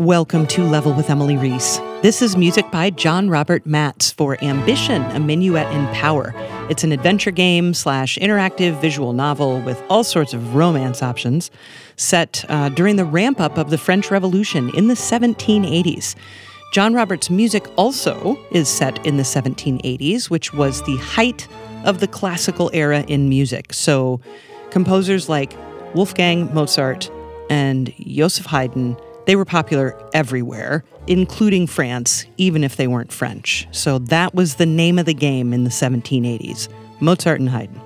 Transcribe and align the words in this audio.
Welcome 0.00 0.46
to 0.46 0.64
Level 0.64 0.94
with 0.94 1.10
Emily 1.10 1.36
Reese. 1.36 1.76
This 2.00 2.22
is 2.22 2.34
music 2.34 2.70
by 2.70 2.88
John 2.88 3.28
Robert 3.28 3.66
Matz 3.66 4.10
for 4.10 4.42
Ambition, 4.42 5.02
a 5.02 5.20
Minuet 5.20 5.70
in 5.74 5.86
Power. 5.88 6.32
It's 6.70 6.82
an 6.84 6.92
adventure 6.92 7.30
game 7.30 7.74
slash 7.74 8.16
interactive 8.16 8.80
visual 8.80 9.12
novel 9.12 9.60
with 9.60 9.82
all 9.90 10.02
sorts 10.02 10.32
of 10.32 10.54
romance 10.54 11.02
options 11.02 11.50
set 11.96 12.46
uh, 12.48 12.70
during 12.70 12.96
the 12.96 13.04
ramp 13.04 13.40
up 13.40 13.58
of 13.58 13.68
the 13.68 13.76
French 13.76 14.10
Revolution 14.10 14.74
in 14.74 14.88
the 14.88 14.94
1780s. 14.94 16.14
John 16.72 16.94
Robert's 16.94 17.28
music 17.28 17.66
also 17.76 18.42
is 18.52 18.70
set 18.70 19.04
in 19.06 19.18
the 19.18 19.22
1780s, 19.22 20.30
which 20.30 20.54
was 20.54 20.82
the 20.84 20.96
height 20.96 21.46
of 21.84 22.00
the 22.00 22.08
classical 22.08 22.70
era 22.72 23.04
in 23.06 23.28
music. 23.28 23.74
So 23.74 24.22
composers 24.70 25.28
like 25.28 25.54
Wolfgang 25.94 26.54
Mozart 26.54 27.10
and 27.50 27.92
Joseph 27.98 28.46
Haydn 28.46 28.96
they 29.26 29.36
were 29.36 29.44
popular 29.44 29.96
everywhere, 30.12 30.84
including 31.06 31.66
France, 31.66 32.24
even 32.36 32.64
if 32.64 32.76
they 32.76 32.86
weren't 32.86 33.12
French. 33.12 33.68
So 33.70 33.98
that 33.98 34.34
was 34.34 34.56
the 34.56 34.66
name 34.66 34.98
of 34.98 35.06
the 35.06 35.14
game 35.14 35.52
in 35.52 35.64
the 35.64 35.70
1780s 35.70 36.68
Mozart 37.00 37.40
and 37.40 37.48
Haydn. 37.48 37.80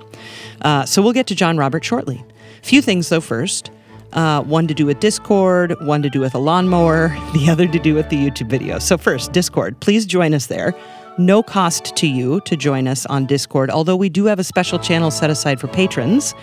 Uh, 0.61 0.85
so 0.85 1.01
we'll 1.01 1.13
get 1.13 1.27
to 1.27 1.35
John 1.35 1.57
Robert 1.57 1.83
shortly. 1.83 2.23
Few 2.61 2.81
things, 2.81 3.09
though, 3.09 3.21
first. 3.21 3.71
Uh, 4.13 4.41
one 4.43 4.65
to 4.67 4.73
do 4.73 4.85
with 4.85 4.99
Discord, 4.99 5.75
one 5.81 6.01
to 6.01 6.09
do 6.09 6.19
with 6.19 6.33
a 6.35 6.37
lawnmower, 6.37 7.09
the 7.33 7.49
other 7.49 7.67
to 7.67 7.79
do 7.79 7.93
with 7.93 8.09
the 8.09 8.17
YouTube 8.17 8.49
video. 8.49 8.79
So, 8.79 8.97
first, 8.97 9.31
Discord. 9.33 9.79
Please 9.81 10.05
join 10.05 10.33
us 10.33 10.47
there. 10.47 10.73
No 11.17 11.41
cost 11.41 11.95
to 11.95 12.07
you 12.07 12.41
to 12.41 12.57
join 12.57 12.87
us 12.87 13.05
on 13.05 13.25
Discord, 13.25 13.69
although 13.69 13.95
we 13.95 14.09
do 14.09 14.25
have 14.25 14.37
a 14.37 14.43
special 14.43 14.79
channel 14.79 15.11
set 15.11 15.29
aside 15.29 15.61
for 15.61 15.67
patrons. 15.67 16.33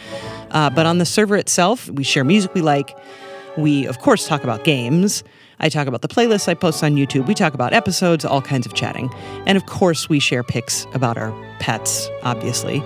Uh, 0.51 0.71
but 0.71 0.87
on 0.87 0.99
the 0.99 1.05
server 1.05 1.37
itself, 1.37 1.89
we 1.91 2.05
share 2.05 2.25
music 2.25 2.55
we 2.55 2.62
like. 2.62 2.97
We, 3.56 3.86
of 3.86 3.98
course, 3.98 4.27
talk 4.27 4.42
about 4.45 4.64
games. 4.64 5.22
I 5.61 5.69
talk 5.69 5.86
about 5.86 6.03
the 6.03 6.08
playlists 6.08 6.48
I 6.48 6.55
post 6.55 6.83
on 6.83 6.97
YouTube. 6.97 7.27
We 7.27 7.34
talk 7.34 7.55
about 7.55 7.72
episodes, 7.72 8.25
all 8.25 8.42
kinds 8.42 8.67
of 8.67 8.75
chatting. 8.75 9.11
And 9.47 9.56
of 9.56 9.67
course, 9.67 10.09
we 10.09 10.19
share 10.19 10.42
pics 10.42 10.86
about 10.94 11.19
our 11.19 11.33
pets, 11.61 12.09
obviously. 12.22 12.83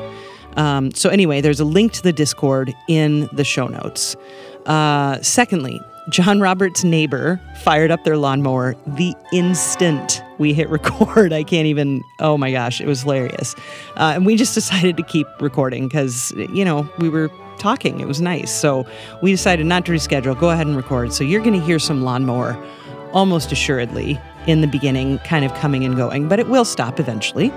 Um, 0.56 0.92
so, 0.92 1.08
anyway, 1.10 1.40
there's 1.40 1.60
a 1.60 1.64
link 1.64 1.92
to 1.92 2.02
the 2.02 2.12
Discord 2.12 2.74
in 2.88 3.28
the 3.32 3.44
show 3.44 3.66
notes. 3.66 4.16
Uh, 4.64 5.20
secondly, 5.22 5.80
John 6.08 6.40
Roberts' 6.40 6.84
neighbor 6.84 7.40
fired 7.62 7.90
up 7.90 8.04
their 8.04 8.16
lawnmower 8.16 8.74
the 8.86 9.14
instant 9.32 10.22
we 10.38 10.54
hit 10.54 10.68
record. 10.68 11.32
I 11.32 11.42
can't 11.42 11.66
even, 11.66 12.02
oh 12.20 12.38
my 12.38 12.52
gosh, 12.52 12.80
it 12.80 12.86
was 12.86 13.02
hilarious. 13.02 13.54
Uh, 13.96 14.12
and 14.14 14.24
we 14.26 14.36
just 14.36 14.54
decided 14.54 14.96
to 14.96 15.02
keep 15.02 15.26
recording 15.40 15.88
because, 15.88 16.32
you 16.52 16.64
know, 16.64 16.88
we 16.98 17.08
were 17.08 17.28
talking. 17.58 18.00
It 18.00 18.06
was 18.06 18.20
nice. 18.20 18.52
So 18.52 18.86
we 19.22 19.30
decided 19.30 19.66
not 19.66 19.86
to 19.86 19.92
reschedule, 19.92 20.38
go 20.38 20.50
ahead 20.50 20.66
and 20.66 20.76
record. 20.76 21.12
So 21.12 21.24
you're 21.24 21.42
going 21.42 21.58
to 21.58 21.64
hear 21.64 21.78
some 21.78 22.02
lawnmower 22.02 22.56
almost 23.12 23.52
assuredly 23.52 24.20
in 24.46 24.60
the 24.60 24.66
beginning, 24.66 25.18
kind 25.20 25.44
of 25.44 25.52
coming 25.54 25.84
and 25.84 25.96
going, 25.96 26.28
but 26.28 26.38
it 26.38 26.48
will 26.48 26.64
stop 26.64 27.00
eventually. 27.00 27.52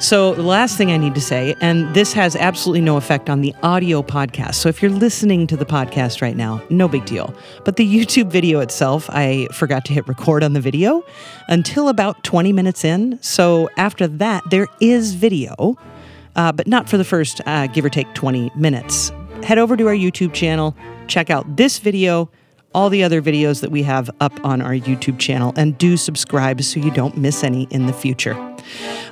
So, 0.00 0.32
the 0.32 0.42
last 0.42 0.78
thing 0.78 0.90
I 0.90 0.96
need 0.96 1.14
to 1.14 1.20
say, 1.20 1.54
and 1.60 1.94
this 1.94 2.14
has 2.14 2.34
absolutely 2.34 2.80
no 2.80 2.96
effect 2.96 3.28
on 3.28 3.42
the 3.42 3.54
audio 3.62 4.02
podcast. 4.02 4.54
So, 4.54 4.70
if 4.70 4.80
you're 4.80 4.90
listening 4.90 5.46
to 5.48 5.58
the 5.58 5.66
podcast 5.66 6.22
right 6.22 6.34
now, 6.34 6.62
no 6.70 6.88
big 6.88 7.04
deal. 7.04 7.34
But 7.66 7.76
the 7.76 7.86
YouTube 7.86 8.30
video 8.30 8.60
itself, 8.60 9.10
I 9.10 9.46
forgot 9.52 9.84
to 9.84 9.92
hit 9.92 10.08
record 10.08 10.42
on 10.42 10.54
the 10.54 10.60
video 10.60 11.04
until 11.48 11.90
about 11.90 12.24
20 12.24 12.50
minutes 12.50 12.82
in. 12.82 13.18
So, 13.20 13.68
after 13.76 14.06
that, 14.06 14.42
there 14.48 14.68
is 14.80 15.12
video 15.12 15.76
uh, 16.36 16.52
but 16.52 16.66
not 16.66 16.88
for 16.88 16.96
the 16.96 17.04
first, 17.04 17.40
uh, 17.46 17.66
give 17.68 17.84
or 17.84 17.88
take 17.88 18.12
20 18.14 18.50
minutes. 18.56 19.12
Head 19.42 19.58
over 19.58 19.76
to 19.76 19.86
our 19.88 19.94
YouTube 19.94 20.32
channel, 20.32 20.76
check 21.06 21.30
out 21.30 21.56
this 21.56 21.78
video, 21.78 22.30
all 22.74 22.88
the 22.88 23.02
other 23.02 23.20
videos 23.20 23.60
that 23.62 23.70
we 23.70 23.82
have 23.82 24.10
up 24.20 24.32
on 24.44 24.60
our 24.60 24.72
YouTube 24.72 25.18
channel, 25.18 25.52
and 25.56 25.76
do 25.78 25.96
subscribe 25.96 26.62
so 26.62 26.78
you 26.78 26.90
don't 26.90 27.16
miss 27.16 27.42
any 27.42 27.64
in 27.70 27.86
the 27.86 27.92
future. 27.92 28.34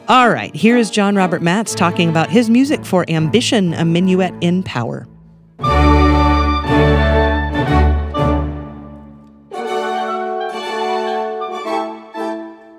All 0.08 0.30
right, 0.30 0.54
here 0.54 0.76
is 0.76 0.90
John 0.90 1.16
Robert 1.16 1.42
Matz 1.42 1.74
talking 1.74 2.08
about 2.08 2.30
his 2.30 2.48
music 2.48 2.84
for 2.84 3.04
Ambition, 3.08 3.74
a 3.74 3.84
Minuet 3.84 4.36
in 4.42 4.62
Power. 4.62 5.06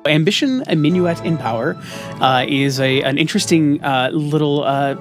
Ambition, 0.09 0.63
a 0.67 0.75
Minuet 0.75 1.23
in 1.25 1.37
Power, 1.37 1.77
uh, 2.19 2.45
is 2.47 2.79
a 2.79 3.01
an 3.03 3.17
interesting 3.17 3.83
uh, 3.83 4.09
little. 4.11 4.63
Uh, 4.63 4.95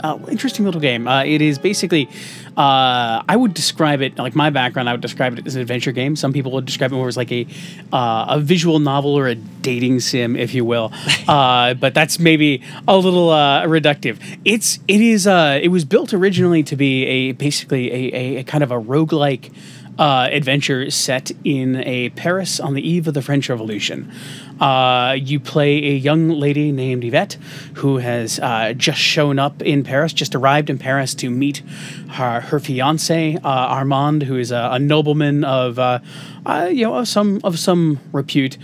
uh 0.00 0.16
interesting 0.30 0.64
little 0.64 0.80
game. 0.80 1.08
Uh, 1.08 1.24
it 1.24 1.42
is 1.42 1.58
basically, 1.58 2.08
uh, 2.56 3.20
I 3.28 3.34
would 3.34 3.52
describe 3.52 4.00
it 4.00 4.16
like 4.16 4.36
my 4.36 4.48
background. 4.48 4.88
I 4.88 4.92
would 4.92 5.00
describe 5.00 5.36
it 5.36 5.44
as 5.44 5.56
an 5.56 5.60
adventure 5.60 5.90
game. 5.90 6.14
Some 6.14 6.32
people 6.32 6.52
would 6.52 6.66
describe 6.66 6.92
it 6.92 6.94
more 6.94 7.08
as 7.08 7.16
like 7.16 7.32
a 7.32 7.44
a 7.92 8.38
visual 8.40 8.78
novel 8.78 9.18
or 9.18 9.26
a 9.26 9.34
dating 9.34 9.98
sim, 9.98 10.36
if 10.36 10.54
you 10.54 10.64
will. 10.64 10.92
but 11.26 11.94
that's 11.94 12.20
maybe 12.20 12.62
a 12.86 12.96
little 12.96 13.30
reductive. 13.30 14.20
It's 14.44 14.78
it 14.86 15.00
is 15.00 15.26
it 15.26 15.70
was 15.72 15.84
built 15.84 16.14
originally 16.14 16.62
to 16.62 16.76
be 16.76 17.04
a 17.04 17.32
basically 17.32 17.90
a, 17.90 18.14
a, 18.14 18.36
a 18.36 18.44
kind 18.44 18.62
of 18.62 18.70
a 18.70 18.80
roguelike 18.80 19.50
uh, 19.98 20.28
adventure 20.30 20.90
set 20.90 21.32
in 21.44 21.76
a 21.76 22.10
Paris 22.10 22.60
on 22.60 22.74
the 22.74 22.88
eve 22.88 23.08
of 23.08 23.14
the 23.14 23.22
French 23.22 23.48
Revolution. 23.48 24.10
Uh, 24.60 25.16
you 25.18 25.38
play 25.38 25.76
a 25.76 25.94
young 25.94 26.28
lady 26.28 26.72
named 26.72 27.04
Yvette 27.04 27.36
who 27.74 27.98
has 27.98 28.40
uh, 28.40 28.72
just 28.76 28.98
shown 28.98 29.38
up 29.38 29.62
in 29.62 29.84
Paris, 29.84 30.12
just 30.12 30.34
arrived 30.34 30.68
in 30.68 30.78
Paris 30.78 31.14
to 31.16 31.30
meet 31.30 31.62
her, 32.10 32.40
her 32.40 32.58
fiance 32.58 33.36
uh, 33.36 33.40
Armand, 33.48 34.24
who 34.24 34.36
is 34.36 34.50
a, 34.50 34.70
a 34.72 34.78
nobleman 34.78 35.44
of 35.44 35.78
uh, 35.78 36.00
uh, 36.46 36.68
you 36.72 36.84
know 36.84 36.94
of 36.94 37.08
some 37.08 37.40
of 37.44 37.58
some 37.58 38.00
repute. 38.12 38.58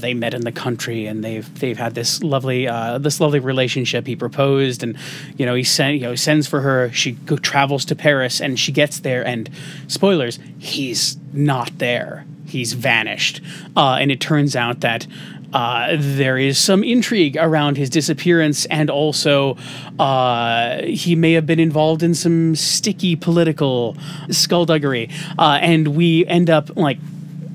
they 0.00 0.14
met 0.14 0.34
in 0.34 0.42
the 0.42 0.52
country, 0.52 1.06
and 1.06 1.22
they've 1.22 1.58
they've 1.60 1.78
had 1.78 1.94
this 1.94 2.22
lovely 2.22 2.66
this 2.98 3.20
lovely 3.20 3.38
relationship. 3.38 4.06
He 4.06 4.16
proposed, 4.16 4.82
and 4.82 4.96
you 5.36 5.46
know 5.46 5.54
he 5.54 5.62
sent 5.62 5.94
you 5.94 6.02
know 6.02 6.14
sends 6.14 6.46
for 6.46 6.60
her. 6.62 6.90
She 6.92 7.12
go, 7.12 7.36
travels 7.36 7.84
to 7.86 7.94
Paris, 7.94 8.40
and 8.40 8.58
she 8.58 8.72
gets 8.72 9.00
there, 9.00 9.24
and 9.24 9.48
spoilers, 9.86 10.38
he's 10.58 11.16
not 11.32 11.78
there 11.78 12.24
he's 12.48 12.72
vanished. 12.72 13.40
Uh, 13.76 13.98
and 14.00 14.10
it 14.10 14.20
turns 14.20 14.56
out 14.56 14.80
that 14.80 15.06
uh, 15.52 15.96
there 15.98 16.36
is 16.36 16.58
some 16.58 16.84
intrigue 16.84 17.36
around 17.38 17.76
his 17.76 17.88
disappearance, 17.88 18.66
and 18.66 18.90
also 18.90 19.56
uh, 19.98 20.82
he 20.82 21.16
may 21.16 21.32
have 21.32 21.46
been 21.46 21.60
involved 21.60 22.02
in 22.02 22.14
some 22.14 22.54
sticky 22.54 23.16
political 23.16 23.96
skullduggery. 24.30 25.08
Uh, 25.38 25.58
and 25.62 25.88
we 25.88 26.26
end 26.26 26.50
up 26.50 26.76
like 26.76 26.98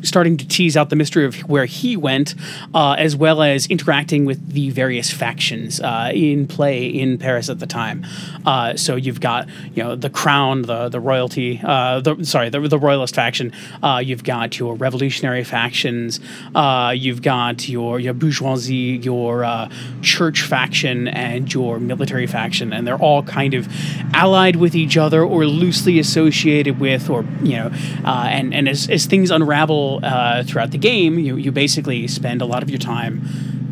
starting 0.04 0.38
to 0.38 0.48
tease 0.48 0.78
out 0.78 0.90
the 0.90 0.96
mystery 0.96 1.26
of 1.26 1.36
where 1.50 1.66
he 1.66 1.98
went, 1.98 2.36
uh, 2.74 2.96
as 2.98 3.16
well 3.16 3.42
as 3.42 3.66
interacting 3.68 4.26
with 4.26 4.50
the 4.52 4.70
various 4.70 5.12
factions 5.12 5.80
uh, 5.80 6.12
in 6.14 6.48
play 6.48 6.86
in 6.86 7.18
Paris 7.18 7.50
at 7.50 7.60
the 7.60 7.66
time. 7.66 8.06
Uh, 8.46 8.76
so 8.76 8.96
you've 8.96 9.22
got 9.22 9.48
you 9.74 9.84
know 9.84 9.96
the 9.96 10.10
crown, 10.10 10.64
the 10.64 10.90
the 10.90 11.00
royalty, 11.00 11.60
uh, 11.64 12.02
the 12.02 12.24
sorry 12.24 12.50
the, 12.50 12.60
the 12.68 12.78
royalist 12.78 13.16
faction. 13.16 13.52
Uh, 13.82 14.02
you've 14.04 14.24
got 14.24 14.60
your 14.60 14.76
revolutionary 14.76 15.44
factions. 15.44 16.20
Uh, 16.54 16.94
you've 16.96 17.22
got 17.22 17.68
your 17.70 18.00
your 18.00 18.14
bourgeoisie, 18.14 19.00
your 19.02 19.68
church 20.02 20.44
faction, 20.44 21.08
and 21.08 21.54
your 21.54 21.80
military 21.80 22.28
faction, 22.28 22.74
and 22.74 22.86
they're 22.86 22.98
all 22.98 23.24
kind 23.24 23.54
of 23.54 23.68
allied 24.14 24.58
with 24.58 24.76
each 24.76 24.98
other 24.98 25.24
or 25.24 25.46
loosely 25.46 26.00
associated 26.00 26.80
with, 26.80 27.10
or 27.10 27.26
you 27.42 27.56
know, 27.56 27.70
and 28.06 28.54
and 28.54 28.68
as 28.68 28.90
as 28.90 29.06
things 29.06 29.32
unravel 29.32 29.93
uh, 29.98 30.44
throughout 30.44 30.72
the 30.72 30.78
game, 30.78 31.20
you, 31.20 31.36
you 31.36 31.52
basically 31.52 32.08
spend 32.08 32.42
a 32.42 32.46
lot 32.46 32.64
of 32.64 32.70
your 32.70 32.80
time 32.80 33.22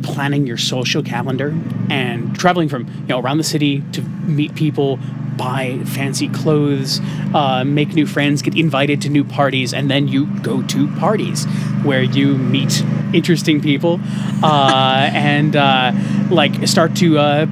planning 0.04 0.48
your 0.48 0.58
social 0.58 1.04
calendar 1.04 1.56
and 1.90 2.38
traveling 2.38 2.68
from 2.68 2.88
you 2.88 3.08
know 3.08 3.20
around 3.20 3.38
the 3.38 3.44
city 3.44 3.84
to 3.92 4.02
meet 4.02 4.56
people, 4.56 4.98
buy 5.38 5.80
fancy 5.86 6.28
clothes, 6.30 7.00
uh, 7.34 7.64
make 7.66 7.94
new 7.94 8.06
friends, 8.06 8.42
get 8.42 8.56
invited 8.56 9.02
to 9.02 9.10
new 9.10 9.24
parties, 9.24 9.74
and 9.74 9.90
then 9.90 10.08
you 10.08 10.26
go 10.42 10.62
to 10.64 10.88
parties 10.96 11.46
where 11.84 12.04
you 12.04 12.38
meet 12.38 12.84
interesting 13.14 13.62
people 13.62 14.00
uh, 14.44 15.10
and 15.14 15.56
uh, 15.56 15.92
like 16.30 16.68
start 16.68 16.96
to 16.96 17.18
uh, 17.18 17.46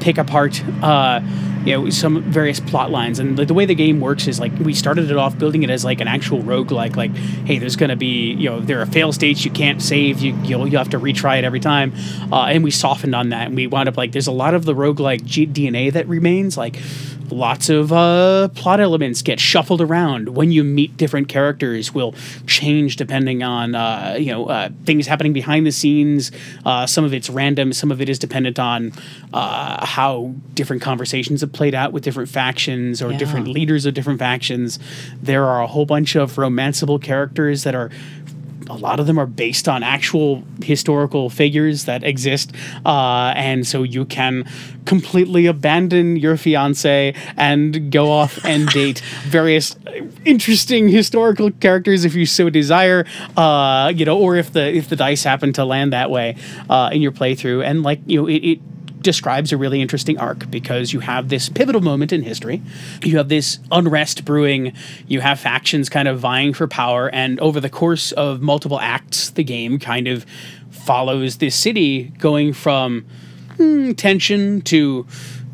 pick 0.00 0.18
apart 0.18 0.62
uh, 0.82 1.20
you 1.66 1.72
know 1.72 1.90
some 1.90 2.22
various 2.22 2.60
plot 2.60 2.90
lines. 2.90 3.18
And 3.18 3.36
the, 3.36 3.44
the, 3.44 3.54
way 3.54 3.66
the 3.66 3.74
game 3.74 4.00
works 4.00 4.26
is 4.28 4.38
like 4.38 4.52
we 4.58 4.72
started 4.72 5.10
it 5.10 5.16
off 5.16 5.36
building 5.36 5.62
it 5.62 5.70
as 5.70 5.84
like 5.84 6.00
an 6.00 6.08
actual 6.08 6.42
rogue 6.42 6.70
like 6.70 6.96
like 6.96 7.14
hey 7.14 7.58
there's 7.58 7.76
going 7.76 7.90
to 7.90 7.96
be 7.96 8.32
you 8.32 8.48
know 8.48 8.60
there 8.60 8.80
are 8.80 8.86
fail 8.86 9.12
states 9.12 9.44
you 9.44 9.50
can't 9.50 9.82
save 9.82 10.20
you 10.20 10.34
you'll, 10.44 10.68
you 10.68 10.78
have 10.78 10.90
to 10.90 10.98
retry 10.98 11.38
it 11.38 11.44
every 11.44 11.60
time. 11.60 11.92
Uh, 12.32 12.44
and 12.44 12.62
we 12.62 12.70
softened 12.70 13.14
on 13.14 13.30
that 13.30 13.48
and 13.48 13.56
we 13.56 13.66
wound 13.66 13.88
up 13.88 13.96
like 13.96 14.12
there's 14.12 14.28
a 14.28 14.32
lot 14.32 14.54
of 14.54 14.64
the 14.64 14.74
rogue 14.74 15.00
like 15.00 15.22
dna 15.22 15.92
that 15.92 16.06
remains 16.08 16.56
like 16.56 16.76
lots 17.32 17.68
of 17.68 17.92
uh, 17.92 18.48
plot 18.48 18.80
elements 18.80 19.22
get 19.22 19.40
shuffled 19.40 19.80
around. 19.80 20.30
When 20.30 20.50
you 20.50 20.64
meet 20.64 20.96
different 20.96 21.28
characters 21.28 21.92
will 21.92 22.14
change 22.46 22.96
depending 22.96 23.42
on 23.42 23.74
uh, 23.74 24.16
you 24.18 24.32
know 24.32 24.46
uh, 24.46 24.68
things 24.84 25.06
happening 25.06 25.32
behind 25.32 25.66
the 25.66 25.72
scenes. 25.72 26.30
Uh, 26.64 26.86
some 26.86 27.04
of 27.04 27.12
it's 27.12 27.30
random 27.30 27.72
some 27.72 27.90
of 27.90 28.00
it 28.00 28.08
is 28.08 28.18
dependent 28.18 28.58
on 28.58 28.92
uh, 29.32 29.84
how 29.84 30.34
different 30.54 30.82
conversations 30.82 31.40
have 31.40 31.52
played 31.56 31.74
out 31.74 31.92
with 31.92 32.04
different 32.04 32.28
factions 32.28 33.00
or 33.02 33.10
yeah. 33.10 33.18
different 33.18 33.48
leaders 33.48 33.86
of 33.86 33.94
different 33.94 34.18
factions. 34.18 34.78
There 35.22 35.44
are 35.44 35.62
a 35.62 35.66
whole 35.66 35.86
bunch 35.86 36.14
of 36.14 36.34
romanceable 36.34 37.02
characters 37.02 37.64
that 37.64 37.74
are 37.74 37.90
a 38.68 38.74
lot 38.74 39.00
of 39.00 39.06
them 39.06 39.18
are 39.18 39.26
based 39.26 39.68
on 39.68 39.82
actual 39.82 40.42
historical 40.62 41.30
figures 41.30 41.84
that 41.84 42.02
exist, 42.02 42.52
uh, 42.84 43.32
and 43.36 43.66
so 43.66 43.82
you 43.82 44.04
can 44.04 44.44
completely 44.84 45.46
abandon 45.46 46.16
your 46.16 46.36
fiance 46.36 47.14
and 47.36 47.90
go 47.90 48.10
off 48.10 48.44
and 48.44 48.68
date 48.80 49.00
various 49.24 49.76
interesting 50.24 50.88
historical 50.88 51.50
characters 51.52 52.04
if 52.04 52.14
you 52.14 52.26
so 52.26 52.50
desire. 52.50 53.06
Uh, 53.36 53.92
you 53.94 54.04
know, 54.04 54.18
or 54.18 54.36
if 54.36 54.52
the 54.52 54.74
if 54.74 54.88
the 54.88 54.96
dice 54.96 55.22
happen 55.22 55.52
to 55.52 55.64
land 55.64 55.92
that 55.92 56.10
way 56.10 56.36
uh, 56.68 56.90
in 56.92 57.00
your 57.00 57.12
playthrough, 57.12 57.64
and 57.64 57.82
like 57.82 58.00
you 58.06 58.20
know, 58.20 58.26
it, 58.26 58.36
it 58.36 58.60
describes 59.06 59.52
a 59.52 59.56
really 59.56 59.80
interesting 59.80 60.18
arc 60.18 60.50
because 60.50 60.92
you 60.92 60.98
have 60.98 61.28
this 61.28 61.48
pivotal 61.48 61.80
moment 61.80 62.12
in 62.12 62.22
history. 62.22 62.60
You 63.02 63.18
have 63.18 63.28
this 63.28 63.60
unrest 63.70 64.24
brewing, 64.24 64.72
you 65.06 65.20
have 65.20 65.38
factions 65.38 65.88
kind 65.88 66.08
of 66.08 66.18
vying 66.18 66.52
for 66.52 66.66
power, 66.66 67.08
and 67.08 67.38
over 67.38 67.60
the 67.60 67.70
course 67.70 68.10
of 68.12 68.42
multiple 68.42 68.80
acts, 68.80 69.30
the 69.30 69.44
game 69.44 69.78
kind 69.78 70.08
of 70.08 70.26
follows 70.70 71.36
this 71.36 71.54
city 71.54 72.12
going 72.18 72.52
from 72.52 73.06
hmm, 73.56 73.92
tension 73.92 74.60
to 74.62 75.06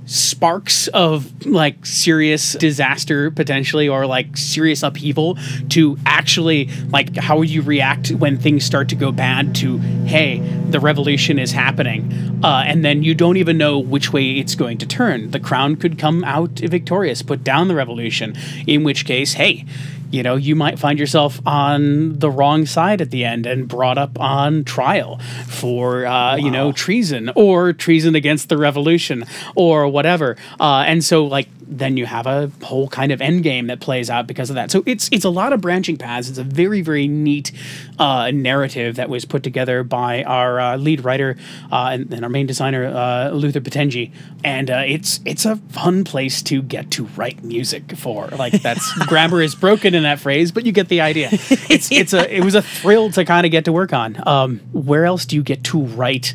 sparks 0.07 0.89
of 0.89 1.47
like 1.47 1.85
serious 1.85 2.55
disaster 2.55 3.31
potentially 3.31 3.89
or 3.89 4.07
like 4.07 4.37
serious 4.37 4.83
upheaval 4.83 5.39
to 5.69 5.97
actually 6.07 6.69
like 6.89 7.17
how 7.17 7.39
would 7.39 7.49
you 7.49 7.63
react 7.63 8.11
when 8.11 8.37
things 8.37 8.65
start 8.65 8.89
to 8.89 8.97
go 8.97 9.13
bad 9.13 9.55
to 9.55 9.79
hey 10.05 10.41
the 10.73 10.81
revolution 10.81 11.39
is 11.39 11.53
happening 11.53 12.41
uh, 12.45 12.65
and 12.67 12.85
then 12.85 13.03
you 13.03 13.15
don't 13.15 13.37
even 13.37 13.57
know 13.57 13.79
which 13.79 14.13
way 14.13 14.33
it's 14.33 14.55
going 14.55 14.79
to 14.79 14.87
turn 14.87 15.31
the 15.31 15.41
crown 15.41 15.77
could 15.77 15.99
come 15.99 16.25
out 16.25 16.51
victorious 16.59 17.23
put 17.23 17.45
down 17.45 17.69
the 17.69 17.75
revolution 17.75 18.35
in 18.67 18.83
which 18.83 19.05
case 19.05 19.35
hey 19.35 19.65
you 20.13 20.23
know, 20.23 20.37
you 20.37 20.55
might 20.55 20.79
find 20.79 20.99
yourself 20.99 21.41
on 21.47 22.19
the 22.19 22.31
wrong 22.31 22.67
side 22.67 23.01
at 23.01 23.11
the 23.11 23.25
end 23.25 23.47
and 23.47 23.67
brought 23.67 23.97
up 23.97 24.21
on 24.21 24.63
trial 24.63 25.19
for, 25.47 26.05
uh, 26.05 26.11
wow. 26.11 26.37
you 26.37 26.51
know, 26.51 26.71
treason 26.71 27.33
or 27.35 27.73
treason 27.73 28.15
against 28.15 28.51
the 28.51 28.59
revolution 28.59 29.25
or 29.57 29.89
whatever. 29.89 30.37
Uh, 30.61 30.85
and 30.87 31.03
so, 31.03 31.25
like, 31.25 31.49
then 31.79 31.97
you 31.97 32.07
have 32.07 32.27
a 32.27 32.51
whole 32.63 32.89
kind 32.89 33.13
of 33.13 33.21
end 33.21 33.43
game 33.43 33.67
that 33.67 33.81
plays 33.81 34.11
out 34.11 34.27
because 34.27 34.51
of 34.51 34.55
that. 34.57 34.71
So 34.71 34.83
it's 34.87 35.09
it's 35.13 35.25
a 35.25 35.31
lot 35.31 35.53
of 35.53 35.61
branching 35.61 35.97
paths. 35.97 36.29
It's 36.29 36.39
a 36.39 36.45
very 36.45 36.81
very 36.81 37.09
neat 37.09 37.53
uh, 37.99 38.31
narrative 38.31 38.97
that 38.97 39.09
was 39.09 39.25
put 39.25 39.43
together 39.43 39.83
by 39.83 40.23
our 40.25 40.61
uh, 40.61 40.77
lead 40.77 41.05
writer 41.05 41.37
uh, 41.71 41.91
and, 41.93 42.13
and, 42.13 42.25
our 42.25 42.31
main 42.31 42.47
designer 42.47 42.87
uh, 42.87 43.31
Luther 43.31 43.61
Patenji, 43.61 44.13
and 44.45 44.71
uh, 44.71 44.83
it's 44.87 45.21
it's 45.25 45.45
a 45.45 45.57
fun 45.57 46.05
place 46.05 46.43
to 46.43 46.63
get 46.63 46.91
to 46.93 47.05
write 47.17 47.43
music 47.43 47.97
for. 47.97 48.29
Like 48.29 48.63
that's 48.63 48.93
grammar 49.07 49.43
is 49.43 49.55
broken 49.55 49.95
in 49.95 50.03
that 50.03 50.21
phrase, 50.21 50.53
but 50.53 50.67
you 50.67 50.73
get 50.73 50.89
the 50.89 51.01
idea. 51.01 51.29
It's 51.33 51.91
it's 51.91 52.13
a 52.13 52.35
it 52.35 52.45
was 52.45 52.55
a 52.55 52.63
thrill 52.63 53.11
to 53.13 53.25
kind 53.25 53.47
of 53.47 53.53
get 53.53 53.65
to 53.65 53.73
work 53.73 53.93
on. 53.93 54.17
Um, 54.27 54.61
where 54.73 55.05
else 55.05 55.25
do 55.25 55.37
you 55.37 55.43
get 55.43 55.65
to 55.65 55.81
write? 55.81 56.35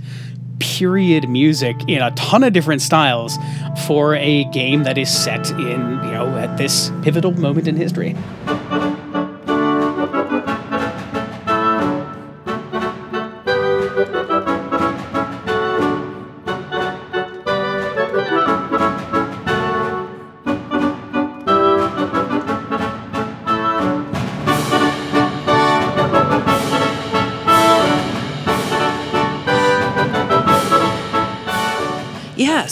Period 0.60 1.30
music 1.30 1.76
in 1.88 2.02
a 2.02 2.12
ton 2.12 2.44
of 2.44 2.54
different 2.54 2.82
styles 2.82 3.38
for 3.86 4.16
a 4.16 4.46
game 4.46 4.84
that 4.84 4.98
is 4.98 5.10
set 5.10 5.50
in, 5.52 5.60
you 5.60 6.12
know, 6.12 6.38
at 6.38 6.58
this 6.58 6.92
pivotal 7.02 7.32
moment 7.34 7.68
in 7.68 7.76
history. 7.76 8.16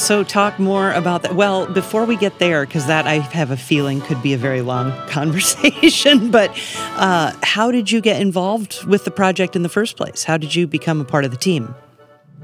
So, 0.06 0.24
talk 0.24 0.60
more 0.60 0.92
about 0.92 1.24
that. 1.24 1.34
Well, 1.34 1.66
before 1.66 2.06
we 2.06 2.16
get 2.16 2.38
there, 2.38 2.64
because 2.64 2.86
that 2.86 3.08
I 3.08 3.18
have 3.18 3.50
a 3.50 3.58
feeling 3.58 4.02
could 4.02 4.22
be 4.22 4.34
a 4.34 4.38
very 4.38 4.62
long 4.62 4.92
conversation, 5.10 6.30
but 6.30 6.52
uh, 6.98 7.34
how 7.42 7.72
did 7.72 7.90
you 7.90 8.02
get 8.02 8.22
involved 8.22 8.84
with 8.84 9.04
the 9.04 9.10
project 9.10 9.56
in 9.56 9.64
the 9.64 9.70
first 9.70 9.98
place? 9.98 10.24
How 10.24 10.38
did 10.38 10.54
you 10.54 10.68
become 10.68 11.02
a 11.02 11.06
part 11.06 11.26
of 11.26 11.32
the 11.32 11.38
team? 11.38 11.74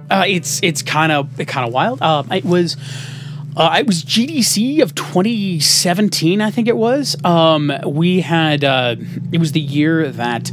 Uh, 0.09 0.23
it's 0.27 0.59
it's 0.63 0.81
kind 0.81 1.11
of 1.11 1.29
kind 1.45 1.67
of 1.67 1.71
wild. 1.71 2.01
Uh, 2.01 2.23
it 2.31 2.45
was. 2.45 2.77
Uh, 3.55 3.75
it 3.77 3.85
was 3.85 4.05
GDC 4.05 4.81
of 4.81 4.95
2017, 4.95 6.39
I 6.39 6.51
think 6.51 6.69
it 6.69 6.77
was. 6.77 7.21
Um, 7.25 7.69
we 7.85 8.21
had 8.21 8.63
uh, 8.63 8.95
it 9.31 9.39
was 9.39 9.51
the 9.51 9.59
year 9.59 10.09
that 10.09 10.51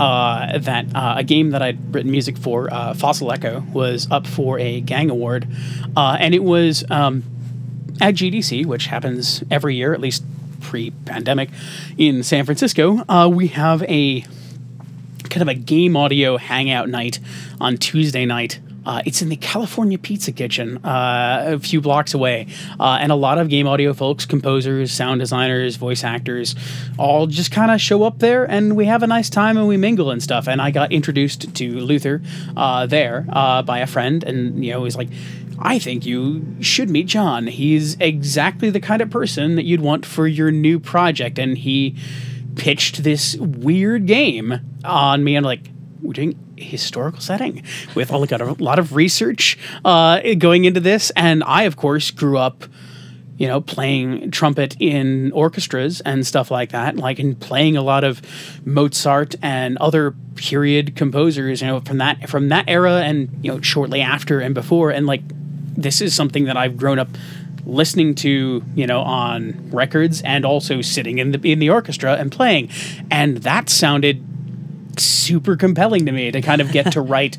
uh, 0.00 0.58
that 0.58 0.86
uh, 0.94 1.14
a 1.18 1.24
game 1.24 1.50
that 1.50 1.60
I'd 1.60 1.94
written 1.94 2.10
music 2.10 2.38
for, 2.38 2.72
uh, 2.72 2.94
Fossil 2.94 3.30
Echo, 3.30 3.60
was 3.72 4.10
up 4.10 4.26
for 4.26 4.58
a 4.58 4.80
Gang 4.80 5.10
Award, 5.10 5.46
uh, 5.96 6.16
and 6.18 6.34
it 6.34 6.42
was 6.42 6.84
um, 6.90 7.22
at 8.00 8.14
GDC, 8.14 8.64
which 8.64 8.86
happens 8.86 9.44
every 9.50 9.76
year, 9.76 9.92
at 9.92 10.00
least 10.00 10.24
pre-pandemic, 10.62 11.50
in 11.98 12.22
San 12.22 12.46
Francisco. 12.46 13.04
Uh, 13.08 13.28
we 13.32 13.48
have 13.48 13.82
a 13.82 14.22
kind 15.28 15.42
of 15.42 15.48
a 15.48 15.54
game 15.54 15.96
audio 15.96 16.38
hangout 16.38 16.88
night 16.88 17.20
on 17.60 17.76
Tuesday 17.76 18.24
night 18.24 18.58
uh, 18.86 19.02
it's 19.04 19.22
in 19.22 19.28
the 19.28 19.36
California 19.36 19.98
Pizza 19.98 20.32
Kitchen, 20.32 20.78
uh, 20.84 21.44
a 21.54 21.58
few 21.58 21.80
blocks 21.80 22.14
away. 22.14 22.46
Uh, 22.78 22.98
and 23.00 23.12
a 23.12 23.14
lot 23.14 23.38
of 23.38 23.48
game 23.48 23.66
audio 23.66 23.92
folks, 23.92 24.24
composers, 24.24 24.92
sound 24.92 25.20
designers, 25.20 25.76
voice 25.76 26.04
actors, 26.04 26.54
all 26.98 27.26
just 27.26 27.52
kind 27.52 27.70
of 27.70 27.80
show 27.80 28.02
up 28.02 28.18
there 28.18 28.44
and 28.44 28.76
we 28.76 28.86
have 28.86 29.02
a 29.02 29.06
nice 29.06 29.30
time 29.30 29.56
and 29.56 29.68
we 29.68 29.76
mingle 29.76 30.10
and 30.10 30.22
stuff. 30.22 30.48
And 30.48 30.60
I 30.60 30.70
got 30.70 30.92
introduced 30.92 31.54
to 31.54 31.80
Luther 31.80 32.22
uh, 32.56 32.86
there 32.86 33.26
uh, 33.30 33.62
by 33.62 33.78
a 33.78 33.86
friend, 33.86 34.24
and, 34.24 34.64
you 34.64 34.72
know, 34.72 34.84
he's 34.84 34.96
like, 34.96 35.08
I 35.62 35.78
think 35.78 36.06
you 36.06 36.56
should 36.60 36.88
meet 36.88 37.06
John. 37.06 37.46
He's 37.46 37.94
exactly 38.00 38.70
the 38.70 38.80
kind 38.80 39.02
of 39.02 39.10
person 39.10 39.56
that 39.56 39.64
you'd 39.64 39.82
want 39.82 40.06
for 40.06 40.26
your 40.26 40.50
new 40.50 40.80
project. 40.80 41.38
And 41.38 41.58
he 41.58 41.96
pitched 42.56 43.02
this 43.02 43.36
weird 43.36 44.06
game 44.06 44.60
on 44.84 45.22
me. 45.22 45.36
and 45.36 45.44
like, 45.44 45.68
we're 46.00 46.14
doing 46.14 46.38
historical 46.60 47.20
setting 47.20 47.62
with 47.94 48.10
got 48.28 48.40
a 48.40 48.52
lot 48.62 48.78
of 48.78 48.94
research 48.94 49.58
uh, 49.84 50.20
going 50.38 50.64
into 50.64 50.80
this. 50.80 51.10
And 51.16 51.42
I, 51.44 51.62
of 51.62 51.76
course, 51.76 52.10
grew 52.10 52.38
up 52.38 52.64
you 53.40 53.46
know, 53.46 53.62
playing 53.62 54.30
trumpet 54.30 54.76
in 54.78 55.32
orchestras 55.32 56.02
and 56.02 56.26
stuff 56.26 56.50
like 56.50 56.72
that, 56.72 56.96
like 56.96 57.18
in 57.18 57.34
playing 57.34 57.74
a 57.74 57.80
lot 57.80 58.04
of 58.04 58.20
Mozart 58.66 59.34
and 59.40 59.78
other 59.78 60.14
period 60.34 60.94
composers, 60.94 61.62
you 61.62 61.66
know, 61.66 61.80
from 61.80 61.96
that 61.96 62.28
from 62.28 62.50
that 62.50 62.66
era 62.68 63.00
and 63.00 63.30
you 63.42 63.50
know, 63.50 63.58
shortly 63.62 64.02
after 64.02 64.40
and 64.40 64.54
before, 64.54 64.90
and 64.90 65.06
like 65.06 65.22
this 65.74 66.02
is 66.02 66.14
something 66.14 66.44
that 66.44 66.58
I've 66.58 66.76
grown 66.76 66.98
up 66.98 67.08
listening 67.64 68.14
to, 68.16 68.62
you 68.74 68.86
know, 68.86 69.00
on 69.00 69.70
records 69.70 70.20
and 70.20 70.44
also 70.44 70.82
sitting 70.82 71.16
in 71.16 71.32
the 71.32 71.40
in 71.50 71.60
the 71.60 71.70
orchestra 71.70 72.16
and 72.16 72.30
playing, 72.30 72.68
and 73.10 73.38
that 73.38 73.70
sounded 73.70 74.22
super 75.00 75.56
compelling 75.56 76.06
to 76.06 76.12
me 76.12 76.30
to 76.30 76.40
kind 76.40 76.60
of 76.60 76.72
get 76.72 76.92
to 76.92 77.00
write 77.00 77.36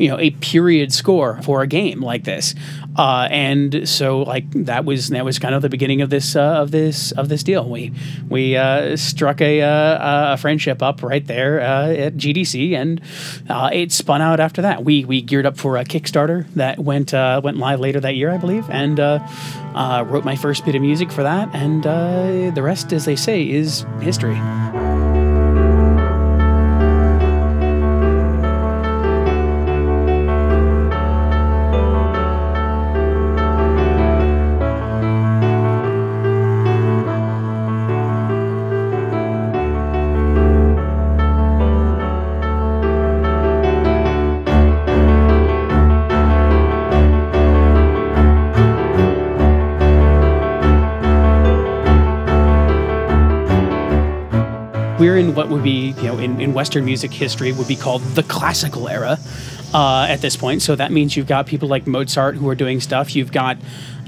you 0.00 0.08
know 0.08 0.18
a 0.18 0.30
period 0.30 0.92
score 0.92 1.40
for 1.42 1.62
a 1.62 1.66
game 1.66 2.00
like 2.00 2.24
this. 2.24 2.54
Uh, 2.96 3.28
and 3.30 3.88
so 3.88 4.22
like 4.22 4.50
that 4.52 4.84
was 4.84 5.10
that 5.10 5.24
was 5.24 5.38
kind 5.38 5.54
of 5.54 5.62
the 5.62 5.68
beginning 5.68 6.00
of 6.00 6.10
this 6.10 6.34
uh, 6.34 6.40
of 6.40 6.70
this 6.70 7.12
of 7.12 7.28
this 7.28 7.42
deal. 7.42 7.68
We 7.68 7.92
we 8.28 8.56
uh, 8.56 8.96
struck 8.96 9.40
a, 9.40 9.60
uh, 9.60 10.34
a 10.34 10.36
friendship 10.38 10.82
up 10.82 11.02
right 11.02 11.24
there 11.24 11.60
uh, 11.60 11.88
at 11.88 12.16
GDC 12.16 12.74
and 12.74 13.00
uh, 13.48 13.70
it 13.72 13.92
spun 13.92 14.22
out 14.22 14.40
after 14.40 14.62
that. 14.62 14.84
We 14.84 15.04
we 15.04 15.20
geared 15.20 15.46
up 15.46 15.58
for 15.58 15.76
a 15.76 15.84
Kickstarter 15.84 16.46
that 16.54 16.78
went 16.78 17.12
went 17.12 17.58
live 17.58 17.78
later 17.78 18.00
that 18.00 18.16
year 18.16 18.30
I 18.30 18.38
believe 18.38 18.68
and 18.70 18.98
wrote 18.98 20.24
my 20.24 20.36
first 20.36 20.64
bit 20.64 20.74
of 20.74 20.82
music 20.82 21.12
for 21.12 21.22
that 21.22 21.54
and 21.54 21.84
the 22.54 22.62
rest 22.62 22.92
as 22.92 23.04
they 23.04 23.16
say 23.16 23.48
is 23.48 23.84
history. 24.00 24.40
What 55.30 55.48
would 55.48 55.62
be, 55.62 55.94
you 55.98 56.02
know, 56.04 56.18
in, 56.18 56.40
in 56.40 56.52
Western 56.54 56.84
music 56.84 57.12
history 57.12 57.52
would 57.52 57.68
be 57.68 57.76
called 57.76 58.02
the 58.14 58.22
classical 58.22 58.88
era. 58.88 59.18
uh, 59.72 60.06
at 60.08 60.20
this 60.20 60.36
point. 60.36 60.62
So 60.62 60.76
that 60.76 60.92
means 60.92 61.16
you've 61.16 61.26
got 61.26 61.46
people 61.46 61.68
like 61.68 61.86
Mozart 61.86 62.36
who 62.36 62.48
are 62.48 62.54
doing 62.54 62.80
stuff. 62.80 63.14
You've 63.14 63.32
got 63.32 63.56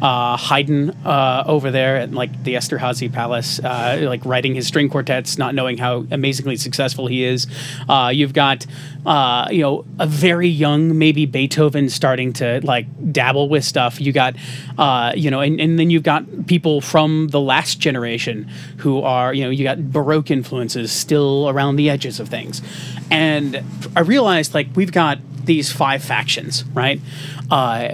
uh, 0.02 0.36
Haydn 0.36 0.90
uh, 1.06 1.44
over 1.46 1.70
there 1.70 1.96
at 1.96 2.10
like 2.10 2.42
the 2.42 2.54
Esterhazy 2.54 3.10
Palace, 3.10 3.60
uh, 3.60 4.00
like 4.02 4.24
writing 4.24 4.54
his 4.56 4.66
string 4.66 4.88
quartets, 4.88 5.38
not 5.38 5.54
knowing 5.54 5.78
how 5.78 6.04
amazingly 6.10 6.56
successful 6.56 7.06
he 7.06 7.22
is. 7.22 7.46
Uh, 7.88 8.10
you've 8.12 8.32
got 8.32 8.66
uh, 9.06 9.46
you 9.50 9.62
know 9.62 9.84
a 10.00 10.06
very 10.06 10.48
young 10.48 10.98
maybe 10.98 11.24
Beethoven 11.24 11.88
starting 11.88 12.32
to 12.34 12.60
like 12.64 12.86
dabble 13.12 13.48
with 13.48 13.64
stuff. 13.64 14.00
You 14.00 14.12
got 14.12 14.34
uh, 14.76 15.12
you 15.14 15.30
know, 15.30 15.40
and, 15.40 15.60
and 15.60 15.78
then 15.78 15.88
you've 15.88 16.02
got 16.02 16.46
people 16.48 16.80
from 16.80 17.28
the 17.28 17.40
last 17.40 17.78
generation 17.78 18.50
who 18.78 19.02
are 19.02 19.32
you 19.32 19.44
know 19.44 19.50
you 19.50 19.62
got 19.62 19.92
Baroque 19.92 20.32
influences 20.32 20.90
still 20.90 21.48
around 21.48 21.76
the 21.76 21.88
edges 21.88 22.18
of 22.18 22.28
things, 22.28 22.60
and 23.08 23.62
I 23.94 24.00
realized 24.00 24.52
like 24.52 24.66
we've 24.74 24.92
got 24.92 25.18
these 25.44 25.72
five 25.72 26.04
factions, 26.04 26.64
right? 26.72 27.00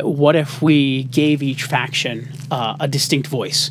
What 0.03 0.37
if 0.37 0.61
we 0.61 1.05
gave 1.05 1.43
each 1.43 1.65
faction 1.99 2.33
uh, 2.51 2.77
a 2.81 2.89
distinct 2.89 3.29
voice? 3.29 3.71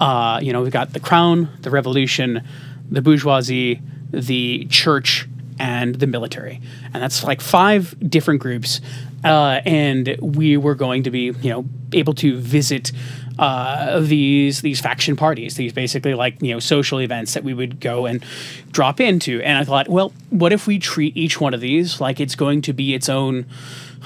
Uh, 0.00 0.40
you 0.42 0.52
know, 0.52 0.62
we've 0.62 0.72
got 0.72 0.92
the 0.92 1.00
crown, 1.00 1.48
the 1.60 1.70
revolution, 1.70 2.42
the 2.90 3.02
bourgeoisie, 3.02 3.80
the 4.10 4.66
church, 4.70 5.28
and 5.60 5.96
the 5.96 6.06
military, 6.06 6.60
and 6.94 7.02
that's 7.02 7.24
like 7.24 7.40
five 7.40 7.94
different 8.08 8.40
groups. 8.40 8.80
Uh, 9.24 9.60
and 9.66 10.16
we 10.20 10.56
were 10.56 10.76
going 10.76 11.02
to 11.02 11.10
be, 11.10 11.32
you 11.42 11.50
know, 11.50 11.64
able 11.92 12.14
to 12.14 12.38
visit 12.38 12.92
uh, 13.38 13.98
these 14.00 14.62
these 14.62 14.80
faction 14.80 15.16
parties, 15.16 15.56
these 15.56 15.72
basically 15.72 16.14
like 16.14 16.40
you 16.40 16.52
know 16.52 16.60
social 16.60 17.00
events 17.00 17.34
that 17.34 17.42
we 17.42 17.54
would 17.54 17.80
go 17.80 18.06
and 18.06 18.24
drop 18.70 19.00
into. 19.00 19.40
And 19.42 19.58
I 19.58 19.64
thought, 19.64 19.88
well, 19.88 20.12
what 20.30 20.52
if 20.52 20.66
we 20.66 20.78
treat 20.78 21.16
each 21.16 21.40
one 21.40 21.54
of 21.54 21.60
these 21.60 22.00
like 22.00 22.20
it's 22.20 22.36
going 22.36 22.62
to 22.62 22.72
be 22.72 22.94
its 22.94 23.08
own 23.08 23.46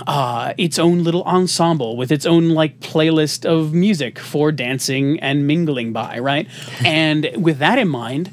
uh, 0.06 0.54
its 0.58 0.78
own 0.78 1.04
little 1.04 1.22
ensemble 1.24 1.96
with 1.96 2.10
its 2.10 2.26
own 2.26 2.50
like 2.50 2.80
playlist 2.80 3.44
of 3.44 3.72
music 3.72 4.18
for 4.18 4.52
dancing 4.52 5.18
and 5.20 5.46
mingling 5.46 5.92
by, 5.92 6.18
right? 6.18 6.48
and 6.84 7.30
with 7.36 7.58
that 7.58 7.78
in 7.78 7.88
mind 7.88 8.30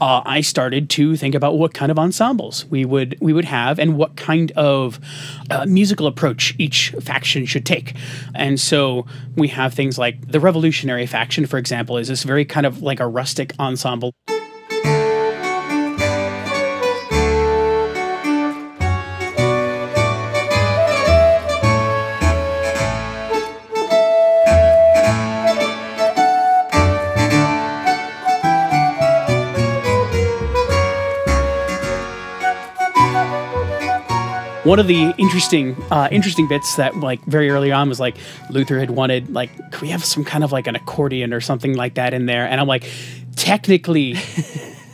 uh, 0.00 0.22
I 0.24 0.40
started 0.40 0.88
to 0.90 1.16
think 1.16 1.34
about 1.34 1.58
what 1.58 1.74
kind 1.74 1.90
of 1.90 1.98
ensembles 1.98 2.64
we 2.66 2.84
would 2.84 3.16
we 3.20 3.32
would 3.32 3.44
have 3.44 3.78
and 3.78 3.96
what 3.96 4.16
kind 4.16 4.50
of 4.52 4.98
uh, 5.50 5.66
musical 5.66 6.06
approach 6.06 6.54
each 6.58 6.94
faction 7.00 7.44
should 7.44 7.66
take. 7.66 7.94
And 8.34 8.58
so 8.58 9.06
we 9.36 9.48
have 9.48 9.74
things 9.74 9.98
like 9.98 10.30
the 10.30 10.40
revolutionary 10.40 11.06
faction, 11.06 11.46
for 11.46 11.58
example, 11.58 11.98
is 11.98 12.08
this 12.08 12.22
very 12.22 12.44
kind 12.44 12.66
of 12.66 12.82
like 12.82 13.00
a 13.00 13.06
rustic 13.06 13.52
ensemble. 13.58 14.14
One 34.70 34.78
of 34.78 34.86
the 34.86 35.12
interesting 35.18 35.74
uh, 35.90 36.08
interesting 36.12 36.46
bits 36.46 36.76
that 36.76 36.94
like 36.94 37.20
very 37.24 37.50
early 37.50 37.72
on 37.72 37.88
was 37.88 37.98
like 37.98 38.16
Luther 38.50 38.78
had 38.78 38.92
wanted 38.92 39.28
like 39.32 39.50
could 39.72 39.82
we 39.82 39.88
have 39.88 40.04
some 40.04 40.24
kind 40.24 40.44
of 40.44 40.52
like 40.52 40.68
an 40.68 40.76
accordion 40.76 41.34
or 41.34 41.40
something 41.40 41.74
like 41.74 41.94
that 41.94 42.14
in 42.14 42.26
there? 42.26 42.46
And 42.46 42.60
I'm 42.60 42.68
like 42.68 42.88
technically 43.34 44.14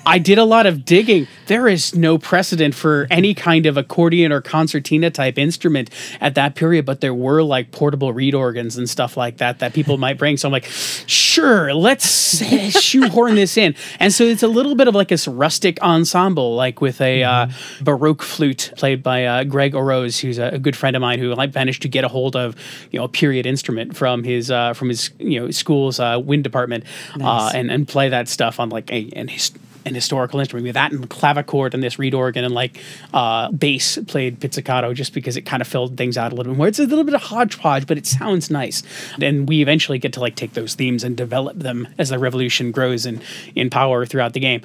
I 0.06 0.18
did 0.20 0.38
a 0.38 0.44
lot 0.44 0.66
of 0.66 0.84
digging. 0.84 1.26
There 1.46 1.66
is 1.66 1.94
no 1.94 2.16
precedent 2.16 2.76
for 2.76 3.08
any 3.10 3.34
kind 3.34 3.66
of 3.66 3.76
accordion 3.76 4.30
or 4.30 4.40
concertina 4.40 5.10
type 5.10 5.36
instrument 5.36 5.90
at 6.20 6.36
that 6.36 6.54
period, 6.54 6.86
but 6.86 7.00
there 7.00 7.12
were 7.12 7.42
like 7.42 7.72
portable 7.72 8.12
reed 8.12 8.32
organs 8.32 8.76
and 8.76 8.88
stuff 8.88 9.16
like 9.16 9.38
that 9.38 9.58
that 9.58 9.74
people 9.74 9.98
might 9.98 10.16
bring. 10.16 10.36
So 10.36 10.46
I'm 10.46 10.52
like, 10.52 10.66
sure, 10.66 11.74
let's 11.74 12.38
shoehorn 12.80 13.34
this 13.34 13.56
in. 13.56 13.74
And 13.98 14.12
so 14.12 14.22
it's 14.22 14.44
a 14.44 14.48
little 14.48 14.76
bit 14.76 14.86
of 14.86 14.94
like 14.94 15.08
this 15.08 15.26
rustic 15.26 15.82
ensemble, 15.82 16.54
like 16.54 16.80
with 16.80 17.00
a 17.00 17.24
uh, 17.24 17.46
mm-hmm. 17.46 17.84
Baroque 17.84 18.22
flute 18.22 18.72
played 18.76 19.02
by 19.02 19.24
uh, 19.24 19.42
Greg 19.42 19.72
Orosz, 19.72 20.20
who's 20.20 20.38
a, 20.38 20.50
a, 20.50 20.58
good 20.60 20.76
friend 20.76 20.94
of 20.94 21.02
mine 21.02 21.18
who 21.18 21.34
I 21.34 21.48
managed 21.48 21.82
to 21.82 21.88
get 21.88 22.04
a 22.04 22.08
hold 22.08 22.36
of, 22.36 22.54
you 22.92 23.00
know, 23.00 23.04
a 23.04 23.08
period 23.08 23.44
instrument 23.44 23.96
from 23.96 24.22
his 24.22 24.50
uh, 24.52 24.72
from 24.72 24.88
his 24.88 25.10
you 25.18 25.40
know 25.40 25.50
school's 25.50 25.98
uh, 25.98 26.20
wind 26.22 26.44
department, 26.44 26.84
uh, 27.14 27.18
nice. 27.18 27.54
and 27.54 27.70
and 27.72 27.88
play 27.88 28.08
that 28.08 28.28
stuff 28.28 28.60
on 28.60 28.68
like 28.68 28.90
a 28.92 29.10
and 29.14 29.30
his 29.30 29.50
an 29.86 29.94
historical 29.94 30.40
instrument. 30.40 30.64
We 30.64 30.68
have 30.68 30.74
that 30.74 30.92
and 30.92 31.08
clavichord 31.08 31.72
and 31.72 31.82
this 31.82 31.98
reed 31.98 32.12
organ 32.12 32.44
and 32.44 32.52
like 32.52 32.82
uh, 33.14 33.50
bass 33.52 33.98
played 34.06 34.40
pizzicato 34.40 34.92
just 34.92 35.14
because 35.14 35.36
it 35.36 35.42
kind 35.42 35.62
of 35.62 35.68
filled 35.68 35.96
things 35.96 36.18
out 36.18 36.32
a 36.32 36.34
little 36.34 36.52
bit 36.52 36.58
more. 36.58 36.68
It's 36.68 36.78
a 36.78 36.84
little 36.84 37.04
bit 37.04 37.14
of 37.14 37.22
hodgepodge, 37.22 37.86
but 37.86 37.96
it 37.96 38.06
sounds 38.06 38.50
nice. 38.50 38.82
And 39.22 39.48
we 39.48 39.62
eventually 39.62 39.98
get 39.98 40.12
to 40.14 40.20
like 40.20 40.34
take 40.34 40.54
those 40.54 40.74
themes 40.74 41.04
and 41.04 41.16
develop 41.16 41.58
them 41.58 41.88
as 41.98 42.08
the 42.08 42.18
revolution 42.18 42.72
grows 42.72 43.06
in, 43.06 43.22
in 43.54 43.70
power 43.70 44.04
throughout 44.04 44.32
the 44.32 44.40
game. 44.40 44.62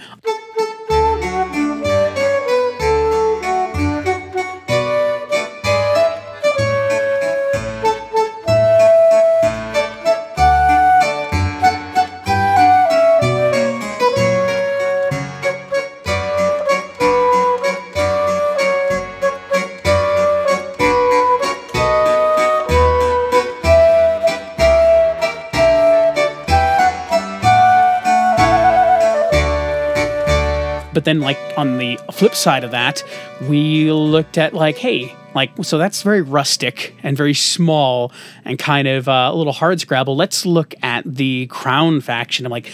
But 31.02 31.06
then, 31.06 31.20
like, 31.20 31.40
on 31.58 31.80
the 31.80 32.00
flip 32.12 32.36
side 32.36 32.64
of 32.64 32.70
that, 32.70 33.04
we 33.50 33.92
looked 33.92 34.38
at, 34.38 34.54
like, 34.54 34.78
hey, 34.78 35.16
like, 35.34 35.50
so 35.64 35.80
that's 35.80 36.04
very 36.04 36.22
rustic 36.22 36.96
and 37.02 37.18
very 37.18 37.34
small 37.34 38.12
and 38.46 38.60
kind 38.60 38.88
of 38.88 39.10
uh, 39.10 39.32
a 39.34 39.36
little 39.36 39.52
hard 39.52 39.82
scrabble. 39.82 40.16
Let's 40.16 40.46
look 40.46 40.76
at 40.84 41.04
the 41.04 41.48
Crown 41.48 42.02
faction. 42.02 42.46
I'm 42.46 42.52
like, 42.52 42.72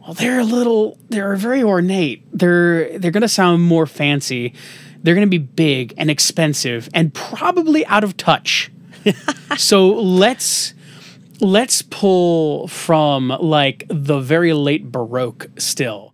well, 0.00 0.14
they're 0.14 0.38
a 0.38 0.44
little, 0.44 0.98
they're 1.10 1.36
very 1.36 1.62
ornate. 1.62 2.26
They're, 2.32 2.98
they're 2.98 3.10
going 3.10 3.20
to 3.20 3.28
sound 3.28 3.64
more 3.64 3.84
fancy. 3.84 4.54
They're 5.02 5.14
going 5.14 5.26
to 5.26 5.30
be 5.30 5.36
big 5.36 5.92
and 5.98 6.10
expensive 6.10 6.88
and 6.94 7.12
probably 7.12 7.84
out 7.84 8.02
of 8.02 8.16
touch. 8.16 8.72
so 9.58 9.88
let's 9.90 10.72
let's 11.42 11.82
pull 11.82 12.66
from 12.68 13.28
like 13.28 13.84
the 13.88 14.20
very 14.20 14.54
late 14.54 14.90
baroque 14.90 15.50
still 15.58 16.10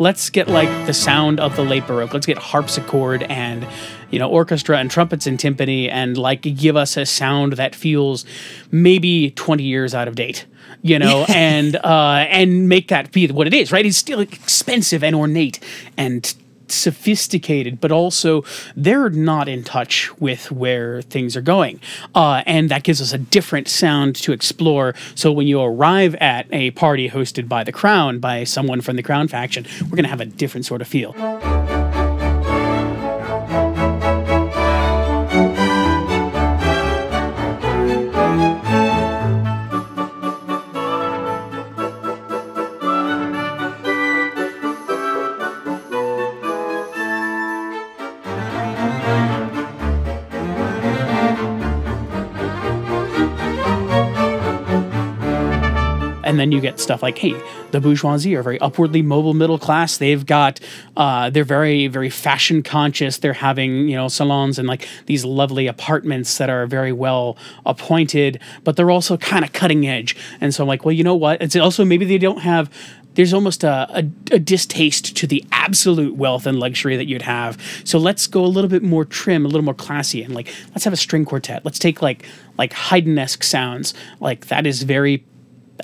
let's 0.00 0.30
get 0.30 0.48
like 0.48 0.68
the 0.86 0.94
sound 0.94 1.38
of 1.38 1.54
the 1.54 1.62
late 1.62 1.86
baroque. 1.86 2.12
Let's 2.12 2.26
get 2.26 2.38
harpsichord 2.38 3.22
and 3.24 3.66
you 4.10 4.18
know 4.18 4.28
orchestra 4.28 4.78
and 4.78 4.90
trumpets 4.90 5.26
and 5.26 5.38
timpani 5.38 5.88
and 5.88 6.16
like 6.16 6.42
give 6.42 6.74
us 6.74 6.96
a 6.96 7.06
sound 7.06 7.52
that 7.52 7.76
feels 7.76 8.24
maybe 8.72 9.30
20 9.30 9.62
years 9.62 9.94
out 9.94 10.08
of 10.08 10.16
date 10.16 10.46
you 10.82 10.98
know 10.98 11.24
and 11.28 11.76
uh 11.76 12.26
and 12.28 12.68
make 12.68 12.88
that 12.88 13.12
be 13.12 13.28
what 13.28 13.46
it 13.46 13.54
is 13.54 13.70
right? 13.70 13.86
It's 13.86 13.98
still 13.98 14.20
expensive 14.20 15.04
and 15.04 15.14
ornate 15.14 15.60
and 15.96 16.34
sophisticated, 16.70 17.80
but 17.80 17.92
also 17.92 18.44
they're 18.76 19.10
not 19.10 19.48
in 19.48 19.64
touch 19.64 20.10
with 20.18 20.50
where 20.50 21.02
things 21.02 21.36
are 21.36 21.42
going. 21.42 21.80
Uh, 22.14 22.42
and 22.46 22.70
that 22.70 22.82
gives 22.82 23.00
us 23.00 23.12
a 23.12 23.18
different 23.18 23.68
sound 23.68 24.16
to 24.16 24.32
explore. 24.32 24.94
So 25.14 25.32
when 25.32 25.46
you 25.46 25.60
arrive 25.60 26.14
at 26.16 26.46
a 26.52 26.70
party 26.72 27.08
hosted 27.08 27.48
by 27.48 27.64
the 27.64 27.72
Crown, 27.72 28.18
by 28.18 28.44
someone 28.44 28.80
from 28.80 28.96
the 28.96 29.02
Crown 29.02 29.28
faction, 29.28 29.66
we're 29.82 29.96
going 29.96 30.04
to 30.04 30.10
have 30.10 30.20
a 30.20 30.26
different 30.26 30.66
sort 30.66 30.80
of 30.80 30.88
feel. 30.88 31.14
Then 56.40 56.52
you 56.52 56.60
get 56.60 56.80
stuff 56.80 57.02
like, 57.02 57.18
hey, 57.18 57.34
the 57.70 57.80
bourgeoisie 57.80 58.34
are 58.34 58.42
very 58.42 58.58
upwardly 58.60 59.02
mobile 59.02 59.34
middle 59.34 59.58
class. 59.58 59.98
They've 59.98 60.24
got, 60.24 60.60
uh, 60.96 61.30
they're 61.30 61.44
very, 61.44 61.86
very 61.86 62.10
fashion 62.10 62.62
conscious. 62.62 63.18
They're 63.18 63.32
having, 63.32 63.88
you 63.88 63.96
know, 63.96 64.08
salons 64.08 64.58
and 64.58 64.66
like 64.66 64.88
these 65.06 65.24
lovely 65.24 65.66
apartments 65.66 66.38
that 66.38 66.50
are 66.50 66.66
very 66.66 66.92
well 66.92 67.36
appointed, 67.66 68.40
but 68.64 68.76
they're 68.76 68.90
also 68.90 69.16
kind 69.16 69.44
of 69.44 69.52
cutting 69.52 69.86
edge. 69.86 70.16
And 70.40 70.54
so 70.54 70.64
I'm 70.64 70.68
like, 70.68 70.84
well, 70.84 70.92
you 70.92 71.04
know 71.04 71.14
what? 71.14 71.42
It's 71.42 71.56
also 71.56 71.84
maybe 71.84 72.04
they 72.04 72.18
don't 72.18 72.40
have 72.40 72.70
there's 73.14 73.34
almost 73.34 73.64
a, 73.64 73.88
a, 73.90 73.98
a, 74.32 74.38
distaste 74.38 75.16
to 75.16 75.26
the 75.26 75.44
absolute 75.52 76.14
wealth 76.14 76.46
and 76.46 76.58
luxury 76.60 76.96
that 76.96 77.06
you'd 77.06 77.22
have. 77.22 77.60
So 77.84 77.98
let's 77.98 78.26
go 78.26 78.44
a 78.44 78.46
little 78.46 78.70
bit 78.70 78.82
more 78.82 79.04
trim, 79.04 79.44
a 79.44 79.48
little 79.48 79.64
more 79.64 79.74
classy, 79.74 80.22
and 80.22 80.34
like 80.34 80.52
let's 80.70 80.84
have 80.84 80.92
a 80.92 80.96
string 80.96 81.24
quartet. 81.24 81.64
Let's 81.64 81.78
take 81.78 82.02
like 82.02 82.24
like 82.56 82.72
Haydn-esque 82.72 83.42
sounds. 83.42 83.94
Like 84.20 84.46
that 84.46 84.66
is 84.66 84.82
very 84.82 85.24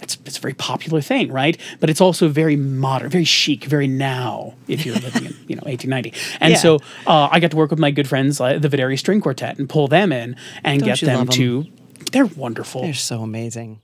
that's 0.01 0.19
it's 0.25 0.39
a 0.39 0.41
very 0.41 0.55
popular 0.55 1.01
thing, 1.01 1.33
right? 1.33 1.59
But 1.81 1.91
it's 1.91 2.01
also 2.01 2.29
very 2.29 2.57
modern, 2.57 3.11
very 3.11 3.25
chic, 3.25 3.65
very 3.65 3.87
now. 3.87 4.55
If 4.69 4.85
you're 4.85 4.97
living 4.97 5.27
in 5.27 5.37
you 5.49 5.57
know 5.57 5.63
1890, 5.67 6.13
and 6.41 6.53
yeah. 6.53 6.59
so 6.59 6.77
uh, 7.07 7.29
I 7.31 7.41
got 7.41 7.51
to 7.51 7.57
work 7.57 7.71
with 7.71 7.79
my 7.79 7.91
good 7.91 8.09
friends, 8.09 8.41
uh, 8.41 8.59
the 8.59 8.69
Videri 8.69 8.99
String 8.99 9.21
Quartet, 9.21 9.59
and 9.59 9.69
pull 9.69 9.89
them 9.89 10.13
in 10.13 10.37
and 10.65 10.81
Don't 10.81 10.87
get 10.87 11.01
them 11.01 11.27
to. 11.29 11.63
Them? 11.63 11.73
They're 12.13 12.27
wonderful. 12.27 12.83
They're 12.83 12.95
so 12.95 13.23
amazing. 13.23 13.81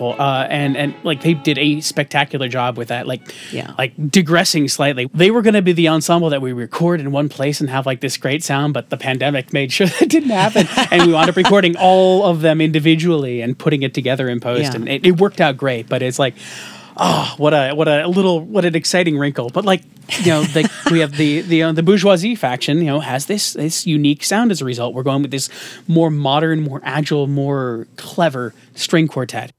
Wonderful. 0.00 0.22
Uh, 0.22 0.46
and 0.48 0.76
and 0.76 0.94
like 1.04 1.22
they 1.22 1.34
did 1.34 1.58
a 1.58 1.80
spectacular 1.80 2.48
job 2.48 2.76
with 2.76 2.88
that. 2.88 3.06
Like 3.06 3.34
yeah, 3.52 3.74
like 3.78 3.92
digressing 4.10 4.68
slightly, 4.68 5.08
they 5.12 5.30
were 5.30 5.42
going 5.42 5.54
to 5.54 5.62
be 5.62 5.72
the 5.72 5.88
ensemble 5.88 6.30
that 6.30 6.42
we 6.42 6.52
record 6.52 7.00
in 7.00 7.12
one 7.12 7.28
place 7.28 7.60
and 7.60 7.70
have 7.70 7.86
like 7.86 8.00
this 8.00 8.16
great 8.16 8.44
sound, 8.44 8.74
but 8.74 8.90
the 8.90 8.96
pandemic 8.96 9.52
made 9.52 9.72
sure 9.76 9.86
that 9.86 10.08
didn't 10.08 10.30
happen, 10.30 10.66
and 10.90 11.06
we 11.06 11.12
wound 11.12 11.28
up 11.28 11.36
recording 11.36 11.76
all 11.76 12.24
of 12.24 12.40
them 12.40 12.60
individually 12.60 13.40
and 13.40 13.58
putting 13.58 13.82
it 13.82 13.94
together 13.94 14.28
in 14.28 14.40
post, 14.40 14.62
yeah. 14.62 14.74
and 14.74 14.88
it, 14.88 15.06
it 15.06 15.20
worked 15.20 15.40
out 15.40 15.56
great. 15.56 15.88
But 15.88 16.02
it's 16.02 16.18
like 16.18 16.34
oh, 16.96 17.34
what 17.36 17.52
a 17.52 17.72
what 17.72 17.88
a 17.88 18.06
little 18.08 18.40
what 18.40 18.64
an 18.64 18.74
exciting 18.74 19.18
wrinkle. 19.18 19.50
But 19.50 19.64
like 19.64 19.82
you 20.20 20.26
know, 20.26 20.44
we 20.90 21.00
have 21.00 21.16
the 21.16 21.42
the 21.42 21.62
uh, 21.62 21.72
the 21.72 21.82
bourgeoisie 21.82 22.34
faction. 22.34 22.78
You 22.78 22.86
know, 22.86 23.00
has 23.00 23.26
this 23.26 23.52
this 23.52 23.86
unique 23.86 24.24
sound 24.24 24.50
as 24.50 24.60
a 24.60 24.64
result. 24.64 24.94
We're 24.94 25.02
going 25.02 25.22
with 25.22 25.30
this 25.30 25.48
more 25.86 26.10
modern, 26.10 26.62
more 26.62 26.80
agile, 26.84 27.26
more 27.26 27.86
clever 27.96 28.54
string 28.74 29.08
quartet. 29.08 29.52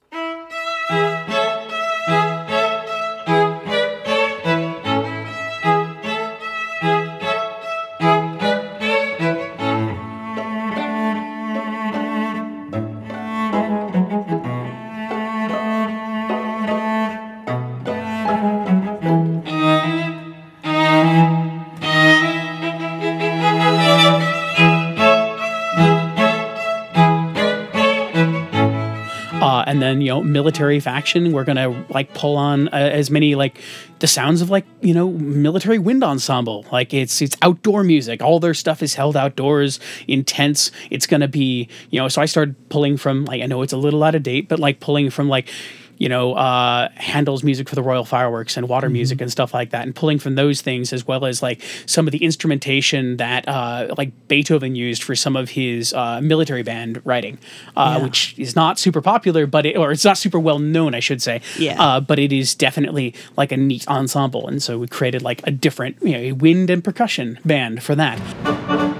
And 29.87 30.03
you 30.03 30.09
know 30.09 30.21
military 30.23 30.79
faction 30.79 31.31
we're 31.31 31.43
gonna 31.43 31.85
like 31.89 32.13
pull 32.13 32.35
on 32.37 32.67
uh, 32.69 32.71
as 32.71 33.09
many 33.09 33.35
like 33.35 33.59
the 33.99 34.07
sounds 34.07 34.41
of 34.41 34.49
like 34.49 34.65
you 34.81 34.93
know 34.93 35.09
military 35.11 35.79
wind 35.79 36.03
ensemble. 36.03 36.65
Like 36.71 36.93
it's 36.93 37.21
it's 37.21 37.35
outdoor 37.41 37.83
music. 37.83 38.21
All 38.21 38.39
their 38.39 38.53
stuff 38.53 38.83
is 38.83 38.93
held 38.93 39.15
outdoors 39.17 39.79
intense 40.07 40.71
it's 40.89 41.07
gonna 41.07 41.27
be 41.27 41.67
you 41.89 41.99
know 41.99 42.07
so 42.07 42.21
i 42.21 42.25
started 42.25 42.55
pulling 42.69 42.97
from 42.97 43.25
like 43.25 43.41
i 43.41 43.45
know 43.45 43.61
it's 43.61 43.73
a 43.73 43.77
little 43.77 44.03
out 44.03 44.15
of 44.15 44.23
date 44.23 44.47
but 44.47 44.59
like 44.59 44.79
pulling 44.79 45.09
from 45.09 45.29
like 45.29 45.49
you 45.97 46.09
know, 46.09 46.33
uh, 46.33 46.89
Handel's 46.95 47.43
music 47.43 47.67
for 47.69 47.75
the 47.75 47.81
Royal 47.81 48.05
Fireworks 48.05 48.57
and 48.57 48.69
water 48.69 48.87
mm-hmm. 48.87 48.93
music 48.93 49.21
and 49.21 49.31
stuff 49.31 49.53
like 49.53 49.71
that, 49.71 49.83
and 49.83 49.95
pulling 49.95 50.19
from 50.19 50.35
those 50.35 50.61
things 50.61 50.93
as 50.93 51.05
well 51.07 51.25
as 51.25 51.41
like 51.41 51.61
some 51.85 52.07
of 52.07 52.11
the 52.11 52.23
instrumentation 52.23 53.17
that 53.17 53.47
uh, 53.47 53.93
like 53.97 54.11
Beethoven 54.27 54.75
used 54.75 55.03
for 55.03 55.15
some 55.15 55.35
of 55.35 55.49
his 55.49 55.93
uh, 55.93 56.21
military 56.21 56.63
band 56.63 57.01
writing, 57.05 57.37
uh, 57.75 57.95
yeah. 57.97 58.03
which 58.03 58.37
is 58.37 58.55
not 58.55 58.79
super 58.79 59.01
popular, 59.01 59.45
but 59.45 59.65
it, 59.65 59.77
or 59.77 59.91
it's 59.91 60.05
not 60.05 60.17
super 60.17 60.39
well 60.39 60.59
known, 60.59 60.93
I 60.93 60.99
should 60.99 61.21
say. 61.21 61.41
Yeah. 61.57 61.81
Uh, 61.81 61.99
but 61.99 62.19
it 62.19 62.31
is 62.31 62.55
definitely 62.55 63.13
like 63.35 63.51
a 63.51 63.57
neat 63.57 63.87
ensemble, 63.87 64.47
and 64.47 64.61
so 64.61 64.77
we 64.79 64.87
created 64.87 65.21
like 65.21 65.45
a 65.47 65.51
different, 65.51 65.97
you 66.01 66.11
know, 66.11 66.19
a 66.19 66.31
wind 66.33 66.69
and 66.69 66.83
percussion 66.83 67.39
band 67.45 67.83
for 67.83 67.95
that. 67.95 68.96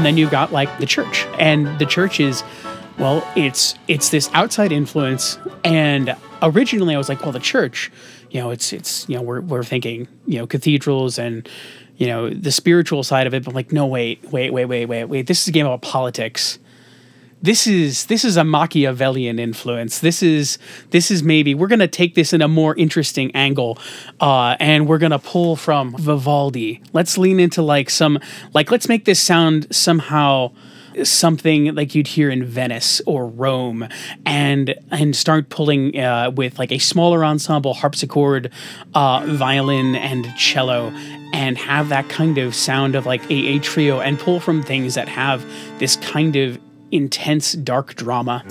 And 0.00 0.06
then 0.06 0.16
you've 0.16 0.30
got 0.30 0.50
like 0.50 0.78
the 0.78 0.86
church. 0.86 1.26
And 1.38 1.78
the 1.78 1.84
church 1.84 2.20
is 2.20 2.42
well 2.98 3.22
it's 3.36 3.74
it's 3.86 4.08
this 4.08 4.30
outside 4.32 4.72
influence. 4.72 5.38
And 5.62 6.16
originally 6.42 6.94
i 6.94 6.96
was 6.96 7.10
like 7.10 7.20
well 7.20 7.32
the 7.32 7.38
church 7.38 7.92
you 8.30 8.40
know 8.40 8.48
it's 8.48 8.72
it's 8.72 9.06
you 9.10 9.14
know 9.14 9.20
we're, 9.20 9.42
we're 9.42 9.62
thinking 9.62 10.08
you 10.26 10.38
know 10.38 10.46
cathedrals 10.46 11.18
and 11.18 11.46
you 11.98 12.06
know 12.06 12.30
the 12.30 12.50
spiritual 12.50 13.02
side 13.02 13.26
of 13.26 13.34
it. 13.34 13.44
But 13.44 13.50
I'm 13.50 13.54
like 13.54 13.72
no 13.72 13.86
wait 13.86 14.24
wait 14.32 14.54
wait 14.54 14.64
wait 14.64 14.86
wait 14.86 15.04
wait. 15.04 15.26
This 15.26 15.42
is 15.42 15.48
a 15.48 15.52
game 15.52 15.66
about 15.66 15.82
politics 15.82 16.58
this 17.42 17.66
is 17.66 18.06
this 18.06 18.24
is 18.24 18.36
a 18.36 18.44
Machiavellian 18.44 19.38
influence. 19.38 20.00
This 20.00 20.22
is 20.22 20.58
this 20.90 21.10
is 21.10 21.22
maybe 21.22 21.54
we're 21.54 21.68
gonna 21.68 21.88
take 21.88 22.14
this 22.14 22.32
in 22.32 22.42
a 22.42 22.48
more 22.48 22.74
interesting 22.76 23.30
angle, 23.34 23.78
uh, 24.20 24.56
and 24.60 24.86
we're 24.86 24.98
gonna 24.98 25.18
pull 25.18 25.56
from 25.56 25.96
Vivaldi. 25.96 26.82
Let's 26.92 27.16
lean 27.16 27.40
into 27.40 27.62
like 27.62 27.88
some 27.88 28.18
like 28.52 28.70
let's 28.70 28.88
make 28.88 29.04
this 29.04 29.20
sound 29.20 29.74
somehow 29.74 30.52
something 31.04 31.74
like 31.74 31.94
you'd 31.94 32.08
hear 32.08 32.30
in 32.30 32.44
Venice 32.44 33.00
or 33.06 33.26
Rome, 33.26 33.88
and 34.26 34.74
and 34.90 35.16
start 35.16 35.48
pulling 35.48 35.98
uh, 35.98 36.30
with 36.30 36.58
like 36.58 36.72
a 36.72 36.78
smaller 36.78 37.24
ensemble, 37.24 37.74
harpsichord, 37.74 38.50
uh, 38.94 39.24
violin, 39.26 39.96
and 39.96 40.26
cello, 40.36 40.90
and 41.32 41.56
have 41.56 41.88
that 41.88 42.08
kind 42.10 42.36
of 42.38 42.54
sound 42.54 42.94
of 42.94 43.06
like 43.06 43.22
a, 43.30 43.34
a 43.34 43.58
trio, 43.60 44.00
and 44.00 44.18
pull 44.18 44.40
from 44.40 44.62
things 44.62 44.94
that 44.94 45.08
have 45.08 45.44
this 45.78 45.96
kind 45.96 46.36
of 46.36 46.58
intense 46.90 47.52
dark 47.52 47.94
drama. 47.94 48.44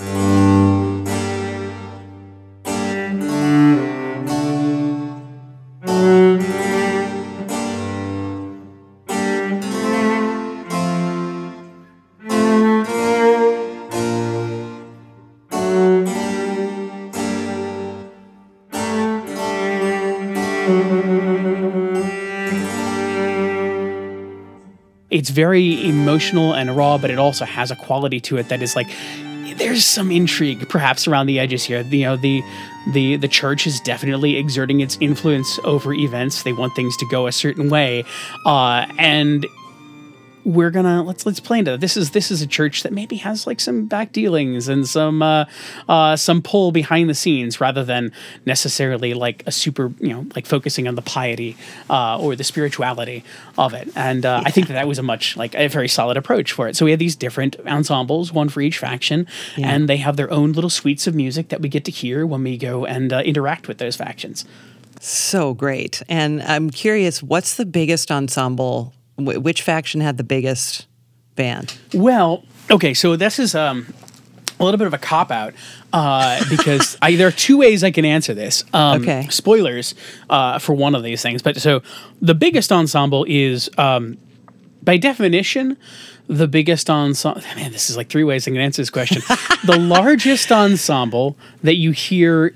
Very 25.40 25.88
emotional 25.88 26.52
and 26.52 26.76
raw, 26.76 26.98
but 26.98 27.10
it 27.10 27.18
also 27.18 27.46
has 27.46 27.70
a 27.70 27.76
quality 27.76 28.20
to 28.20 28.36
it 28.36 28.50
that 28.50 28.60
is 28.60 28.76
like 28.76 28.88
there's 29.56 29.86
some 29.86 30.10
intrigue 30.10 30.68
perhaps 30.68 31.08
around 31.08 31.26
the 31.28 31.38
edges 31.38 31.64
here. 31.64 31.80
You 31.80 32.04
know, 32.04 32.16
the 32.16 32.42
the 32.92 33.16
the 33.16 33.26
church 33.26 33.66
is 33.66 33.80
definitely 33.80 34.36
exerting 34.36 34.80
its 34.80 34.98
influence 35.00 35.58
over 35.64 35.94
events. 35.94 36.42
They 36.42 36.52
want 36.52 36.76
things 36.76 36.94
to 36.98 37.06
go 37.10 37.26
a 37.26 37.32
certain 37.32 37.70
way, 37.70 38.04
uh, 38.44 38.84
and 38.98 39.46
we're 40.44 40.70
gonna 40.70 41.02
let's 41.02 41.26
let's 41.26 41.40
play 41.40 41.58
into. 41.58 41.76
This 41.76 41.96
is 41.96 42.10
this 42.12 42.30
is 42.30 42.40
a 42.42 42.46
church 42.46 42.82
that 42.82 42.92
maybe 42.92 43.16
has 43.16 43.46
like 43.46 43.60
some 43.60 43.86
back 43.86 44.12
dealings 44.12 44.68
and 44.68 44.86
some 44.88 45.22
uh, 45.22 45.44
uh, 45.88 46.16
some 46.16 46.40
pull 46.42 46.72
behind 46.72 47.10
the 47.10 47.14
scenes 47.14 47.60
rather 47.60 47.84
than 47.84 48.12
necessarily 48.46 49.14
like 49.14 49.42
a 49.46 49.52
super 49.52 49.92
you 50.00 50.08
know 50.08 50.26
like 50.34 50.46
focusing 50.46 50.88
on 50.88 50.94
the 50.94 51.02
piety 51.02 51.56
uh, 51.90 52.18
or 52.18 52.34
the 52.36 52.44
spirituality 52.44 53.22
of 53.58 53.74
it. 53.74 53.88
And 53.94 54.24
uh, 54.24 54.42
I 54.44 54.50
think 54.50 54.68
that 54.68 54.74
that 54.74 54.88
was 54.88 54.98
a 54.98 55.02
much 55.02 55.36
like 55.36 55.54
a 55.54 55.68
very 55.68 55.88
solid 55.88 56.16
approach 56.16 56.52
for 56.52 56.68
it. 56.68 56.76
So 56.76 56.84
we 56.84 56.90
had 56.90 57.00
these 57.00 57.16
different 57.16 57.56
ensembles, 57.66 58.32
one 58.32 58.48
for 58.48 58.60
each 58.60 58.78
faction, 58.78 59.26
Yeah. 59.56 59.68
and 59.70 59.88
they 59.88 59.98
have 59.98 60.16
their 60.16 60.30
own 60.30 60.52
little 60.52 60.70
suites 60.70 61.06
of 61.06 61.14
music 61.14 61.48
that 61.50 61.60
we 61.60 61.68
get 61.68 61.84
to 61.84 61.90
hear 61.90 62.26
when 62.26 62.42
we 62.42 62.56
go 62.56 62.84
and 62.86 63.12
uh, 63.12 63.18
interact 63.20 63.68
with 63.68 63.78
those 63.78 63.96
factions. 63.96 64.44
So 65.00 65.54
great. 65.54 66.02
And 66.08 66.42
I'm 66.42 66.70
curious, 66.70 67.22
what's 67.22 67.54
the 67.56 67.64
biggest 67.66 68.10
ensemble? 68.10 68.92
Wh- 69.20 69.42
which 69.42 69.62
faction 69.62 70.00
had 70.00 70.16
the 70.16 70.24
biggest 70.24 70.86
band? 71.36 71.76
Well, 71.94 72.44
okay, 72.70 72.94
so 72.94 73.16
this 73.16 73.38
is 73.38 73.54
um, 73.54 73.92
a 74.58 74.64
little 74.64 74.78
bit 74.78 74.86
of 74.86 74.94
a 74.94 74.98
cop 74.98 75.30
out 75.30 75.54
uh, 75.92 76.42
because 76.48 76.96
I, 77.02 77.16
there 77.16 77.28
are 77.28 77.32
two 77.32 77.56
ways 77.58 77.82
I 77.84 77.90
can 77.90 78.04
answer 78.04 78.34
this. 78.34 78.64
Um, 78.72 79.02
Okay. 79.02 79.26
Spoilers 79.30 79.94
uh, 80.28 80.58
for 80.58 80.74
one 80.74 80.94
of 80.94 81.02
these 81.02 81.22
things, 81.22 81.42
but 81.42 81.56
so 81.56 81.82
the 82.20 82.34
biggest 82.34 82.70
ensemble 82.72 83.24
is 83.28 83.70
um, 83.78 84.18
by 84.82 84.96
definition. 84.96 85.76
The 86.28 86.46
biggest 86.46 86.88
ensemble, 86.88 87.42
man, 87.56 87.72
this 87.72 87.90
is 87.90 87.96
like 87.96 88.08
three 88.08 88.22
ways 88.22 88.46
I 88.46 88.52
can 88.52 88.60
answer 88.60 88.80
this 88.82 88.90
question. 88.90 89.20
the 89.64 89.76
largest 89.76 90.52
ensemble 90.52 91.36
that 91.64 91.74
you 91.74 91.90
hear 91.90 92.54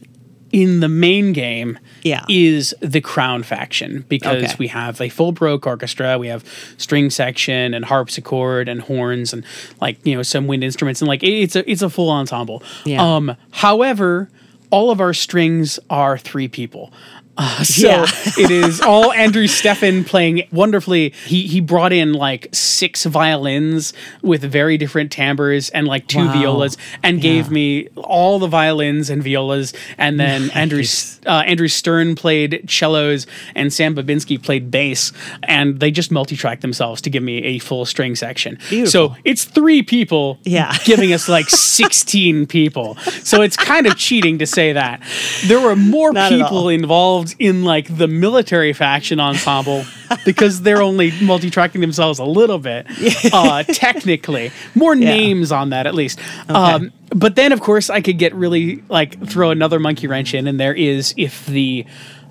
in 0.54 0.78
the 0.78 0.88
main 0.88 1.32
game 1.32 1.76
Yeah. 2.04 2.24
is 2.28 2.72
the 2.80 3.00
Crown 3.00 3.42
faction 3.42 4.04
because 4.08 4.44
Okay. 4.44 4.54
we 4.56 4.68
have 4.68 5.00
a 5.00 5.08
full 5.08 5.32
Baroque 5.32 5.66
orchestra, 5.66 6.16
we 6.16 6.28
have 6.28 6.44
string 6.78 7.10
section 7.10 7.74
and 7.74 7.84
harpsichord 7.84 8.68
and 8.68 8.80
horns 8.82 9.32
and 9.32 9.44
like 9.80 9.98
you 10.06 10.14
know 10.14 10.22
some 10.22 10.46
wind 10.46 10.62
instruments 10.62 11.02
and 11.02 11.08
like 11.08 11.24
it's 11.24 11.56
a 11.56 11.68
it's 11.68 11.82
a 11.82 11.90
full 11.90 12.08
ensemble. 12.08 12.62
Yeah. 12.84 13.02
Um, 13.16 13.36
however, 13.50 14.30
all 14.70 14.92
of 14.92 15.00
our 15.00 15.12
strings 15.12 15.80
are 15.90 16.16
three 16.16 16.46
people. 16.46 16.92
Uh, 17.36 17.64
so 17.64 17.88
Yeah. 17.88 18.06
it 18.38 18.50
is 18.50 18.80
all 18.80 19.12
Andrew 19.12 19.44
Steffen 19.46 20.06
playing 20.06 20.46
wonderfully. 20.52 21.10
He 21.26 21.46
he 21.46 21.60
brought 21.60 21.92
in 21.92 22.12
like 22.12 22.48
six 22.52 23.04
violins 23.04 23.92
with 24.22 24.42
very 24.42 24.76
different 24.78 25.10
timbres 25.10 25.68
and 25.70 25.86
like 25.86 26.06
two 26.06 26.26
Wow. 26.26 26.32
violas 26.32 26.76
and 27.02 27.20
gave 27.20 27.50
me 27.50 27.88
all 27.96 28.38
the 28.38 28.46
violins 28.46 29.10
and 29.10 29.22
violas 29.22 29.72
and 29.98 30.18
then 30.20 30.50
Andrew 30.50 30.84
uh, 31.26 31.42
Andrew 31.46 31.68
Stern 31.68 32.14
played 32.14 32.70
cellos 32.70 33.26
and 33.54 33.72
Sam 33.72 33.94
Babinski 33.94 34.40
played 34.42 34.70
bass 34.70 35.12
and 35.42 35.80
they 35.80 35.90
just 35.90 36.10
multi-tracked 36.10 36.62
themselves 36.62 37.00
to 37.02 37.10
give 37.10 37.22
me 37.22 37.42
a 37.42 37.58
full 37.58 37.84
string 37.84 38.14
section. 38.14 38.58
Beautiful. 38.68 38.90
So 38.90 39.16
it's 39.24 39.44
three 39.44 39.82
people 39.82 40.38
Yeah. 40.44 40.76
giving 40.84 41.12
us 41.12 41.28
like 41.28 41.48
16 41.48 42.46
people. 42.46 42.96
So 43.22 43.42
it's 43.42 43.56
kind 43.56 43.86
of 43.86 43.96
cheating 43.96 44.38
to 44.38 44.46
say 44.46 44.72
that. 44.72 45.02
There 45.46 45.60
were 45.60 45.76
more 45.76 46.12
Not 46.12 46.30
people 46.30 46.68
all. 46.90 47.23
Involved 47.32 47.36
in 47.40 47.64
like 47.64 47.96
the 47.96 48.08
military 48.08 48.72
faction 48.72 49.20
ensemble 49.20 49.84
because 50.24 50.62
they're 50.62 50.82
only 50.82 51.12
multi-tracking 51.22 51.80
themselves 51.80 52.18
a 52.18 52.24
little 52.24 52.58
bit 52.58 52.86
uh, 53.32 53.62
technically. 53.64 54.50
More 54.74 54.94
Yeah. 54.94 55.08
names 55.08 55.52
on 55.52 55.70
that 55.70 55.86
at 55.86 55.94
least. 55.94 56.18
Um, 56.48 56.92
but 57.10 57.36
then 57.36 57.52
of 57.52 57.60
course 57.60 57.90
i 57.90 58.00
could 58.00 58.18
get 58.18 58.34
really 58.34 58.82
like 58.88 59.24
throw 59.28 59.50
another 59.50 59.78
monkey 59.78 60.06
wrench 60.08 60.34
in 60.34 60.48
and 60.48 60.58
there 60.58 60.74
is 60.74 61.14
if 61.16 61.46
the 61.46 61.84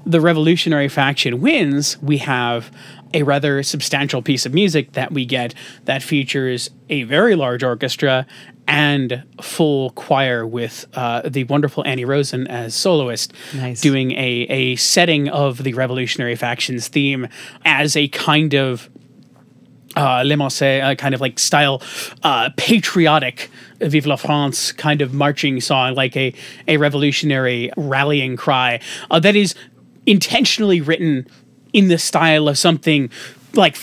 the 0.05 0.19
revolutionary 0.19 0.89
faction 0.89 1.39
wins 1.39 1.97
we 2.01 2.17
have 2.17 2.69
a 3.13 3.23
rather 3.23 3.63
substantial 3.63 4.21
piece 4.21 4.45
of 4.45 4.53
music 4.53 4.91
that 4.93 5.11
we 5.13 5.23
get 5.25 5.53
that 5.85 6.01
features 6.03 6.69
a 6.89 7.03
very 7.03 7.35
large 7.35 7.63
orchestra 7.63 8.25
and 8.67 9.23
full 9.41 9.91
choir 9.91 10.45
with 10.45 10.85
uh, 10.93 11.21
the 11.27 11.43
wonderful 11.45 11.85
Annie 11.85 12.05
Rosen 12.05 12.47
as 12.47 12.73
soloist 12.73 13.33
Nice. 13.53 13.81
doing 13.81 14.11
a, 14.11 14.45
a 14.49 14.75
setting 14.77 15.27
of 15.29 15.63
the 15.63 15.73
revolutionary 15.73 16.35
factions 16.35 16.87
theme 16.87 17.27
as 17.65 17.95
a 17.95 18.07
kind 18.07 18.53
of 18.53 18.89
uh, 19.95 20.23
Le 20.25 20.35
Mancé, 20.35 20.81
uh, 20.83 20.95
kind 20.95 21.13
of 21.13 21.21
like 21.21 21.37
style, 21.37 21.81
uh, 22.23 22.49
patriotic 22.57 23.49
Vive 23.79 24.05
la 24.05 24.15
France 24.15 24.71
kind 24.71 25.01
of 25.01 25.13
marching 25.13 25.59
song, 25.61 25.93
like 25.95 26.15
a, 26.15 26.33
a 26.67 26.77
revolutionary 26.77 27.71
rallying 27.77 28.35
cry 28.35 28.79
uh, 29.11 29.19
that 29.19 29.35
is 29.35 29.55
intentionally 30.05 30.81
written 30.81 31.27
in 31.73 31.89
the 31.89 31.97
style 31.97 32.47
of 32.47 32.57
something 32.57 33.09
like 33.53 33.75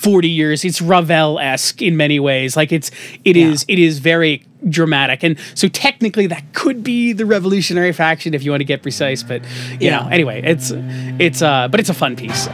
40 0.00 0.28
years. 0.28 0.64
It's 0.64 0.80
Ravel 0.80 1.38
esque 1.38 1.82
in 1.82 1.96
many 1.96 2.20
ways. 2.20 2.56
Like 2.56 2.72
it's, 2.72 2.90
it 3.24 3.36
is, 3.36 3.64
it 3.68 3.78
is 3.78 3.98
very 3.98 4.44
dramatic. 4.68 5.22
And 5.24 5.38
so 5.54 5.68
technically 5.68 6.26
that 6.28 6.44
could 6.52 6.82
be 6.82 7.12
the 7.12 7.26
revolutionary 7.26 7.92
faction 7.92 8.34
if 8.34 8.42
you 8.44 8.50
want 8.50 8.60
to 8.60 8.64
get 8.64 8.82
precise, 8.82 9.22
but 9.22 9.42
you 9.72 9.78
Yeah. 9.80 10.00
know, 10.02 10.08
anyway, 10.08 10.42
it's, 10.44 10.72
it's, 10.74 11.42
uh, 11.42 11.68
but 11.68 11.80
it's 11.80 11.88
a 11.90 11.94
fun 11.94 12.14
piece. 12.16 12.48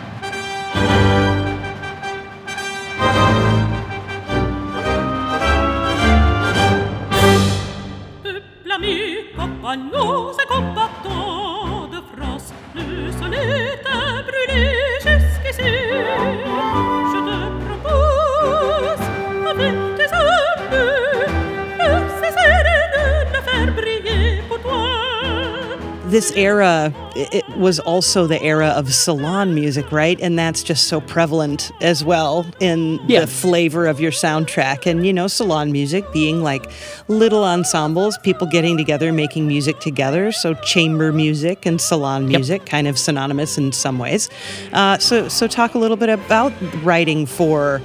This 26.12 26.30
era, 26.36 26.92
it 27.16 27.48
was 27.56 27.80
also 27.80 28.26
the 28.26 28.38
era 28.42 28.66
of 28.68 28.92
salon 28.92 29.54
music, 29.54 29.90
right? 29.90 30.20
And 30.20 30.38
that's 30.38 30.62
just 30.62 30.84
so 30.86 31.00
prevalent 31.00 31.72
as 31.80 32.04
well 32.04 32.44
in 32.60 33.00
Yeah. 33.06 33.20
the 33.20 33.26
flavor 33.26 33.86
of 33.86 33.98
your 33.98 34.10
soundtrack. 34.12 34.84
And, 34.84 35.06
you 35.06 35.14
know, 35.14 35.26
salon 35.26 35.72
music 35.72 36.04
being 36.12 36.42
like 36.42 36.70
little 37.08 37.42
ensembles, 37.44 38.18
people 38.18 38.46
getting 38.46 38.76
together, 38.76 39.10
making 39.10 39.48
music 39.48 39.80
together. 39.80 40.32
So 40.32 40.52
chamber 40.52 41.12
music 41.14 41.64
and 41.64 41.80
salon 41.80 42.24
Yep. 42.30 42.38
music, 42.38 42.66
kind 42.66 42.86
of 42.86 42.98
synonymous 42.98 43.56
in 43.56 43.72
some 43.72 43.98
ways. 43.98 44.28
Uh, 44.74 44.98
so, 44.98 45.28
so 45.28 45.46
talk 45.46 45.74
a 45.74 45.78
little 45.78 45.96
bit 45.96 46.10
about 46.10 46.52
writing 46.82 47.24
for, 47.24 47.80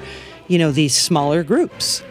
you 0.50 0.60
know, 0.60 0.70
these 0.74 0.94
smaller 0.94 1.44
groups. 1.44 2.04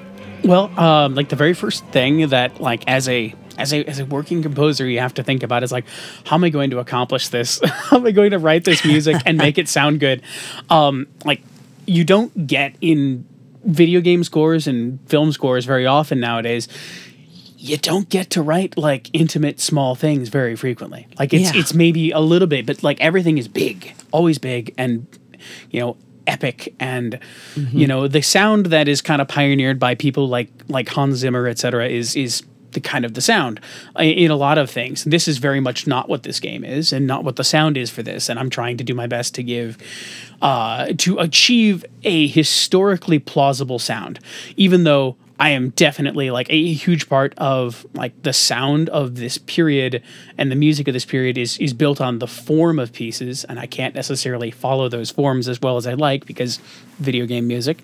Well, 0.45 0.71
um, 0.81 1.15
like 1.15 1.29
the 1.29 1.37
very 1.37 1.53
first 1.53 1.85
thing 1.93 2.27
that, 2.29 2.59
like, 2.59 2.85
as 2.87 3.07
a 3.07 3.35
as 3.59 3.73
a 3.73 3.85
as 3.85 3.99
a 3.99 4.05
working 4.05 4.43
composer, 4.43 4.87
you 4.87 5.01
have 5.01 5.15
to 5.15 5.23
think 5.23 5.43
about 5.43 5.63
is 5.63 5.73
like, 5.73 5.85
how 6.25 6.37
am 6.37 6.45
I 6.45 6.51
going 6.51 6.71
to 6.71 6.79
accomplish 6.79 7.29
this? 7.29 7.61
how 7.65 7.97
am 7.99 8.07
I 8.07 8.11
going 8.11 8.31
to 8.33 8.39
write 8.39 8.65
this 8.65 8.85
music 8.85 9.17
and 9.27 9.39
make 9.39 9.59
it 9.59 9.69
sound 9.69 10.01
good? 10.01 10.23
Um, 10.71 11.07
like, 11.25 11.43
you 11.87 12.05
don't 12.05 12.47
get 12.47 12.75
in 12.81 13.27
video 13.65 14.01
game 14.01 14.23
scores 14.25 14.67
and 14.67 14.99
film 15.09 15.33
scores 15.33 15.65
very 15.65 15.87
often 15.87 16.21
nowadays. 16.21 16.69
You 17.59 17.77
don't 17.79 18.09
get 18.09 18.31
to 18.31 18.43
write 18.43 18.77
like 18.77 19.09
intimate 19.13 19.59
small 19.61 19.95
things 19.97 20.29
very 20.29 20.55
frequently. 20.55 21.09
Like 21.19 21.33
it's 21.35 21.53
Yeah. 21.55 21.61
it's 21.61 21.75
maybe 21.75 22.11
a 22.13 22.21
little 22.21 22.47
bit, 22.47 22.67
but 22.67 22.83
like 22.83 23.01
everything 23.01 23.39
is 23.39 23.49
big, 23.49 23.95
always 24.13 24.39
big, 24.39 24.73
and 24.79 25.07
you 25.71 25.81
know 25.81 25.97
epic 26.29 26.75
and 26.81 27.21
you 27.73 27.87
know 27.87 28.09
the 28.09 28.21
sound 28.21 28.67
that 28.67 28.89
is 28.89 29.01
kind 29.01 29.23
of 29.23 29.29
pioneered 29.29 29.79
by 29.79 29.95
people 29.95 30.29
like 30.29 30.49
like 30.69 30.89
Hans 30.89 31.17
Zimmer 31.19 31.47
etc 31.47 31.89
is 31.89 32.17
is 32.17 32.43
the 32.77 32.81
kind 32.81 33.05
of 33.07 33.15
the 33.15 33.21
sound 33.21 33.59
in 33.99 34.31
a 34.31 34.37
lot 34.37 34.59
of 34.59 34.71
things. 34.71 35.03
This 35.05 35.27
is 35.27 35.39
very 35.39 35.61
much 35.61 35.87
not 35.87 36.09
what 36.09 36.23
this 36.23 36.39
game 36.39 36.63
is 36.63 36.93
and 36.93 37.07
not 37.07 37.25
what 37.25 37.37
the 37.37 37.43
sound 37.43 37.77
is 37.77 37.91
for 37.91 38.03
this 38.03 38.29
and 38.29 38.39
I'm 38.39 38.51
trying 38.51 38.77
to 38.77 38.85
do 38.85 38.95
my 38.95 39.07
best 39.07 39.35
to 39.37 39.43
give 39.43 39.79
uh 40.43 40.93
to 40.99 41.19
achieve 41.19 41.85
a 42.05 42.27
historically 42.29 43.19
plausible 43.19 43.79
sound. 43.79 44.21
Even 44.57 44.85
though 44.85 45.17
I 45.39 45.51
am 45.51 45.71
definitely 45.71 46.31
like 46.31 46.47
a 46.51 46.73
huge 46.73 47.09
part 47.09 47.35
of 47.37 47.87
like 47.95 48.23
the 48.23 48.33
sound 48.33 48.89
of 48.89 49.17
this 49.17 49.39
period 49.39 50.03
and 50.39 50.51
the 50.51 50.57
music 50.57 50.89
of 50.89 50.95
this 50.95 51.05
period 51.05 51.37
is 51.37 51.59
is 51.59 51.73
built 51.73 52.01
on 52.01 52.19
the 52.19 52.27
form 52.27 52.79
of 52.79 52.93
pieces 52.93 53.45
and 53.45 53.59
I 53.59 53.67
can't 53.67 53.95
necessarily 53.95 54.51
follow 54.51 54.89
those 54.89 55.11
forms 55.11 55.49
as 55.49 55.61
well 55.61 55.77
as 55.77 55.87
I 55.87 55.95
like 55.95 56.27
because 56.27 56.59
video 56.99 57.27
game 57.27 57.47
music 57.47 57.83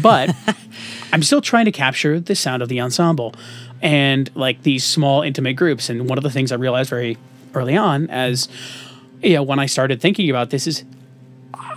but 0.00 0.34
I'm 1.12 1.22
still 1.22 1.42
trying 1.42 1.66
to 1.66 1.72
capture 1.72 2.18
the 2.18 2.34
sound 2.34 2.62
of 2.62 2.68
the 2.68 2.80
ensemble 2.80 3.34
and 3.82 4.34
like 4.34 4.62
these 4.62 4.84
small 4.84 5.22
intimate 5.22 5.54
groups 5.54 5.90
and 5.90 6.08
one 6.08 6.18
of 6.18 6.24
the 6.24 6.30
things 6.30 6.52
I 6.52 6.56
realized 6.56 6.90
very 6.90 7.18
early 7.54 7.76
on 7.76 8.08
as 8.08 8.48
you 9.22 9.34
know 9.34 9.42
when 9.42 9.58
I 9.58 9.66
started 9.66 10.00
thinking 10.00 10.30
about 10.30 10.50
this 10.50 10.66
is 10.66 10.84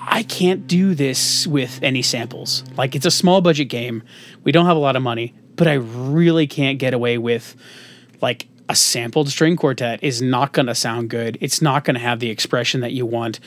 I 0.09 0.23
can't 0.23 0.67
do 0.67 0.95
this 0.95 1.45
with 1.45 1.79
any 1.83 2.01
samples. 2.01 2.63
Like 2.77 2.95
it's 2.95 3.05
a 3.05 3.11
small 3.11 3.41
budget 3.41 3.69
game. 3.69 4.03
We 4.43 4.51
don't 4.51 4.65
have 4.65 4.77
a 4.77 4.79
lot 4.79 4.95
of 4.95 5.01
money, 5.01 5.33
but 5.55 5.67
I 5.67 5.73
really 5.73 6.47
can't 6.47 6.79
get 6.79 6.93
away 6.93 7.17
with 7.17 7.55
like 8.21 8.47
a 8.69 8.75
sampled 8.75 9.29
string 9.29 9.55
quartet 9.57 10.01
is 10.03 10.21
not 10.21 10.53
going 10.53 10.65
to 10.67 10.75
sound 10.75 11.09
good. 11.09 11.37
It's 11.41 11.61
not 11.61 11.83
going 11.83 11.95
to 11.95 12.01
have 12.01 12.19
the 12.19 12.29
expression 12.29 12.81
that 12.81 12.93
you 12.93 13.05
want. 13.05 13.39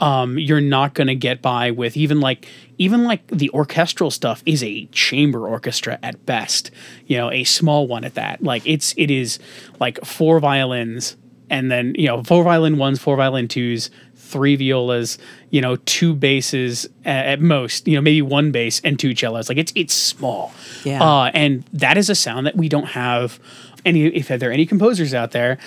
um, 0.00 0.38
you're 0.38 0.60
not 0.60 0.94
going 0.94 1.06
to 1.06 1.14
get 1.14 1.40
by 1.40 1.70
with 1.70 1.96
even 1.96 2.20
like 2.20 2.48
even 2.78 3.04
like 3.04 3.24
the 3.28 3.48
orchestral 3.50 4.10
stuff 4.10 4.42
is 4.44 4.62
a 4.62 4.86
chamber 4.86 5.46
orchestra 5.46 5.98
at 6.02 6.26
best 6.26 6.70
you 7.06 7.16
know 7.16 7.30
a 7.30 7.44
small 7.44 7.86
one 7.86 8.04
at 8.04 8.14
that 8.14 8.42
like 8.42 8.66
it's 8.66 8.94
it 8.96 9.10
is 9.10 9.38
like 9.78 10.04
four 10.04 10.40
violins 10.40 11.16
and 11.50 11.70
then 11.70 11.94
you 11.96 12.08
know 12.08 12.22
four 12.24 12.42
violin 12.42 12.78
ones 12.78 12.98
four 12.98 13.16
violin 13.16 13.46
twos 13.46 13.90
three 14.32 14.56
violas 14.56 15.18
you 15.50 15.60
know 15.60 15.76
two 15.76 16.14
basses 16.14 16.88
at, 17.04 17.26
at 17.26 17.40
most 17.40 17.86
you 17.86 17.94
know 17.94 18.00
maybe 18.00 18.22
one 18.22 18.50
bass 18.50 18.80
and 18.82 18.98
two 18.98 19.14
cellos. 19.14 19.48
Like 19.48 19.58
it's 19.58 19.72
it's 19.74 19.94
small. 19.94 20.52
Yeah. 20.84 21.02
uh, 21.02 21.30
and 21.34 21.64
that 21.72 21.96
is 21.96 22.10
a 22.10 22.14
sound 22.14 22.46
that 22.46 22.56
we 22.56 22.68
don't 22.68 22.88
have 22.88 23.38
any 23.84 24.06
if 24.06 24.28
there 24.28 24.50
are 24.50 24.52
any 24.52 24.66
composers 24.66 25.12
out 25.14 25.32
there 25.32 25.58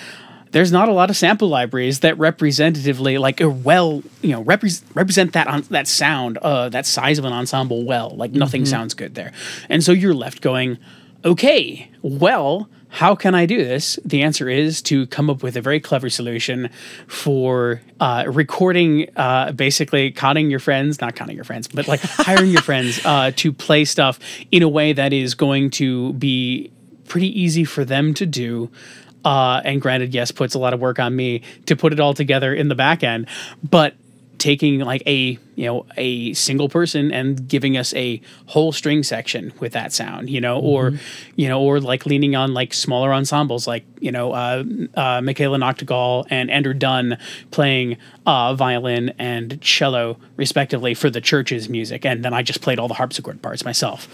there's 0.52 0.72
not 0.72 0.88
a 0.88 0.92
lot 0.92 1.10
of 1.10 1.16
sample 1.16 1.48
libraries 1.48 2.00
that 2.00 2.16
representatively 2.18 3.18
like 3.18 3.40
are 3.40 3.50
well 3.50 4.02
you 4.22 4.30
know 4.30 4.42
repre- 4.42 4.82
represent 4.94 5.32
that 5.34 5.46
on 5.46 5.62
that 5.68 5.86
sound 5.86 6.38
uh 6.38 6.68
that 6.70 6.86
size 6.86 7.18
of 7.18 7.24
an 7.24 7.32
ensemble 7.32 7.84
well. 7.84 8.10
Like 8.16 8.32
nothing 8.32 8.64
sounds 8.64 8.94
good 8.94 9.14
there. 9.14 9.32
And 9.68 9.84
so 9.84 9.92
you're 9.92 10.14
left 10.14 10.40
going 10.40 10.78
okay 11.24 11.90
well 12.02 12.70
how 12.96 13.14
can 13.14 13.34
I 13.34 13.44
do 13.44 13.62
this? 13.62 13.98
The 14.06 14.22
answer 14.22 14.48
is 14.48 14.80
to 14.82 15.06
come 15.08 15.28
up 15.28 15.42
with 15.42 15.54
a 15.58 15.60
very 15.60 15.80
clever 15.80 16.08
solution 16.08 16.70
for 17.06 17.82
uh, 18.00 18.24
recording, 18.26 19.10
uh, 19.16 19.52
basically 19.52 20.10
counting 20.12 20.48
your 20.48 20.60
friends, 20.60 20.98
not 20.98 21.14
counting 21.14 21.36
your 21.36 21.44
friends, 21.44 21.68
but 21.68 21.86
like 21.88 22.00
hiring 22.02 22.50
your 22.50 22.62
friends 22.62 23.04
uh, 23.04 23.32
to 23.36 23.52
play 23.52 23.84
stuff 23.84 24.18
in 24.50 24.62
a 24.62 24.68
way 24.68 24.94
that 24.94 25.12
is 25.12 25.34
going 25.34 25.68
to 25.72 26.14
be 26.14 26.72
pretty 27.04 27.38
easy 27.38 27.64
for 27.64 27.84
them 27.84 28.14
to 28.14 28.24
do. 28.24 28.70
Uh, 29.26 29.60
and 29.62 29.82
granted, 29.82 30.14
yes, 30.14 30.30
puts 30.30 30.54
a 30.54 30.58
lot 30.58 30.72
of 30.72 30.80
work 30.80 30.98
on 30.98 31.14
me 31.14 31.42
to 31.66 31.76
put 31.76 31.92
it 31.92 32.00
all 32.00 32.14
together 32.14 32.54
in 32.54 32.68
the 32.68 32.74
back 32.74 33.04
end, 33.04 33.26
but 33.62 33.94
taking 34.38 34.80
like 34.80 35.02
a 35.06 35.38
you 35.54 35.66
know 35.66 35.86
a 35.96 36.32
single 36.34 36.68
person 36.68 37.12
and 37.12 37.48
giving 37.48 37.76
us 37.76 37.94
a 37.94 38.20
whole 38.46 38.72
string 38.72 39.02
section 39.02 39.52
with 39.60 39.72
that 39.72 39.92
sound 39.92 40.28
you 40.28 40.40
know 40.40 40.58
or 40.60 40.92
you 41.36 41.48
know 41.48 41.62
or 41.62 41.80
like 41.80 42.06
leaning 42.06 42.36
on 42.36 42.52
like 42.52 42.74
smaller 42.74 43.12
ensembles 43.12 43.66
like 43.66 43.84
you 44.00 44.12
know 44.12 44.32
uh, 44.32 44.62
uh, 44.94 45.20
Michaela 45.22 45.58
Noctegal 45.58 46.26
and 46.30 46.50
Andrew 46.50 46.74
Dunn 46.74 47.18
playing 47.50 47.96
uh, 48.26 48.54
violin 48.54 49.14
and 49.18 49.60
cello 49.60 50.18
respectively 50.36 50.94
for 50.94 51.10
the 51.10 51.20
church's 51.20 51.68
music. 51.68 52.04
And 52.04 52.24
then 52.24 52.34
I 52.34 52.42
just 52.42 52.60
played 52.60 52.78
all 52.78 52.88
the 52.88 52.94
harpsichord 52.94 53.40
parts 53.42 53.64
myself 53.64 54.08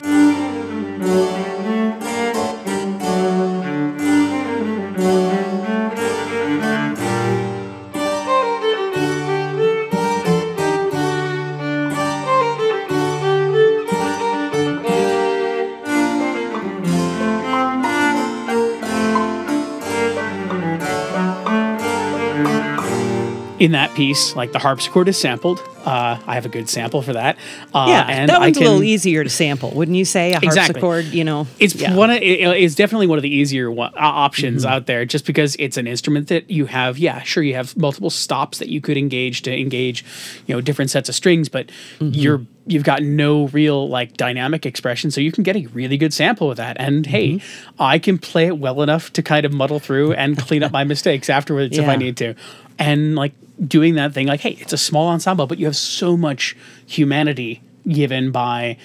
in 23.63 23.73
that 23.73 23.95
piece 23.95 24.35
like 24.35 24.51
the 24.53 24.59
harpsichord 24.59 25.07
is 25.09 25.19
sampled 25.19 25.59
uh, 25.85 26.17
I 26.27 26.35
have 26.35 26.47
a 26.47 26.49
good 26.49 26.69
sample 26.69 27.03
for 27.03 27.13
that 27.15 27.37
uh, 27.75 27.87
yeah, 27.89 28.07
and 28.09 28.29
that 28.31 28.39
one's 28.41 28.57
a 28.57 28.61
little 28.61 28.85
easier 28.85 29.25
to 29.25 29.31
sample, 29.31 29.71
wouldn't 29.73 29.97
you 29.97 30.05
say? 30.05 30.33
A 30.33 30.37
Exactly. 30.37 30.81
harpsichord, 30.81 31.07
you 31.07 31.25
know. 31.25 31.49
It's 31.59 31.75
yeah. 31.75 31.97
one. 31.97 32.11
Of, 32.11 32.19
it- 32.19 32.41
it's 32.63 32.77
definitely 32.77 33.09
one 33.09 33.19
of 33.19 33.23
the 33.23 33.35
easier 33.35 33.69
one, 33.69 33.93
uh, 33.97 34.01
options 34.27 34.63
Mm-hmm. 34.65 34.73
out 34.73 34.87
there, 34.87 35.05
just 35.05 35.27
because 35.27 35.57
it's 35.59 35.77
an 35.77 35.89
instrument 35.89 36.29
that 36.29 36.49
you 36.49 36.67
have. 36.67 36.99
Yeah, 36.99 37.21
sure, 37.23 37.43
you 37.43 37.55
have 37.57 37.77
multiple 37.77 38.11
stops 38.11 38.59
that 38.59 38.69
you 38.69 38.81
could 38.81 38.97
engage 38.97 39.43
to 39.43 39.53
engage, 39.59 40.05
you 40.47 40.55
know, 40.55 40.61
different 40.61 40.93
sets 40.93 41.09
of 41.09 41.17
strings, 41.17 41.49
but 41.49 41.67
Mm-hmm. 41.99 42.11
you're 42.15 42.47
you've 42.67 42.85
got 42.85 43.03
no 43.03 43.49
real 43.49 43.89
like 43.89 44.17
dynamic 44.17 44.65
expression, 44.67 45.11
so 45.11 45.21
you 45.21 45.33
can 45.33 45.43
get 45.43 45.57
a 45.57 45.67
really 45.69 45.97
good 45.97 46.15
sample 46.15 46.49
with 46.49 46.59
that. 46.59 46.77
And 46.79 47.07
hey, 47.07 47.33
Mm-hmm. 47.33 47.83
I 47.83 47.99
can 47.99 48.19
play 48.19 48.47
it 48.47 48.59
well 48.59 48.83
enough 48.83 49.13
to 49.15 49.23
kind 49.23 49.47
of 49.47 49.53
muddle 49.53 49.79
through 49.79 50.13
and 50.15 50.37
clean 50.39 50.63
up 50.63 50.73
my 50.73 50.85
mistakes 50.93 51.31
afterwards 51.31 51.79
if 51.79 51.89
I 51.89 51.97
need 51.97 52.17
to. 52.19 52.35
And 52.79 53.15
like 53.15 53.33
doing 53.67 53.95
that 53.95 54.13
thing, 54.13 54.27
like, 54.27 54.41
hey, 54.41 54.57
it's 54.61 54.73
a 54.73 54.79
small 54.79 55.09
ensemble, 55.09 55.47
but 55.47 55.59
you 55.59 55.67
have 55.67 55.77
so 55.77 56.17
much 56.17 56.57
humanity 56.87 57.63
given 57.89 58.31
by 58.31 58.77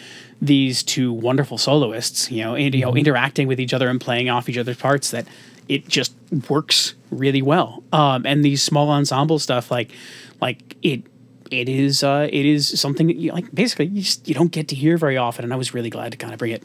these 0.41 0.83
two 0.83 1.11
wonderful 1.11 1.57
soloists, 1.57 2.31
you 2.31 2.43
know, 2.43 2.55
and, 2.55 2.73
you 2.75 2.81
know, 2.81 2.95
interacting 2.95 3.47
with 3.47 3.59
each 3.59 3.73
other 3.73 3.89
and 3.89 3.99
playing 3.99 4.29
off 4.29 4.47
each 4.49 4.57
other's 4.57 4.77
parts 4.77 5.11
that 5.11 5.27
it 5.67 5.87
just 5.87 6.13
works 6.49 6.93
really 7.09 7.41
well. 7.41 7.83
Um, 7.91 8.25
and 8.25 8.43
these 8.45 8.61
small 8.63 8.89
ensemble 8.89 9.39
stuff, 9.39 9.71
like, 9.71 9.91
like 10.41 10.75
it, 10.83 11.01
it 11.51 11.69
is, 11.69 12.03
uh, 12.03 12.27
it 12.31 12.45
is 12.45 12.79
something 12.79 13.07
that 13.07 13.17
you 13.17 13.31
like. 13.31 13.53
Basically, 13.53 13.87
you 13.87 14.01
just 14.01 14.27
you 14.27 14.33
don't 14.33 14.51
get 14.51 14.67
to 14.69 14.75
hear 14.75 14.97
very 14.97 15.17
often, 15.17 15.43
and 15.43 15.53
I 15.53 15.55
was 15.55 15.73
really 15.73 15.89
glad 15.89 16.11
to 16.11 16.17
kind 16.17 16.33
of 16.33 16.39
bring 16.39 16.51
it 16.51 16.63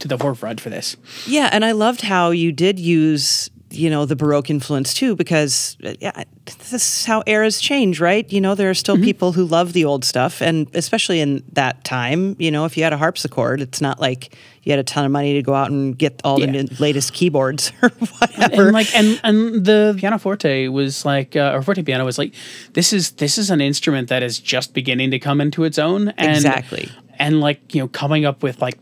to 0.00 0.08
the 0.08 0.18
forefront 0.18 0.60
for 0.60 0.70
this. 0.70 0.96
Yeah, 1.26 1.48
and 1.52 1.64
I 1.64 1.72
loved 1.72 2.02
how 2.02 2.30
you 2.30 2.52
did 2.52 2.78
use, 2.78 3.50
you 3.76 3.90
know, 3.90 4.04
the 4.06 4.16
Baroque 4.16 4.50
influence 4.50 4.94
too, 4.94 5.14
because 5.16 5.76
yeah, 6.00 6.24
this 6.58 6.72
is 6.72 7.04
how 7.04 7.22
eras 7.26 7.60
change, 7.60 8.00
right? 8.00 8.30
You 8.32 8.40
know, 8.40 8.54
there 8.54 8.70
are 8.70 8.74
still 8.74 8.96
people 8.96 9.32
who 9.32 9.44
love 9.44 9.72
the 9.72 9.84
old 9.84 10.04
stuff, 10.04 10.40
and 10.40 10.68
especially 10.74 11.20
in 11.20 11.42
that 11.52 11.84
time, 11.84 12.36
you 12.38 12.50
know, 12.50 12.64
if 12.64 12.76
you 12.76 12.82
had 12.84 12.92
a 12.92 12.96
harpsichord, 12.98 13.60
it's 13.60 13.80
not 13.80 14.00
like 14.00 14.34
you 14.62 14.70
had 14.72 14.78
a 14.78 14.84
ton 14.84 15.04
of 15.04 15.10
money 15.12 15.34
to 15.34 15.42
go 15.42 15.54
out 15.54 15.70
and 15.70 15.98
get 15.98 16.20
all 16.24 16.38
the 16.38 16.46
Yeah. 16.46 16.62
new- 16.62 16.68
latest 16.78 17.12
keyboards 17.12 17.72
or 17.82 17.90
whatever. 17.90 18.62
and 18.64 18.72
like 18.72 18.94
and 18.94 19.20
and 19.22 19.64
the 19.66 19.94
pianoforte 19.98 20.68
was 20.68 21.04
like 21.04 21.36
uh, 21.36 21.52
or 21.54 21.62
forte 21.62 21.82
piano 21.82 22.04
was 22.04 22.16
like 22.18 22.34
this 22.72 22.92
is 22.92 23.10
this 23.12 23.36
is 23.38 23.50
an 23.50 23.60
instrument 23.60 24.08
that 24.08 24.22
is 24.22 24.38
just 24.38 24.72
beginning 24.74 25.10
to 25.10 25.18
come 25.18 25.40
into 25.40 25.64
its 25.64 25.78
own 25.78 26.08
and 26.16 26.36
Exactly. 26.36 26.88
and 27.18 27.40
like 27.40 27.74
you 27.74 27.80
know 27.82 27.88
coming 27.88 28.24
up 28.24 28.42
with 28.42 28.62
like 28.62 28.78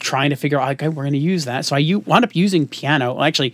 trying 0.00 0.30
to 0.30 0.36
figure 0.36 0.60
out 0.60 0.70
okay 0.72 0.88
we're 0.88 1.02
going 1.02 1.12
to 1.12 1.18
use 1.18 1.44
that 1.44 1.64
so 1.64 1.74
i 1.74 1.78
u- 1.80 1.98
wound 2.06 2.24
up 2.24 2.34
using 2.34 2.68
piano 2.68 3.20
actually 3.20 3.52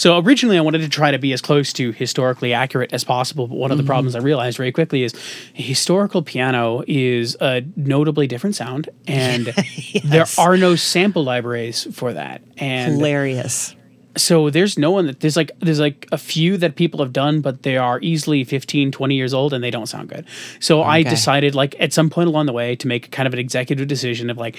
so 0.00 0.18
originally 0.18 0.56
i 0.58 0.60
wanted 0.60 0.80
to 0.80 0.88
try 0.88 1.10
to 1.10 1.18
be 1.18 1.32
as 1.32 1.40
close 1.40 1.72
to 1.72 1.92
historically 1.92 2.52
accurate 2.52 2.92
as 2.92 3.04
possible 3.04 3.46
but 3.46 3.56
one 3.56 3.70
of 3.70 3.76
the 3.76 3.82
mm-hmm. 3.82 3.88
problems 3.88 4.14
i 4.14 4.18
realized 4.18 4.56
very 4.56 4.72
quickly 4.72 5.02
is 5.02 5.14
historical 5.54 6.22
piano 6.22 6.82
is 6.86 7.36
a 7.40 7.62
notably 7.76 8.26
different 8.26 8.56
sound 8.56 8.88
and 9.06 9.46
there 10.04 10.26
are 10.38 10.56
no 10.56 10.76
sample 10.76 11.24
libraries 11.24 11.86
for 11.94 12.12
that. 12.12 12.42
And 12.58 12.94
Hilarious. 12.94 13.74
so 14.16 14.50
there's 14.50 14.78
no 14.78 14.90
one 14.90 15.06
that 15.06 15.20
there's 15.20 15.36
like 15.36 15.50
there's 15.60 15.80
like 15.80 16.06
a 16.12 16.18
few 16.18 16.56
that 16.58 16.76
people 16.76 17.00
have 17.00 17.12
done 17.12 17.40
but 17.40 17.62
they 17.62 17.76
are 17.76 18.00
easily 18.00 18.44
15 18.44 18.92
20 18.92 19.14
years 19.14 19.34
old 19.34 19.52
and 19.52 19.62
they 19.62 19.70
don't 19.70 19.86
sound 19.86 20.08
good. 20.08 20.26
So 20.60 20.82
i 20.82 21.02
decided 21.02 21.54
like 21.54 21.74
at 21.80 21.92
some 21.92 22.10
point 22.10 22.28
along 22.28 22.46
the 22.46 22.52
way 22.52 22.76
to 22.76 22.86
make 22.86 23.10
kind 23.10 23.26
of 23.26 23.32
an 23.32 23.38
executive 23.38 23.88
decision 23.88 24.30
of 24.30 24.38
like 24.38 24.56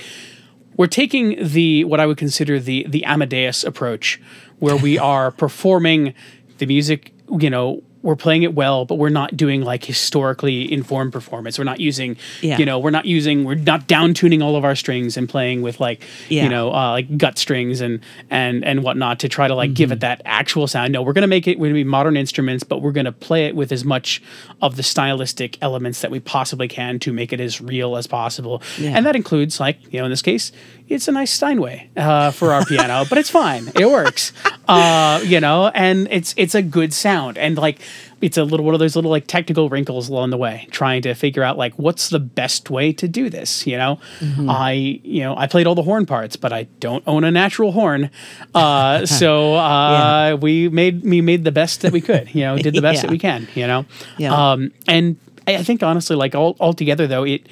we're 0.77 0.88
taking 0.88 1.36
the 1.39 1.84
what 1.84 1.99
i 1.99 2.06
would 2.06 2.17
consider 2.17 2.60
the 2.60 2.86
the 2.88 3.04
amadeus 3.06 3.63
approach 3.63 4.21
where 4.62 4.78
we 4.78 4.97
are 5.13 5.32
performing 5.32 6.13
the 6.60 6.65
music 6.65 7.12
you 7.39 7.50
know 7.50 7.82
we're 8.04 8.16
playing 8.16 8.44
it 8.44 8.54
well 8.56 8.86
but 8.86 8.96
we're 8.96 9.10
not 9.10 9.36
doing 9.38 9.62
like 9.62 9.84
historically 9.86 10.72
informed 10.72 11.12
performance 11.14 11.58
we're 11.58 11.64
not 11.64 11.80
using 11.80 12.18
Yeah. 12.42 12.58
you 12.58 12.66
know 12.66 12.80
we're 12.80 12.90
not 12.92 13.06
using 13.06 13.44
we're 13.46 13.56
not 13.56 13.88
down 13.88 14.14
tuning 14.14 14.42
all 14.42 14.56
of 14.56 14.64
our 14.66 14.76
strings 14.76 15.18
and 15.18 15.28
playing 15.30 15.62
with 15.62 15.80
like 15.80 16.02
Yeah. 16.30 16.44
you 16.44 16.50
know 16.50 16.74
uh, 16.74 16.92
like 16.92 17.18
gut 17.18 17.38
strings 17.38 17.80
and 17.82 18.00
and 18.30 18.64
and 18.66 18.84
whatnot 18.84 19.20
to 19.20 19.30
try 19.30 19.48
to 19.48 19.56
like 19.56 19.74
give 19.74 19.92
it 19.92 19.96
Mm-hmm. 19.96 20.00
that 20.02 20.22
actual 20.26 20.68
sound. 20.68 20.94
No, 20.94 21.02
we're 21.02 21.14
gonna 21.14 21.28
make 21.28 21.48
it. 21.48 21.60
We're 21.60 21.68
gonna 21.68 21.76
be 21.76 21.84
modern 21.84 22.16
instruments, 22.18 22.64
but 22.64 22.82
we're 22.82 22.92
gonna 22.94 23.12
play 23.12 23.46
it 23.46 23.56
with 23.56 23.72
as 23.72 23.84
much 23.86 24.22
of 24.62 24.78
the 24.78 24.84
stylistic 24.84 25.58
elements 25.62 26.02
that 26.02 26.10
we 26.12 26.20
possibly 26.20 26.68
can 26.68 26.98
to 27.00 27.12
make 27.14 27.32
it 27.34 27.40
as 27.40 27.62
real 27.62 27.98
as 27.98 28.08
possible. 28.08 28.62
Yeah. 28.80 28.92
And 28.96 29.06
that 29.06 29.16
includes 29.16 29.60
like 29.60 29.78
you 29.94 30.00
know 30.00 30.06
in 30.06 30.12
this 30.12 30.22
case, 30.22 30.52
it's 30.88 31.08
a 31.08 31.12
nice 31.12 31.32
Steinway 31.32 31.90
uh, 31.98 32.32
for 32.32 32.52
our 32.54 32.66
piano, 32.66 33.06
but 33.10 33.18
it's 33.18 33.30
fine. 33.30 33.70
It 33.76 33.90
works. 33.90 34.32
Uh, 34.72 35.20
you 35.26 35.42
know, 35.42 35.68
and 35.76 36.08
it's 36.12 36.34
it's 36.38 36.56
a 36.56 36.62
good 36.62 36.94
sound 36.94 37.38
and 37.38 37.58
like. 37.58 37.82
It's 38.21 38.38
a 38.38 38.43
little 38.43 38.63
one 38.65 38.75
of 38.75 38.80
those 38.80 38.95
little 38.95 39.10
like 39.10 39.25
technical 39.27 39.67
wrinkles 39.69 40.08
along 40.10 40.30
the 40.30 40.38
way, 40.38 40.67
trying 40.71 41.01
to 41.04 41.13
figure 41.15 41.41
out 41.43 41.58
like 41.58 41.73
what's 41.75 42.10
the 42.10 42.19
best 42.19 42.69
way 42.69 42.93
to 42.93 43.08
do 43.08 43.30
this. 43.30 43.65
You 43.65 43.77
know, 43.77 43.99
Mm-hmm. 44.19 44.49
I 44.49 44.71
you 45.04 45.21
know 45.23 45.36
I 45.36 45.47
played 45.47 45.65
all 45.67 45.75
the 45.75 45.82
horn 45.84 46.06
parts, 46.06 46.36
but 46.36 46.54
I 46.54 46.63
don't 46.80 47.04
own 47.08 47.23
a 47.23 47.32
natural 47.32 47.71
horn, 47.71 48.10
uh, 48.54 49.06
so 49.21 49.56
uh, 49.56 50.38
we 50.39 50.69
made 50.69 51.04
we 51.04 51.21
made 51.21 51.43
the 51.43 51.51
best 51.51 51.82
that 51.82 51.91
we 51.91 52.01
could. 52.01 52.34
You 52.36 52.41
know, 52.41 52.58
did 52.58 52.75
the 52.75 52.82
best 52.82 53.01
that 53.04 53.12
we 53.12 53.17
can. 53.17 53.47
You 53.56 53.65
know, 53.67 53.86
Yeah. 54.17 54.34
um, 54.51 54.71
and 54.88 55.17
I 55.47 55.56
I 55.58 55.63
think 55.63 55.82
honestly, 55.82 56.15
like 56.15 56.36
all 56.36 56.56
altogether 56.60 57.08
though, 57.08 57.23
it 57.23 57.47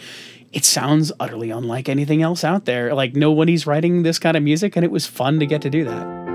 it 0.54 0.66
sounds 0.66 1.12
utterly 1.20 1.50
unlike 1.52 1.90
anything 1.90 2.22
else 2.22 2.44
out 2.44 2.66
there. 2.66 2.94
Like 2.94 3.16
nobody's 3.16 3.66
writing 3.68 4.04
this 4.04 4.20
kind 4.20 4.38
of 4.38 4.44
music, 4.44 4.76
and 4.76 4.86
it 4.86 4.92
was 4.92 5.06
fun 5.08 5.40
to 5.40 5.46
get 5.48 5.62
to 5.64 5.70
do 5.70 5.84
that. 5.86 6.29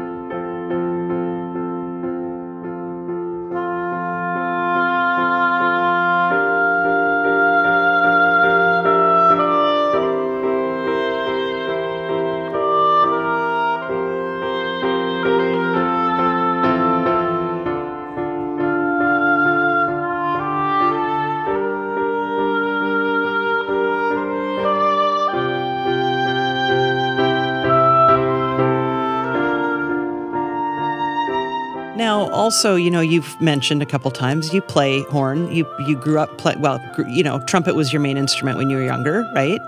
Also, 32.54 32.76
you 32.76 32.88
know, 32.90 33.00
you've 33.00 33.40
mentioned 33.40 33.82
a 33.82 33.86
couple 33.86 34.08
times 34.12 34.54
you 34.54 34.62
play 34.62 35.00
horn. 35.10 35.50
You 35.50 35.66
you 35.88 35.96
grew 35.96 36.20
up 36.20 36.38
play 36.38 36.54
well. 36.56 36.80
You 37.08 37.24
know, 37.24 37.40
trumpet 37.46 37.74
was 37.74 37.92
your 37.92 37.98
main 38.00 38.16
instrument 38.16 38.58
when 38.58 38.70
you 38.70 38.76
were 38.76 38.84
younger, 38.84 39.28
right? 39.34 39.60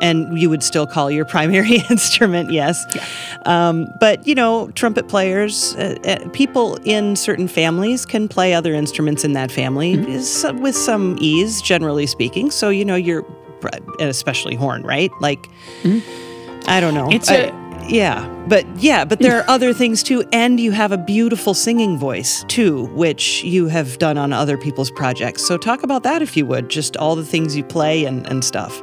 And 0.00 0.36
you 0.36 0.50
would 0.50 0.64
still 0.64 0.84
call 0.84 1.12
your 1.12 1.24
primary 1.36 1.76
instrument, 1.90 2.50
yes. 2.50 2.84
Um, 3.46 3.86
but 4.00 4.26
you 4.26 4.34
know, 4.34 4.68
trumpet 4.72 5.06
players, 5.06 5.76
uh, 5.76 5.94
uh, 6.04 6.28
people 6.30 6.74
in 6.84 7.14
certain 7.14 7.46
families 7.46 8.04
can 8.04 8.26
play 8.26 8.52
other 8.52 8.74
instruments 8.74 9.22
in 9.24 9.34
that 9.34 9.52
family 9.52 9.94
Mm-hmm. 9.94 10.60
with 10.60 10.74
some 10.74 11.16
ease, 11.20 11.62
generally 11.62 12.06
speaking. 12.06 12.50
So 12.50 12.68
you 12.68 12.84
know, 12.84 12.96
you're 12.96 13.24
and 14.00 14.10
especially 14.10 14.56
horn, 14.56 14.82
right? 14.82 15.10
Like, 15.20 15.46
I 16.66 16.80
don't 16.80 16.94
know. 16.94 17.04
Mm-hmm. 17.06 17.12
It's 17.12 17.30
I- 17.30 17.34
a- 17.36 17.63
yeah, 17.88 18.28
but 18.48 18.66
yeah, 18.76 19.04
but 19.04 19.18
there 19.18 19.38
are 19.38 19.44
other 19.48 19.72
things 19.72 20.02
too, 20.02 20.24
and 20.32 20.58
you 20.58 20.72
have 20.72 20.92
a 20.92 20.98
beautiful 20.98 21.54
singing 21.54 21.98
voice 21.98 22.44
too, 22.48 22.86
which 22.94 23.42
you 23.44 23.68
have 23.68 23.98
done 23.98 24.18
on 24.18 24.32
other 24.32 24.56
people's 24.56 24.90
projects. 24.90 25.46
So 25.46 25.56
talk 25.56 25.82
about 25.82 26.02
that 26.02 26.22
if 26.22 26.36
you 26.36 26.46
would, 26.46 26.68
just 26.68 26.96
all 26.96 27.16
the 27.16 27.24
things 27.24 27.56
you 27.56 27.64
play 27.64 28.04
and, 28.04 28.26
and 28.26 28.44
stuff. 28.44 28.82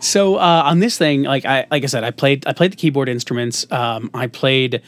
So 0.00 0.36
uh, 0.36 0.62
on 0.64 0.80
this 0.80 0.98
thing, 0.98 1.22
like 1.22 1.44
I 1.44 1.66
like 1.70 1.82
I 1.82 1.86
said, 1.86 2.04
I 2.04 2.10
played 2.10 2.46
I 2.46 2.52
played 2.52 2.72
the 2.72 2.76
keyboard 2.76 3.08
instruments. 3.08 3.70
Um, 3.72 4.10
I 4.14 4.26
played 4.26 4.82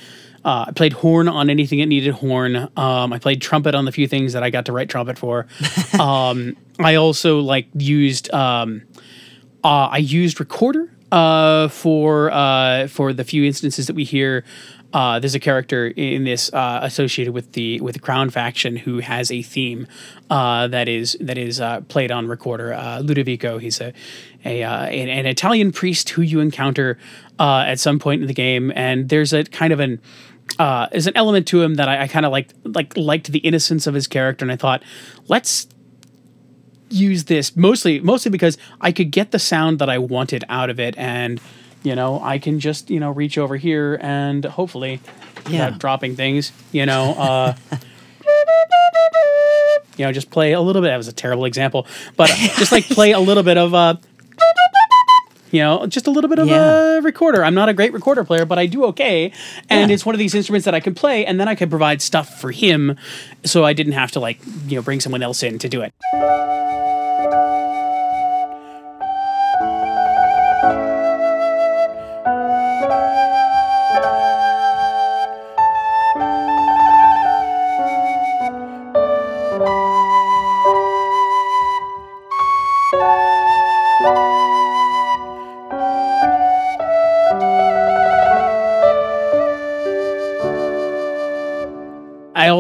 uh, 0.45 0.67
I 0.69 0.73
played 0.73 0.93
horn 0.93 1.29
on 1.29 1.51
anything 1.51 1.81
that 1.81 1.87
needed 1.87 2.15
horn. 2.15 2.57
Um, 2.77 3.13
I 3.13 3.19
played 3.19 3.43
trumpet 3.43 3.75
on 3.75 3.85
the 3.85 3.93
few 3.93 4.07
things 4.07 4.33
that 4.35 4.43
I 4.43 4.51
got 4.51 4.67
to 4.67 4.73
write 4.73 4.89
trumpet 4.89 5.19
for. 5.19 5.47
um, 6.01 6.57
I 6.79 6.95
also 6.95 7.41
like 7.41 7.69
used 7.75 8.33
um, 8.33 8.83
uh, 9.65 9.89
I 9.91 9.99
used 9.99 10.39
recorder 10.39 10.91
uh, 11.13 11.69
for 11.69 12.31
uh, 12.31 12.89
for 12.89 13.13
the 13.13 13.25
few 13.25 13.45
instances 13.45 13.87
that 13.87 13.97
we 13.97 14.05
hear. 14.05 14.45
Uh, 14.93 15.19
there's 15.19 15.35
a 15.35 15.41
character 15.41 15.89
in 15.89 16.25
this 16.25 16.51
uh, 16.55 16.79
associated 16.83 17.35
with 17.35 17.53
the 17.53 17.81
with 17.81 17.95
the 17.95 18.01
Crown 18.01 18.31
faction 18.31 18.77
who 18.77 19.01
has 19.01 19.31
a 19.31 19.43
theme 19.43 19.87
uh, 20.31 20.69
that 20.69 20.89
is 20.89 21.17
that 21.21 21.37
is 21.37 21.61
uh, 21.61 21.81
played 21.83 22.11
on 22.11 22.29
recorder. 22.29 22.71
Ludovico, 23.03 23.61
he's 23.61 23.81
a 23.81 23.93
a 24.45 24.63
an, 24.63 25.09
an 25.09 25.27
Italian 25.27 25.73
priest 25.73 26.11
who 26.11 26.23
you 26.23 26.41
encounter 26.41 26.99
at 27.39 27.79
some 27.79 27.99
point 27.99 28.23
in 28.23 28.29
the 28.29 28.35
game, 28.35 28.73
and 28.75 29.09
there's 29.09 29.33
a 29.33 29.45
kind 29.45 29.73
of 29.73 29.81
an 29.81 30.01
uh, 30.59 30.89
there's 30.91 31.07
an 31.07 31.17
element 31.17 31.47
to 31.49 31.63
him 31.63 31.75
that 31.75 31.89
I, 31.89 32.03
I 32.03 32.09
kind 32.09 32.25
of 32.25 32.33
like 32.33 32.51
like 32.65 32.97
liked 32.97 33.31
the 33.31 33.41
innocence 33.41 33.87
of 33.87 33.95
his 33.95 34.07
character, 34.07 34.45
and 34.45 34.53
I 34.53 34.57
thought 34.57 34.83
let's 35.29 35.69
use 36.89 37.25
this 37.25 37.57
mostly 37.57 38.01
mostly 38.01 38.31
because 38.31 38.57
I 38.81 38.93
could 38.93 39.11
get 39.11 39.31
the 39.33 39.39
sound 39.39 39.79
that 39.81 39.89
I 39.91 39.99
wanted 39.99 40.45
out 40.49 40.71
of 40.71 40.79
it 40.79 40.97
and 40.97 41.41
you 41.83 41.95
know 41.97 42.21
I 42.23 42.39
can 42.39 42.61
just 42.61 42.91
you 42.91 43.01
know 43.01 43.11
reach 43.11 43.39
over 43.39 43.57
here 43.57 43.99
and 44.01 44.45
hopefully 44.45 45.01
Yeah. 45.49 45.67
without 45.67 45.79
dropping 45.81 46.17
things 46.17 46.53
you 46.73 46.87
know 46.87 47.13
uh 47.19 47.55
you 49.99 50.05
know 50.05 50.13
just 50.13 50.31
play 50.31 50.53
a 50.53 50.61
little 50.61 50.83
bit 50.83 50.89
that 50.89 50.97
was 50.97 51.09
a 51.09 51.13
terrible 51.13 51.45
example 51.45 51.87
but 52.17 52.29
just 52.57 52.71
like 52.73 52.87
play 52.89 53.13
a 53.13 53.21
little 53.21 53.43
bit 53.43 53.59
of 53.59 53.75
uh 53.75 53.97
you 55.53 55.61
know, 55.61 55.87
just 55.87 56.09
a 56.09 56.11
little 56.11 56.29
bit 56.29 56.41
of 56.41 56.49
Yeah. 56.49 56.97
a 56.99 57.01
recorder. 57.01 57.45
I'm 57.45 57.55
not 57.55 57.69
a 57.69 57.73
great 57.73 57.93
recorder 57.93 58.25
player, 58.25 58.45
but 58.45 58.59
I 58.59 58.67
do 58.67 58.85
okay. 58.87 59.33
And 59.71 59.89
Yeah. 59.91 59.95
it's 59.95 60.05
one 60.05 60.13
of 60.15 60.19
these 60.19 60.35
instruments 60.35 60.65
that 60.65 60.75
I 60.75 60.81
can 60.81 60.93
play, 60.93 61.25
and 61.25 61.39
then 61.39 61.47
I 61.47 61.55
could 61.55 61.71
provide 61.71 62.03
stuff 62.03 62.41
for 62.41 62.51
him, 62.51 62.97
so 63.45 63.65
I 63.65 63.73
didn't 63.73 63.93
have 63.93 64.11
to 64.13 64.21
like 64.21 64.39
you 64.67 64.75
know 64.77 64.83
bring 64.83 64.99
someone 65.01 65.23
else 65.23 65.45
in 65.45 65.61
to 65.61 65.69
do 65.69 65.83
it. 65.83 65.95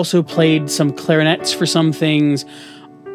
Also 0.07 0.23
played 0.23 0.71
some 0.71 0.93
clarinets 0.93 1.53
for 1.53 1.67
some 1.67 1.93
things. 1.93 2.45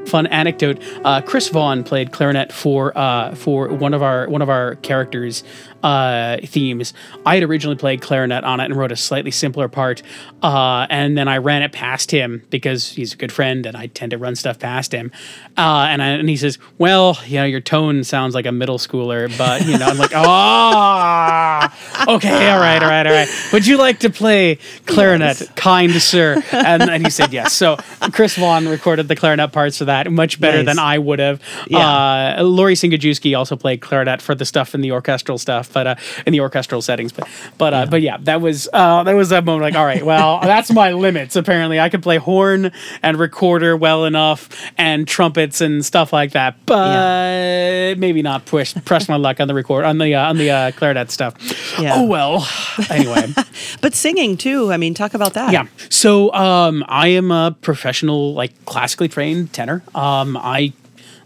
Fun 0.08 0.28
anecdote: 0.28 0.84
uh, 1.06 1.22
Chris 1.22 1.48
Vaughn 1.48 1.86
played 1.86 2.12
clarinet 2.12 2.52
for 2.52 2.92
uh, 2.98 3.34
for 3.34 3.70
one 3.70 3.94
of 3.94 4.04
our 4.04 4.28
one 4.28 4.42
of 4.42 4.50
our 4.50 4.76
characters' 4.76 5.46
uh, 5.84 6.38
themes. 6.46 6.94
I 7.26 7.36
had 7.36 7.44
originally 7.44 7.76
played 7.78 8.02
clarinet 8.02 8.44
on 8.44 8.60
it 8.60 8.66
and 8.66 8.76
wrote 8.76 8.92
a 8.92 8.96
slightly 8.96 9.32
simpler 9.32 9.68
part, 9.68 10.02
uh, 10.44 10.88
and 10.90 11.18
then 11.18 11.28
I 11.28 11.38
ran 11.38 11.62
it 11.64 11.72
past 11.72 12.12
him 12.12 12.44
because 12.50 12.92
he's 12.92 13.14
a 13.14 13.18
good 13.18 13.32
friend 13.32 13.66
and 13.66 13.76
I 13.78 13.88
tend 13.88 14.12
to 14.12 14.18
run 14.18 14.36
stuff 14.36 14.60
past 14.60 14.94
him. 14.94 15.12
Uh, 15.58 15.88
and 15.90 16.02
I, 16.02 16.08
and 16.10 16.30
he 16.30 16.38
says, 16.38 16.58
"Well, 16.78 17.18
you 17.26 17.38
know, 17.40 17.46
your 17.46 17.60
tone 17.62 18.04
sounds 18.04 18.34
like 18.36 18.46
a 18.46 18.52
middle 18.52 18.78
schooler, 18.78 19.36
but 19.38 19.66
you 19.66 19.78
know," 19.78 19.86
I'm 19.88 19.98
like, 19.98 20.12
"Oh, 20.14 21.68
okay, 22.16 22.50
all 22.52 22.60
right, 22.60 22.82
all 22.82 22.90
right, 22.90 23.08
all 23.08 23.14
right. 23.14 23.30
Would 23.54 23.66
you 23.68 23.78
like 23.78 24.00
to 24.00 24.10
play 24.10 24.58
clarinet, 24.86 25.52
kind 25.56 25.92
sir?" 25.94 26.42
And, 26.62 26.84
and 26.84 27.04
he 27.06 27.10
said 27.10 27.34
yes. 27.34 27.54
So 27.54 27.78
Chris 28.14 28.36
Vaughn 28.38 28.68
recorded 28.68 29.08
the 29.08 29.16
clarinet 29.16 29.52
parts 29.52 29.78
for 29.80 29.86
that 29.86 30.12
much 30.12 30.40
better 30.40 30.58
Nice. 30.58 30.66
than 30.68 30.80
I 30.80 30.98
would 31.00 31.20
have. 31.20 31.42
Yeah. 31.68 32.36
Uh, 32.40 32.44
Lori 32.44 32.76
Singajewski 32.76 33.38
also 33.38 33.56
played 33.56 33.82
clarinet 33.82 34.22
for 34.22 34.36
the 34.36 34.46
stuff 34.46 34.76
in 34.76 34.82
the 34.82 34.92
orchestral 34.92 35.38
stuff, 35.38 35.71
but 35.72 35.88
uh, 35.88 35.96
in 36.26 36.34
the 36.34 36.40
orchestral 36.42 36.82
settings. 36.82 37.12
But 37.12 37.28
but 37.58 37.74
uh, 37.74 37.86
but 37.88 38.02
yeah, 38.02 38.18
that 38.22 38.42
was 38.42 38.68
uh, 38.74 39.04
that 39.04 39.14
was 39.14 39.30
that 39.30 39.46
moment. 39.46 39.64
Like, 39.64 39.76
all 39.76 39.86
right, 39.86 40.06
well, 40.06 40.40
that's 40.44 40.72
my 40.72 40.92
limits. 40.92 41.36
Apparently, 41.36 41.80
I 41.80 41.90
could 41.90 42.04
play 42.04 42.18
horn 42.18 42.72
and 43.02 43.18
recorder 43.18 43.76
well 43.76 44.06
enough, 44.06 44.50
and 44.78 45.08
trumpets 45.08 45.62
and 45.62 45.86
stuff 45.86 46.14
like 46.14 46.32
that. 46.32 46.58
But 46.66 47.98
maybe 47.98 48.22
not 48.22 48.46
push 48.46 48.74
press 48.86 49.08
my 49.10 49.16
luck 49.16 49.40
on 49.40 49.48
the 49.48 49.54
record 49.54 49.86
on 49.86 49.98
the 49.98 50.16
uh, 50.16 50.30
on 50.30 50.38
the 50.38 50.50
uh, 50.50 50.72
clarinet 50.72 51.12
stuff. 51.12 51.36
Yeah. 51.80 51.96
Oh 51.96 52.06
well. 52.06 52.48
Anyway. 52.90 53.34
But 53.82 53.94
singing 53.96 54.38
too, 54.38 54.72
I 54.72 54.78
mean, 54.78 54.94
talk 54.94 55.14
about 55.14 55.34
that. 55.34 55.52
Yeah. 55.54 55.68
So 55.90 56.32
um, 56.34 56.84
I 56.88 57.10
am 57.10 57.32
a 57.32 57.56
professional, 57.62 58.34
like 58.34 58.66
classically 58.66 59.08
trained 59.08 59.54
tenor. 59.54 59.84
Um, 59.96 60.38
I 60.38 60.74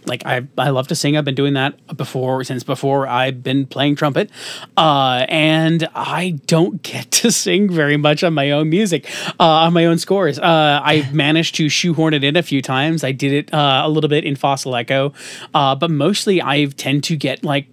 like 0.08 0.26
I 0.26 0.48
I 0.58 0.70
love 0.70 0.88
to 0.90 0.96
sing. 0.96 1.18
I've 1.18 1.26
been 1.26 1.36
doing 1.36 1.54
that 1.54 1.98
before 1.98 2.44
since 2.44 2.64
before 2.64 3.08
I've 3.08 3.44
been 3.44 3.66
playing 3.66 3.96
trumpet, 3.96 4.30
uh, 4.78 5.26
and 5.30 5.88
I 5.96 6.40
don't 6.46 6.82
get 6.84 7.12
to 7.12 7.32
sing 7.32 7.70
very 7.70 7.98
much 7.98 8.24
on 8.24 8.34
my 8.34 8.52
own 8.52 8.70
music, 8.70 9.10
uh, 9.40 9.44
on 9.44 9.74
my 9.74 9.86
own 9.86 9.98
scores. 9.98 10.40
Uh, 10.40 10.82
I've 10.84 11.14
managed 11.26 11.56
to 11.56 11.70
shoehorn 11.70 12.14
it 12.14 12.24
in 12.24 12.36
a 12.36 12.44
few 12.44 12.62
times. 12.62 13.04
I 13.04 13.12
did 13.12 13.34
it 13.34 13.54
uh, 13.54 13.84
a 13.86 13.90
little 13.90 14.10
bit 14.10 14.24
in 14.24 14.36
Fossil 14.36 14.76
Echo, 14.76 15.14
uh, 15.54 15.76
but 15.76 15.92
mostly 15.92 16.42
I 16.42 16.66
tend 16.66 17.04
to 17.06 17.16
get 17.16 17.44
like 17.44 17.68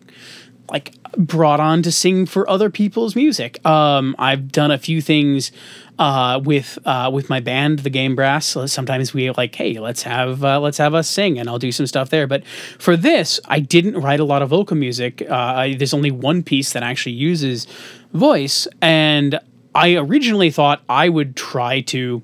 like 0.71 0.95
brought 1.17 1.61
on 1.61 1.83
to 1.83 1.93
sing 1.93 2.27
for 2.27 2.49
other 2.49 2.71
people's 2.71 3.15
music. 3.15 3.65
Um, 3.67 4.15
I've 4.19 4.51
done 4.51 4.71
a 4.71 4.79
few 4.79 5.01
things 5.01 5.53
uh, 5.99 6.41
with 6.43 6.79
uh, 6.85 7.11
with 7.13 7.29
my 7.29 7.41
band, 7.41 7.81
the 7.81 7.91
Game 7.91 8.17
Brass. 8.17 8.57
Sometimes 8.67 9.15
we 9.15 9.31
like, 9.31 9.55
hey, 9.55 9.79
let's 9.79 10.03
have 10.03 10.43
uh, 10.45 10.61
let's 10.61 10.79
have 10.79 10.95
us 10.95 11.09
sing, 11.09 11.39
and 11.39 11.49
I'll 11.49 11.59
do 11.59 11.73
some 11.73 11.87
stuff 11.87 12.11
there. 12.11 12.27
But 12.27 12.47
for 12.79 12.97
this, 12.97 13.41
I 13.47 13.61
didn't 13.61 14.01
write 14.01 14.21
a 14.21 14.25
lot 14.25 14.43
of 14.43 14.49
vocal 14.49 14.77
music. 14.77 15.23
Uh, 15.23 15.35
I, 15.35 15.75
there's 15.75 15.95
only 15.95 16.11
one 16.11 16.43
piece 16.43 16.73
that 16.73 16.83
actually 16.83 17.13
uses 17.13 17.67
voice, 18.13 18.67
and 18.81 19.39
I 19.75 19.95
originally 19.97 20.51
thought 20.51 20.83
I 20.89 21.09
would 21.09 21.37
try 21.37 21.81
to 21.83 22.23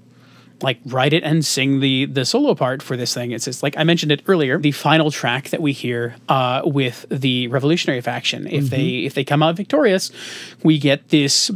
like 0.60 0.78
write 0.86 1.12
it 1.12 1.22
and 1.22 1.44
sing 1.44 1.80
the 1.80 2.06
the 2.06 2.24
solo 2.24 2.54
part 2.54 2.82
for 2.82 2.96
this 2.96 3.14
thing. 3.14 3.30
It's 3.30 3.44
just 3.44 3.62
like 3.62 3.76
I 3.76 3.84
mentioned 3.84 4.10
it 4.12 4.22
earlier. 4.26 4.58
The 4.58 4.72
final 4.72 5.10
track 5.10 5.50
that 5.50 5.62
we 5.62 5.72
hear 5.72 6.16
uh, 6.28 6.62
with 6.64 7.06
the 7.10 7.46
revolutionary 7.48 8.00
faction, 8.00 8.46
if 8.46 8.70
they 8.70 8.88
if 9.04 9.14
they 9.14 9.24
come 9.24 9.42
out 9.42 9.56
victorious, 9.56 10.10
we 10.64 10.78
get 10.78 11.08
this 11.10 11.50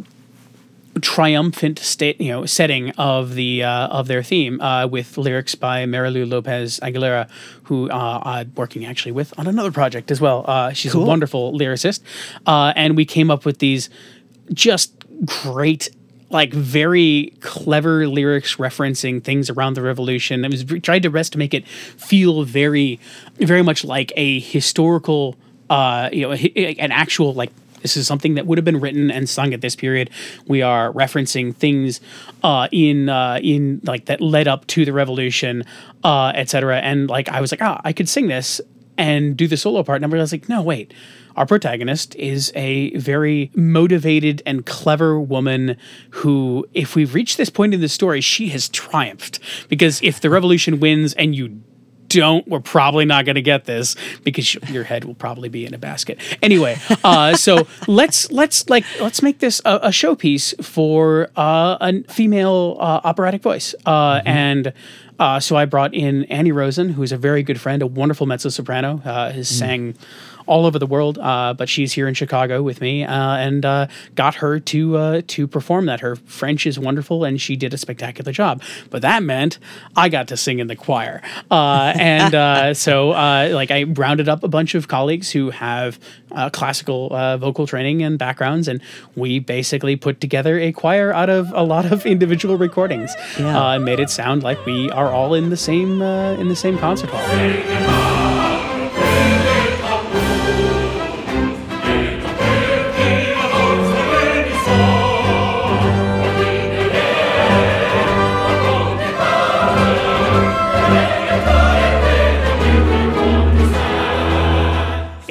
triumphant 1.01 1.79
state 1.79 2.21
you 2.21 2.29
know 2.29 2.45
setting 2.45 2.91
of 2.99 3.35
the 3.35 3.63
uh, 3.65 3.89
of 3.89 4.09
their 4.09 4.23
theme 4.23 4.61
uh, 4.61 4.87
with 4.87 5.17
lyrics 5.17 5.55
by 5.55 5.87
Marilu 5.87 6.29
Lopez 6.29 6.79
Aguilera 6.83 7.31
who 7.65 7.89
uh, 7.91 8.21
I'm 8.23 8.53
working 8.57 8.85
actually 8.85 9.13
with 9.13 9.33
on 9.39 9.47
another 9.47 9.73
project 9.73 10.11
as 10.11 10.21
well 10.21 10.45
uh, 10.47 10.73
she's 10.75 10.93
Cool. 10.93 11.05
a 11.05 11.07
wonderful 11.07 11.59
lyricist 11.59 12.01
uh, 12.47 12.75
and 12.77 12.95
we 12.95 13.07
came 13.07 13.31
up 13.31 13.47
with 13.47 13.59
these 13.59 13.89
just 14.53 14.93
great 15.25 15.89
like 16.33 16.53
very 16.53 17.33
clever 17.41 18.09
lyrics 18.09 18.57
referencing 18.57 19.23
things 19.23 19.49
around 19.51 19.75
the 19.75 19.83
revolution 19.83 20.45
it 20.45 20.51
was 20.51 20.65
tried 20.83 21.03
to 21.03 21.11
rest 21.11 21.33
to 21.33 21.39
make 21.39 21.55
it 21.55 21.67
feel 21.69 22.43
very 22.43 22.99
very 23.37 23.63
much 23.63 23.85
like 23.85 24.13
a 24.17 24.41
historical 24.41 25.37
uh 25.71 26.09
you 26.13 26.23
know 26.23 26.33
an 26.33 26.91
actual 26.91 27.33
like 27.35 27.53
this 27.83 27.97
is 27.97 28.07
something 28.07 28.35
that 28.35 28.47
would 28.47 28.59
have 28.59 28.65
been 28.65 28.81
written 28.81 29.11
and 29.11 29.29
sung 29.29 29.53
at 29.53 29.61
this 29.61 29.77
period. 29.77 30.09
We 30.47 30.63
are 30.63 30.93
referencing 30.93 31.55
things 31.55 32.01
uh, 32.43 32.69
in 32.73 33.09
uh, 33.09 33.41
in 33.43 33.81
like 33.85 34.07
that 34.07 34.21
led 34.21 34.49
up 34.49 34.67
to 34.69 34.85
the 34.85 34.93
revolution, 34.93 35.65
uh, 36.05 36.33
etc. 36.35 36.79
And 36.79 37.11
like 37.11 37.29
I 37.29 37.41
was 37.41 37.53
like, 37.53 37.61
ah, 37.61 37.81
I 37.85 37.93
could 37.93 38.09
sing 38.09 38.29
this 38.29 38.61
and 38.97 39.37
do 39.37 39.49
the 39.49 39.57
solo 39.57 39.83
part. 39.83 40.03
And 40.03 40.15
I 40.15 40.19
was 40.19 40.33
like, 40.33 40.49
no, 40.49 40.63
wait. 40.63 40.95
Our 41.37 41.47
protagonist 41.47 42.15
is 42.17 42.53
a 42.55 42.97
very 42.97 43.51
motivated 43.55 44.43
and 44.47 44.65
clever 44.67 45.21
woman 45.21 45.77
who, 46.11 46.67
if 46.75 46.95
we've 46.95 47.15
reached 47.15 47.37
this 47.37 47.51
point 47.51 47.75
in 47.75 47.81
the 47.81 47.89
story, 47.89 48.21
she 48.21 48.49
has 48.49 48.69
triumphed. 48.69 49.39
Because 49.69 50.01
if 50.03 50.21
the 50.21 50.31
revolution 50.31 50.81
wins 50.81 51.15
and 51.15 51.35
you 51.35 51.63
don't, 52.19 52.47
we're 52.47 52.61
probably 52.61 53.05
not 53.05 53.25
going 53.25 53.37
to 53.37 53.43
get 53.43 53.65
this 53.65 53.97
because 54.23 54.55
your 54.71 54.85
head 54.85 55.05
will 55.05 55.15
probably 55.15 55.49
be 55.49 55.65
in 55.65 55.75
a 55.75 55.79
basket. 55.79 56.19
Anyway, 56.43 56.79
uh, 57.05 57.37
so 57.37 57.67
let's 57.89 58.31
let's 58.31 58.69
like 58.69 58.85
let's 59.01 59.23
make 59.23 59.39
this 59.39 59.61
a, 59.65 59.77
a 59.77 59.89
showpiece 59.89 60.63
for 60.65 61.31
uh, 61.37 61.79
a 61.81 62.03
female 62.13 62.77
uh, 62.81 63.01
operatic 63.05 63.43
voice, 63.43 63.75
uh, 63.87 64.21
and. 64.25 64.73
Uh, 65.19 65.39
so 65.39 65.55
I 65.55 65.67
brought 65.67 65.95
in 65.95 66.25
Annie 66.25 66.51
Rosen, 66.51 66.89
who 66.89 67.03
is 67.05 67.13
a 67.13 67.17
very 67.17 67.45
good 67.45 67.61
friend, 67.61 67.81
a 67.81 67.87
wonderful 67.87 68.27
mezzo 68.27 68.49
soprano, 68.49 69.01
uh, 69.05 69.31
has 69.31 69.49
sang 69.49 69.95
all 70.47 70.67
over 70.67 70.79
the 70.79 70.87
world, 70.87 71.19
uh, 71.19 71.55
but 71.57 71.69
she's 71.69 71.93
here 71.93 72.09
in 72.09 72.15
Chicago 72.15 72.63
with 72.63 72.81
me, 72.81 73.05
uh, 73.05 73.37
and 73.37 73.65
uh, 73.65 73.87
got 74.15 74.37
her 74.37 74.59
to 74.61 74.97
uh, 74.97 75.23
to 75.29 75.47
perform 75.47 75.87
that. 75.87 76.01
Her 76.01 76.17
French 76.17 76.67
is 76.67 76.79
wonderful, 76.79 77.25
and 77.25 77.41
she 77.41 77.57
did 77.57 77.73
a 77.75 77.79
spectacular 77.79 78.33
job. 78.33 78.63
But 78.91 79.03
that 79.03 79.23
meant 79.23 79.59
I 79.97 80.09
got 80.09 80.29
to 80.29 80.37
sing 80.37 80.59
in 80.59 80.67
the 80.67 80.77
choir, 80.77 81.23
uh, 81.51 81.93
and 81.99 82.35
uh, 82.35 82.75
so 82.75 83.09
like 83.09 83.71
I 83.71 83.85
rounded 83.85 84.29
up 84.29 84.43
a 84.43 84.49
bunch 84.49 84.75
of 84.75 84.89
colleagues 84.89 85.31
who 85.31 85.51
have 85.51 85.99
classical 86.53 87.09
vocal 87.39 87.67
training 87.67 88.03
and 88.03 88.19
backgrounds, 88.19 88.69
and 88.69 88.81
we 89.17 89.39
basically 89.39 89.97
put 89.97 90.21
together 90.21 90.59
a 90.59 90.73
choir 90.73 91.13
out 91.13 91.29
of 91.31 91.53
a 91.55 91.63
lot 91.63 91.91
of 91.91 92.07
individual 92.07 92.57
recordings, 92.57 93.15
Yeah. 93.39 93.73
and 93.75 93.85
made 93.85 94.01
it 94.01 94.11
sound 94.11 94.43
like 94.43 94.65
we 94.67 94.91
are 94.91 95.11
all 95.13 95.35
in 95.35 95.51
the 95.51 95.57
same 95.57 96.01
in 96.03 96.49
the 96.49 96.57
same 96.57 96.79
concert 96.79 97.11
hall. 97.11 98.32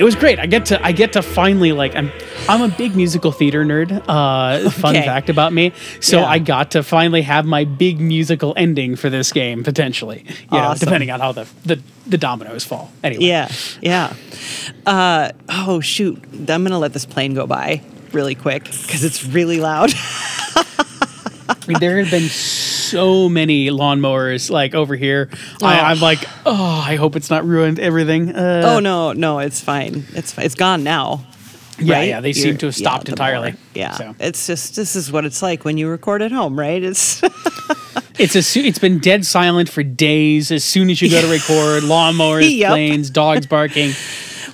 It 0.02 0.04
was 0.04 0.16
great. 0.16 0.40
I 0.40 0.48
get 0.48 0.66
to 0.68 0.84
I 0.84 0.94
get 0.94 1.14
to 1.14 1.22
finally 1.22 1.74
like 1.74 1.96
I'm 1.96 2.12
I'm 2.50 2.64
a 2.64 2.70
big 2.76 2.96
musical 2.96 3.32
theater 3.32 3.64
nerd. 3.64 3.92
Uh, 4.08 4.70
Fun 4.84 4.96
Okay. 4.96 5.06
fact 5.06 5.30
about 5.30 5.54
me. 5.54 5.74
So 6.00 6.20
Yeah. 6.20 6.26
I 6.26 6.40
got 6.40 6.72
to 6.72 6.82
finally 6.82 7.22
have 7.22 7.46
my 7.46 7.66
big 7.66 8.00
musical 8.00 8.56
ending 8.58 8.96
for 8.96 9.12
this 9.12 9.32
game 9.32 9.64
potentially. 9.64 10.26
You 10.28 10.58
know, 10.58 10.64
Awesome. 10.70 10.86
depending 10.88 11.12
on 11.12 11.20
how 11.20 11.34
the, 11.34 11.48
the 11.66 11.80
the 12.08 12.18
dominoes 12.18 12.64
fall. 12.66 12.92
Anyway, 13.04 13.26
Yeah, 13.26 13.52
yeah. 13.82 14.14
Uh, 14.88 15.30
oh 15.50 15.80
shoot! 15.82 16.18
I'm 16.50 16.64
gonna 16.64 16.80
let 16.80 16.94
this 16.94 17.06
plane 17.06 17.36
go 17.36 17.46
by 17.46 17.82
really 18.12 18.34
quick 18.36 18.64
because 18.64 19.04
it's 19.04 19.24
really 19.24 19.60
loud. 19.60 19.92
I 20.56 21.56
mean, 21.68 21.80
there 21.80 22.00
have 22.02 22.10
been 22.10 22.28
so 22.28 22.71
many 22.94 23.68
lawnmowers 23.70 24.50
like 24.50 24.74
over 24.76 24.96
here. 24.96 25.30
I, 25.62 25.80
Oh. 25.80 25.84
I'm 25.84 26.00
like, 26.00 26.20
oh, 26.46 26.84
I 26.86 26.96
hope 26.96 27.16
it's 27.16 27.30
not 27.30 27.46
ruined 27.46 27.80
everything. 27.80 28.36
Uh, 28.36 28.64
oh 28.66 28.80
no, 28.80 29.14
no, 29.14 29.40
it's 29.40 29.62
fine. 29.62 30.06
It's 30.14 30.32
fi- 30.34 30.44
it's 30.44 30.56
gone 30.56 30.84
now. 30.84 31.26
Yeah, 31.80 31.96
right? 31.96 32.08
yeah, 32.10 32.22
they 32.22 32.34
seem 32.34 32.46
You're- 32.48 32.58
to 32.60 32.66
have 32.68 32.76
stopped 32.76 33.06
the 33.06 33.12
entirely. 33.14 33.56
Yeah, 33.74 33.92
So. 33.96 34.16
it's 34.20 34.46
just 34.46 34.76
this 34.76 34.96
is 34.96 35.12
what 35.12 35.26
it's 35.26 35.42
like 35.42 35.66
when 35.66 35.78
you 35.78 35.88
record 35.90 36.22
at 36.22 36.32
home, 36.32 36.60
right? 36.60 36.82
It's 36.84 37.22
It's 38.20 38.36
a 38.36 38.60
it's 38.60 38.78
been 38.78 39.00
dead 39.00 39.26
silent 39.26 39.68
for 39.70 39.82
days. 39.82 40.52
As 40.52 40.64
soon 40.64 40.90
as 40.92 41.02
you 41.02 41.10
go 41.10 41.22
to 41.22 41.28
record, 41.32 41.84
lawnmowers, 41.84 42.56
Yep. 42.56 42.70
planes, 42.70 43.10
dogs 43.10 43.48
barking, 43.48 43.94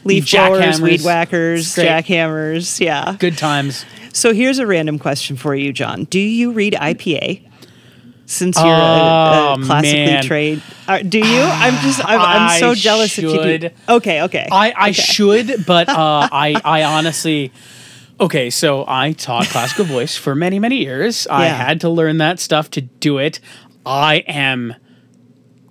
leaf 0.06 0.32
blowers, 0.32 0.80
weed 0.80 1.02
whackers, 1.02 1.76
jackhammers. 1.76 2.80
Yeah. 2.80 3.16
Good 3.20 3.38
times. 3.38 3.84
So 4.14 4.34
here's 4.34 4.60
a 4.60 4.66
random 4.66 4.98
question 5.00 5.36
for 5.36 5.54
you, 5.54 5.74
John. 5.74 6.06
Do 6.06 6.20
you 6.20 6.52
read 6.52 6.74
IPA? 6.74 7.47
Since 8.30 8.58
you're 8.58 8.66
Oh, 8.68 8.70
a, 8.70 9.54
a 9.54 9.64
classically 9.66 10.06
man. 10.06 10.24
trained, 10.24 10.62
uh, 10.86 11.00
do 11.00 11.18
you? 11.20 11.42
I'm 11.42 11.82
just, 11.82 12.04
I'm, 12.06 12.20
I'm 12.20 12.60
so 12.60 12.76
jealous 12.76 13.16
that 13.16 13.22
you 13.22 13.58
do. 13.58 13.70
Okay, 13.88 14.22
okay. 14.24 14.48
I, 14.52 14.72
I 14.72 14.84
okay. 14.90 14.92
should, 14.92 15.66
but 15.66 15.88
uh, 15.90 16.28
I 16.30 16.60
I 16.64 16.84
honestly. 16.84 17.54
Okay, 18.20 18.50
so 18.50 18.84
I 18.86 19.14
taught 19.14 19.46
classical 19.46 19.86
voice 19.86 20.18
for 20.18 20.36
many 20.36 20.60
many 20.60 20.78
years. 20.84 21.26
I 21.28 21.46
had 21.46 21.82
to 21.82 21.90
learn 21.90 22.18
that 22.18 22.40
stuff 22.42 22.70
to 22.72 22.82
do 22.82 23.18
it. 23.18 23.40
I 23.86 24.18
am. 24.28 24.76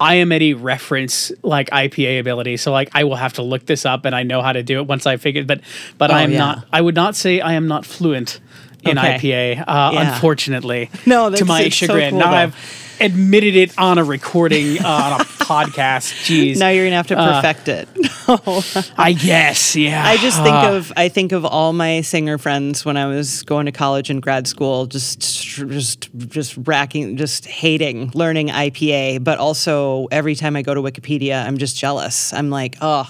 I 0.00 0.14
am 0.16 0.30
at 0.32 0.40
a 0.42 0.54
reference 0.54 1.32
like 1.42 1.68
IPA 1.70 2.20
ability, 2.20 2.56
so 2.56 2.72
like 2.72 2.88
I 2.94 3.04
will 3.04 3.16
have 3.16 3.34
to 3.34 3.42
look 3.42 3.66
this 3.66 3.84
up, 3.84 4.04
and 4.06 4.14
I 4.14 4.22
know 4.22 4.40
how 4.40 4.52
to 4.54 4.62
do 4.62 4.78
it 4.80 4.86
once 4.86 5.06
I 5.06 5.18
figure. 5.18 5.44
But 5.44 5.60
but 5.98 6.10
Oh, 6.10 6.14
I 6.14 6.22
am 6.22 6.32
yeah. 6.32 6.38
not. 6.38 6.66
I 6.72 6.80
would 6.80 6.94
not 6.94 7.16
say 7.16 7.40
I 7.40 7.52
am 7.52 7.68
not 7.68 7.84
fluent 7.84 8.40
in 8.88 8.98
Okay. 8.98 9.18
IPA. 9.18 9.64
Uh, 9.66 9.90
Yeah. 9.92 10.14
Unfortunately, 10.14 10.90
No, 11.06 11.30
to 11.30 11.44
my 11.44 11.62
it's 11.62 11.76
so 11.76 11.86
chagrin. 11.86 12.10
cool, 12.10 12.18
now 12.20 12.30
though. 12.30 12.36
I've 12.36 12.82
admitted 12.98 13.54
it 13.56 13.76
on 13.78 13.98
a 13.98 14.04
recording 14.04 14.78
uh, 14.82 14.88
on 14.88 15.20
a 15.20 15.24
podcast. 15.46 16.12
Jeez, 16.24 16.56
Now 16.58 16.70
you're 16.70 16.86
gonna 16.86 16.96
have 16.96 17.06
to 17.08 17.18
Uh, 17.18 17.40
perfect 17.42 17.68
it. 17.68 17.88
I 18.98 19.12
guess, 19.12 19.76
yeah. 19.76 20.02
I 20.04 20.16
just 20.16 20.42
think 20.42 20.54
Uh, 20.54 20.72
of 20.76 20.92
I 20.96 21.08
think 21.08 21.32
of 21.32 21.44
all 21.44 21.72
my 21.72 22.00
singer 22.00 22.38
friends 22.38 22.84
when 22.84 22.96
I 22.96 23.06
was 23.06 23.42
going 23.42 23.66
to 23.66 23.72
college 23.72 24.08
and 24.10 24.20
grad 24.22 24.46
school, 24.46 24.86
just 24.86 25.20
just 25.20 26.08
just 26.28 26.56
racking, 26.64 27.16
just 27.18 27.44
hating 27.46 28.10
learning 28.14 28.48
IPA. 28.48 29.22
But 29.22 29.38
also 29.38 30.08
every 30.10 30.34
time 30.34 30.56
I 30.56 30.62
go 30.62 30.74
to 30.74 30.80
Wikipedia, 30.82 31.44
I'm 31.46 31.58
just 31.58 31.76
jealous. 31.76 32.32
I'm 32.32 32.48
like, 32.50 32.76
oh, 32.80 33.06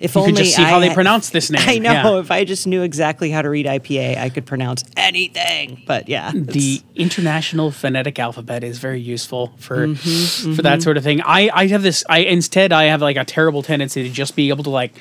if 0.00 0.14
you 0.14 0.20
only 0.22 0.32
could 0.32 0.38
just 0.44 0.56
see 0.56 0.62
I 0.62 0.70
how 0.70 0.78
they 0.80 0.92
pronounce 0.92 1.30
this 1.30 1.50
name. 1.54 1.62
I 1.64 1.78
know. 1.78 1.92
yeah. 1.92 2.20
If 2.20 2.30
I 2.30 2.44
just 2.44 2.66
knew 2.66 2.82
exactly 2.82 3.30
how 3.30 3.42
to 3.42 3.50
read 3.50 3.66
IPA, 3.66 4.16
I 4.18 4.30
could 4.30 4.46
pronounce 4.46 4.82
anything. 4.96 5.82
But 5.86 6.08
yeah, 6.08 6.32
the 6.34 6.80
international 6.96 7.70
phonetic 7.70 8.18
alphabet 8.18 8.64
is 8.64 8.78
very 8.78 9.00
useful 9.00 9.52
for 9.58 9.86
Mm-hmm, 9.86 10.54
for 10.54 10.62
that 10.62 10.82
sort 10.82 10.96
of 10.96 11.04
thing. 11.04 11.20
I 11.22 11.50
I 11.52 11.66
have 11.68 11.82
this. 11.82 12.02
I 12.08 12.20
instead 12.20 12.72
I 12.72 12.84
have 12.84 13.02
like 13.02 13.16
a 13.16 13.24
terrible 13.24 13.62
tendency 13.62 14.02
to 14.02 14.10
just 14.10 14.34
be 14.34 14.48
able 14.48 14.64
to 14.64 14.70
like. 14.70 14.92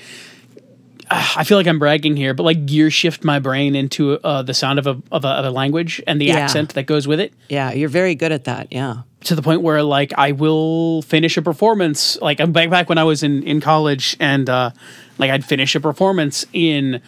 ah, 1.11 1.33
I 1.37 1.43
feel 1.43 1.57
like 1.57 1.67
I'm 1.67 1.79
bragging 1.79 2.15
here, 2.15 2.33
but 2.33 2.43
like 2.43 2.65
gear 2.65 2.91
shift 2.91 3.23
my 3.23 3.39
brain 3.39 3.75
into 3.75 4.19
uh, 4.23 4.41
the 4.43 4.53
sound 4.53 4.79
of 4.79 4.85
a, 4.87 5.01
of 5.11 5.25
a 5.25 5.27
of 5.29 5.45
a 5.45 5.51
language 5.51 6.01
and 6.07 6.19
the 6.21 6.25
Yeah. 6.25 6.37
accent 6.39 6.73
that 6.75 6.83
goes 6.83 7.07
with 7.07 7.19
it. 7.19 7.33
yeah, 7.49 7.71
you're 7.71 7.89
very 7.89 8.15
good 8.15 8.31
at 8.31 8.43
that. 8.45 8.67
Yeah. 8.71 9.03
To 9.23 9.35
the 9.35 9.41
point 9.41 9.61
where 9.61 9.83
like 9.83 10.13
I 10.17 10.31
will 10.31 11.01
finish 11.03 11.37
a 11.37 11.41
performance 11.41 12.19
like 12.21 12.39
I'm 12.39 12.51
back 12.51 12.69
back 12.69 12.89
when 12.89 12.97
I 12.97 13.03
was 13.03 13.23
in 13.23 13.43
in 13.43 13.61
college 13.61 14.15
and 14.19 14.49
uh 14.49 14.71
like 15.17 15.29
I'd 15.29 15.45
finish 15.45 15.75
a 15.75 15.79
performance 15.79 16.45
in 16.53 17.01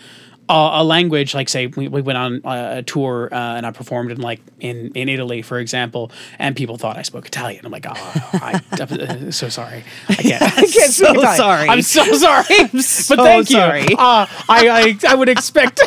uh, 0.50 0.72
a 0.74 0.84
language 0.84 1.34
like 1.34 1.50
say 1.50 1.68
we, 1.68 1.88
we 1.88 2.02
went 2.02 2.18
on 2.18 2.46
uh, 2.46 2.76
a 2.78 2.84
tour 2.84 3.30
uh, 3.32 3.56
and 3.56 3.66
I 3.66 3.72
performed 3.72 4.12
in 4.12 4.22
like 4.22 4.42
in 4.60 4.92
in 4.96 5.10
Italy 5.10 5.42
for 5.42 5.60
example 5.60 6.12
and 6.40 6.56
people 6.56 6.78
thought 6.78 6.98
I 6.98 7.04
spoke 7.04 7.26
Italian 7.26 7.66
I'm 7.66 7.72
like 7.72 7.86
oh 7.88 7.94
I, 8.34 8.62
am 8.80 9.32
so 9.32 9.50
sorry 9.50 9.84
I 10.10 10.16
can't 10.16 10.42
I 10.58 10.68
can't 10.68 10.72
So 10.92 11.14
sorry. 11.14 11.70
I'm 11.70 11.82
so 11.82 12.04
sorry 12.14 12.68
so 12.82 13.16
but 13.16 13.24
thank 13.24 13.48
sorry. 13.48 13.82
you 13.82 13.96
uh, 13.98 14.28
I, 14.50 14.98
I 15.08 15.12
I 15.12 15.16
would 15.16 15.30
expect 15.30 15.80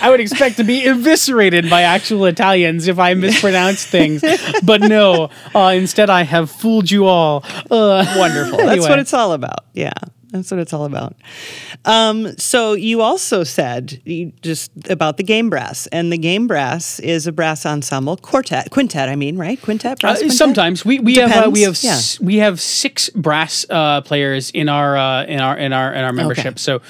I 0.00 0.10
would 0.10 0.20
expect 0.20 0.56
to 0.58 0.64
be 0.64 0.86
eviscerated 0.86 1.70
by 1.70 1.82
actual 1.82 2.26
Italians 2.26 2.88
if 2.88 2.98
I 2.98 3.14
mispronounce 3.14 3.84
things, 3.84 4.22
but 4.62 4.80
no. 4.80 5.30
Uh, 5.54 5.72
instead, 5.74 6.10
I 6.10 6.22
have 6.22 6.50
fooled 6.50 6.90
you 6.90 7.06
all. 7.06 7.44
Uh, 7.70 8.04
Wonderful. 8.16 8.58
That's 8.58 8.70
anyway. 8.70 8.88
what 8.88 8.98
it's 8.98 9.14
all 9.14 9.32
about. 9.32 9.64
Yeah. 9.72 9.92
That's 10.32 10.50
what 10.50 10.58
it's 10.60 10.72
all 10.72 10.84
about. 10.84 11.14
Um, 11.84 12.36
so 12.36 12.72
you 12.72 13.00
also 13.00 13.44
said 13.44 14.00
you 14.04 14.32
just 14.42 14.70
about 14.90 15.16
the 15.18 15.22
game 15.22 15.48
brass, 15.50 15.86
and 15.88 16.12
the 16.12 16.18
game 16.18 16.46
brass 16.46 16.98
is 17.00 17.26
a 17.26 17.32
brass 17.32 17.64
ensemble 17.64 18.16
quartet, 18.16 18.70
quintet. 18.70 19.08
I 19.08 19.16
mean, 19.16 19.36
right? 19.38 19.60
Quintet. 19.60 20.00
Brass 20.00 20.16
Uh, 20.16 20.20
quintet? 20.20 20.36
sometimes 20.36 20.84
we, 20.84 20.98
we 20.98 21.14
have 21.16 21.46
uh, 21.46 21.50
we 21.50 21.62
have 21.62 21.74
Depends, 21.74 22.14
s- 22.16 22.20
we 22.20 22.36
have 22.36 22.60
six 22.60 23.08
brass 23.10 23.64
uh, 23.70 24.00
players 24.00 24.50
in 24.50 24.68
our 24.68 24.96
uh, 24.96 25.24
in 25.26 25.40
our 25.40 25.56
in 25.56 25.72
our 25.72 25.92
in 25.92 26.02
our 26.04 26.12
membership. 26.12 26.58
So 26.58 26.80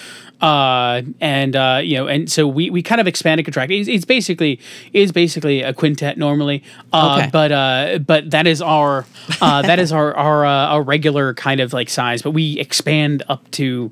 uh 0.41 1.01
and 1.21 1.57
uh 1.57 1.81
you 1.83 1.97
know 1.97 2.07
and 2.07 2.31
so 2.31 2.47
we 2.47 2.69
we 2.69 2.83
kind 2.83 3.01
of 3.01 3.07
expand 3.07 3.39
and 3.41 3.47
contract. 3.47 3.73
It's, 3.73 3.89
it's 3.89 4.05
basically 4.05 4.61
is 4.93 5.11
basically 5.13 5.63
a 5.63 5.73
quintet 5.73 6.19
normally. 6.19 6.63
Uh 6.93 7.17
Okay. 7.19 7.31
but 7.33 7.53
uh 7.53 7.99
but 7.99 8.31
that 8.33 8.47
is 8.47 8.61
our 8.61 9.07
uh 9.41 9.63
that 9.63 9.79
is 9.79 9.93
our 9.93 10.15
our 10.15 10.45
uh, 10.45 10.51
our 10.75 10.83
regular 10.83 11.33
kind 11.35 11.61
of 11.61 11.73
like 11.73 11.89
size. 11.89 12.21
But 12.23 12.33
we 12.33 12.59
expand 12.59 13.23
up 13.29 13.51
to 13.53 13.91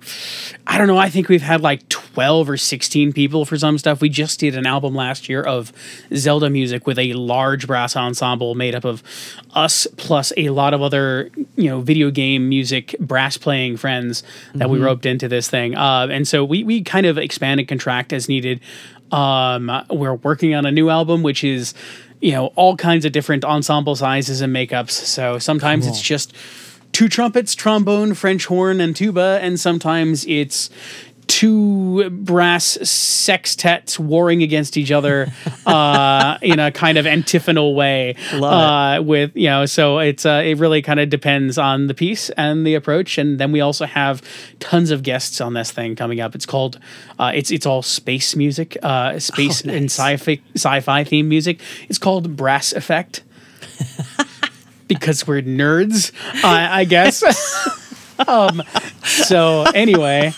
i 0.67 0.79
don't 0.79 0.87
know 0.87 0.97
i 0.99 1.09
think 1.11 1.29
we've 1.29 1.43
had 1.43 1.61
like 1.61 1.87
12 1.89 2.49
or 2.51 2.57
16 2.57 3.13
people 3.13 3.45
for 3.45 3.57
some 3.57 3.79
stuff. 3.79 4.01
We 4.01 4.09
just 4.09 4.41
did 4.41 4.57
an 4.57 4.67
album 4.67 4.95
last 4.95 5.29
year 5.29 5.43
of 5.43 5.73
zelda 6.15 6.51
music 6.51 6.87
with 6.87 6.99
a 6.99 7.13
large 7.15 7.67
brass 7.67 7.97
ensemble 7.97 8.55
made 8.55 8.75
up 8.75 8.85
of 8.85 9.03
us 9.55 9.87
plus 9.97 10.33
a 10.37 10.51
lot 10.51 10.75
of 10.75 10.83
other 10.83 11.31
you 11.57 11.69
know 11.71 11.81
video 11.81 12.11
game 12.11 12.49
music 12.49 12.95
brass 13.01 13.37
playing 13.37 13.77
friends 13.77 14.23
that 14.55 14.69
we 14.69 14.79
roped 14.79 15.07
into 15.07 15.29
this 15.29 15.49
thing. 15.49 15.77
Uh, 15.77 16.09
and 16.11 16.27
so 16.27 16.34
we 16.43 16.65
we 16.65 16.83
kind 16.83 17.05
of 17.05 17.19
expand 17.19 17.61
and 17.61 17.69
contract 17.69 18.15
as 18.15 18.29
needed. 18.29 18.61
Um, 19.13 19.71
we're 19.91 20.15
working 20.15 20.55
on 20.55 20.65
a 20.65 20.73
new 20.73 20.89
album 20.89 21.23
which 21.23 21.45
is 21.45 21.75
you 22.23 22.33
know 22.33 22.47
all 22.57 22.77
kinds 22.77 23.05
of 23.05 23.13
different 23.13 23.45
ensemble 23.45 23.95
sizes 23.95 24.41
and 24.41 24.55
makeups. 24.57 24.91
So 24.91 25.39
sometimes 25.39 25.87
it's 25.87 26.01
just 26.01 26.33
two 26.93 27.09
trumpets, 27.09 27.55
trombone, 27.55 28.15
French 28.15 28.47
horn, 28.47 28.81
and 28.81 28.97
tuba, 28.97 29.39
and 29.43 29.61
sometimes 29.61 30.25
it's 30.27 30.71
two 31.27 32.11
brass 32.11 32.79
sextets 32.83 33.99
warring 33.99 34.43
against 34.43 34.77
each 34.77 34.91
other 34.91 35.33
uh, 35.67 36.39
in 36.43 36.59
a 36.59 36.71
kind 36.71 36.99
of 36.99 37.07
antiphonal 37.07 37.75
way. 37.75 38.17
Love 38.33 39.01
uh, 39.01 39.03
With 39.03 39.33
you 39.35 39.49
know, 39.49 39.67
so 39.67 39.99
it's 39.99 40.27
uh, 40.27 40.43
it 40.45 40.59
really 40.59 40.83
kind 40.83 41.01
of 41.01 41.11
depends 41.11 41.59
on 41.59 41.87
the 41.87 41.95
piece 41.95 42.31
and 42.31 42.67
the 42.67 42.75
approach, 42.75 43.19
and 43.19 43.39
then 43.39 43.53
we 43.53 43.61
also 43.61 43.87
have 43.87 44.23
tons 44.61 44.91
of 44.91 45.03
guests 45.03 45.41
on 45.41 45.55
this 45.55 45.71
thing 45.71 45.97
coming 45.97 46.21
up. 46.21 46.35
It's 46.35 46.47
called 46.47 46.79
uh, 47.19 47.33
it's 47.35 47.51
it's 47.51 47.67
all 47.67 47.83
space 47.83 48.37
music, 48.37 48.77
uh, 48.83 49.19
space 49.19 49.65
Oh, 49.67 49.71
and 49.71 49.85
sci-fi 49.87 50.41
sci-fi 50.55 51.05
theme 51.05 51.29
music. 51.29 51.61
It's 51.89 51.99
called 51.99 52.37
Brass 52.37 52.73
Effect. 52.73 53.23
because 54.89 55.27
we're 55.27 55.43
nerds, 55.43 56.13
I 56.45 56.81
I 56.81 56.85
guess. 56.85 57.23
um, 58.29 58.63
so 59.03 59.63
anyway, 59.75 60.33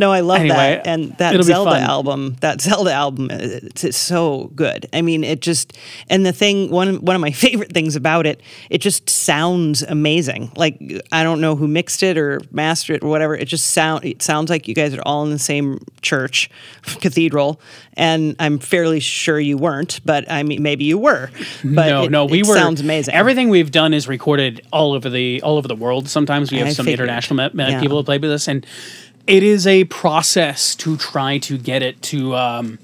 No, 0.00 0.10
I 0.12 0.20
love 0.20 0.40
Anyway, 0.40 0.56
that. 0.56 0.86
And 0.86 1.12
that 1.18 1.42
Zelda 1.44 1.76
album, 1.76 2.36
that 2.40 2.60
Zelda 2.62 2.90
album, 2.92 3.28
it's, 3.30 3.84
it's 3.84 3.98
so 3.98 4.50
good. 4.54 4.86
I 4.94 5.02
mean, 5.02 5.22
it 5.24 5.42
just 5.42 5.76
and 6.08 6.24
the 6.24 6.32
thing 6.32 6.70
one 6.70 6.96
one 7.04 7.14
of 7.14 7.20
my 7.20 7.30
favorite 7.46 7.72
things 7.72 7.96
about 7.96 8.26
it, 8.26 8.42
it 8.70 8.78
just 8.78 9.10
sounds 9.10 9.82
amazing. 9.82 10.52
Like 10.56 10.80
I 11.12 11.22
don't 11.22 11.40
know 11.42 11.54
who 11.54 11.68
mixed 11.68 12.02
it 12.02 12.16
or 12.16 12.40
mastered 12.50 12.96
it 12.96 13.04
or 13.04 13.08
whatever. 13.10 13.36
It 13.36 13.44
just 13.44 13.66
sound 13.66 14.04
it 14.06 14.22
sounds 14.22 14.48
like 14.48 14.66
you 14.66 14.74
guys 14.74 14.94
are 14.94 15.02
all 15.04 15.22
in 15.22 15.30
the 15.30 15.38
same 15.38 15.78
church 16.00 16.48
cathedral, 16.82 17.60
and 17.94 18.34
I'm 18.38 18.58
fairly 18.58 19.00
sure 19.00 19.38
you 19.38 19.58
weren't, 19.58 20.00
but 20.06 20.30
I 20.32 20.42
mean 20.44 20.62
maybe 20.62 20.84
you 20.84 20.96
were. 20.98 21.30
But 21.62 21.88
no, 21.90 22.04
it, 22.04 22.10
no, 22.10 22.24
we 22.24 22.40
it 22.40 22.46
were. 22.46 22.54
sounds 22.54 22.80
amazing. 22.80 23.14
Everything 23.14 23.50
we've 23.50 23.70
done 23.70 23.92
is 23.92 24.08
recorded 24.08 24.66
all 24.72 24.94
over 24.94 25.10
the 25.10 25.42
all 25.42 25.58
over 25.58 25.68
the 25.68 25.76
world. 25.76 26.08
Sometimes 26.08 26.50
we 26.50 26.56
have 26.58 26.68
I 26.68 26.72
some 26.72 26.86
figured. 26.86 27.00
international 27.08 27.50
Yeah. 27.54 27.80
people 27.80 27.98
who 27.98 28.02
play 28.04 28.16
with 28.16 28.30
us, 28.32 28.48
and 28.48 28.64
it 29.30 29.42
is 29.42 29.66
a 29.66 29.84
process 29.84 30.74
to 30.76 30.96
try 30.96 31.38
to 31.38 31.56
get 31.56 31.82
it 31.82 32.00
to 32.02 32.34
um, 32.36 32.78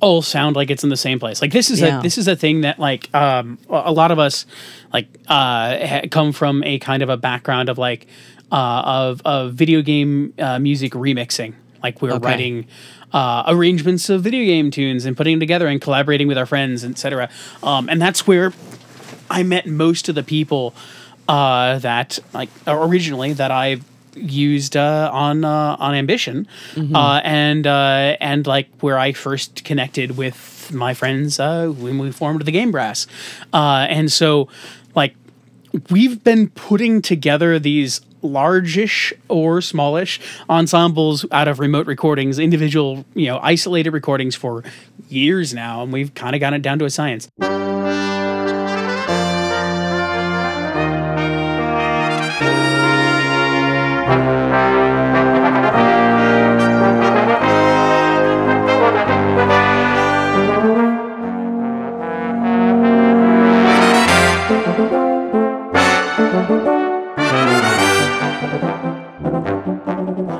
all 0.00 0.20
sound 0.22 0.56
like 0.56 0.70
it's 0.70 0.82
in 0.84 0.90
the 0.90 0.96
same 0.96 1.18
place. 1.18 1.40
Like 1.40 1.52
this 1.52 1.70
is 1.70 1.80
Yeah. 1.80 2.00
a 2.00 2.02
this 2.02 2.18
is 2.18 2.28
a 2.28 2.36
thing 2.36 2.62
that 2.62 2.78
like 2.78 3.12
um, 3.14 3.58
a 3.70 3.92
lot 3.92 4.10
of 4.10 4.18
us 4.18 4.46
like 4.92 5.06
uh, 5.28 5.86
ha- 5.86 6.02
come 6.10 6.32
from 6.32 6.62
a 6.64 6.78
kind 6.78 7.02
of 7.02 7.08
a 7.08 7.16
background 7.16 7.68
of 7.68 7.78
like 7.78 8.06
uh, 8.52 8.82
of 8.84 9.22
of 9.24 9.54
video 9.54 9.80
game 9.82 10.34
uh, 10.38 10.58
music 10.58 10.92
remixing. 10.92 11.54
Like 11.82 12.00
we're 12.02 12.12
Okay. 12.12 12.26
writing 12.26 12.66
uh, 13.12 13.44
arrangements 13.46 14.08
of 14.10 14.22
video 14.22 14.44
game 14.44 14.70
tunes 14.70 15.04
and 15.06 15.16
putting 15.16 15.34
them 15.34 15.40
together 15.40 15.66
and 15.68 15.80
collaborating 15.80 16.28
with 16.28 16.36
our 16.38 16.46
friends, 16.46 16.84
etc. 16.84 17.28
Um, 17.62 17.88
and 17.88 18.00
that's 18.02 18.26
where 18.26 18.52
I 19.30 19.42
met 19.42 19.66
most 19.66 20.08
of 20.08 20.14
the 20.14 20.22
people 20.22 20.74
uh, 21.28 21.78
that 21.78 22.18
like 22.32 22.48
originally 22.66 23.32
that 23.34 23.50
I 23.50 23.80
used 24.16 24.76
uh, 24.76 25.10
on 25.12 25.44
uh, 25.44 25.76
on 25.78 25.94
Ambition, 25.94 26.46
uh, 26.94 27.20
and 27.24 27.66
uh, 27.66 28.16
and 28.20 28.46
like 28.46 28.68
where 28.80 28.98
I 28.98 29.12
first 29.12 29.64
connected 29.64 30.16
with 30.16 30.70
my 30.72 30.94
friends 30.94 31.38
uh, 31.40 31.68
when 31.68 31.98
we 31.98 32.10
formed 32.12 32.42
the 32.42 32.52
Game 32.52 32.70
Brass, 32.70 33.06
uh, 33.52 33.86
and 33.88 34.10
so 34.10 34.48
like 34.94 35.14
we've 35.90 36.22
been 36.22 36.50
putting 36.50 37.02
together 37.02 37.58
these 37.58 38.00
largish 38.22 39.12
or 39.28 39.60
smallish 39.60 40.20
ensembles 40.48 41.26
out 41.30 41.46
of 41.46 41.58
remote 41.58 41.86
recordings, 41.86 42.38
individual, 42.38 43.04
you 43.14 43.26
know, 43.26 43.38
isolated 43.42 43.90
recordings 43.90 44.34
for 44.34 44.64
years 45.08 45.52
now, 45.52 45.82
and 45.82 45.92
we've 45.92 46.14
kind 46.14 46.34
of 46.34 46.40
gotten 46.40 46.58
it 46.58 46.62
down 46.62 46.78
to 46.78 46.84
a 46.84 46.90
science. 46.90 47.28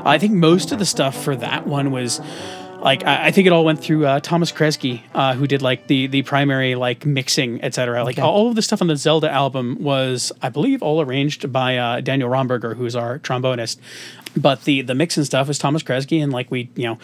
I 0.05 0.19
think 0.19 0.33
most 0.33 0.73
of 0.73 0.79
the 0.79 0.85
stuff 0.87 1.23
for 1.25 1.35
that 1.37 1.67
one 1.67 1.91
was 1.91 2.21
like 2.81 3.05
I, 3.05 3.27
I 3.29 3.31
think 3.31 3.47
it 3.47 3.53
all 3.53 3.65
went 3.65 3.81
through 3.81 4.05
uh, 4.07 4.21
Thomas 4.21 4.53
Kresge, 4.53 5.01
uh, 5.15 5.35
who 5.35 5.47
did 5.47 5.63
like 5.63 5.87
the 5.87 6.07
the 6.07 6.23
primary 6.23 6.75
like 6.75 7.07
mixing, 7.07 7.63
etc. 7.65 8.05
Like 8.05 8.19
Okay. 8.19 8.23
all 8.27 8.49
of 8.49 8.55
the 8.57 8.63
stuff 8.63 8.83
on 8.83 8.89
the 8.89 8.97
Zelda 8.97 9.31
album 9.31 9.79
was, 9.81 10.31
I 10.43 10.51
believe, 10.51 10.83
all 10.83 11.01
arranged 11.01 11.51
by 11.51 11.79
uh, 11.79 12.01
Daniel 12.01 12.29
Romberger, 12.29 12.77
who's 12.77 12.95
our 12.95 13.19
trombonist. 13.19 13.79
But 14.37 14.65
the 14.65 14.83
the 14.83 14.95
mix 14.95 15.17
and 15.17 15.25
stuff 15.25 15.49
was 15.49 15.59
Thomas 15.59 15.83
Kresge, 15.83 16.23
and 16.23 16.33
like 16.33 16.51
we, 16.51 16.69
you 16.75 16.85
know, 16.85 16.95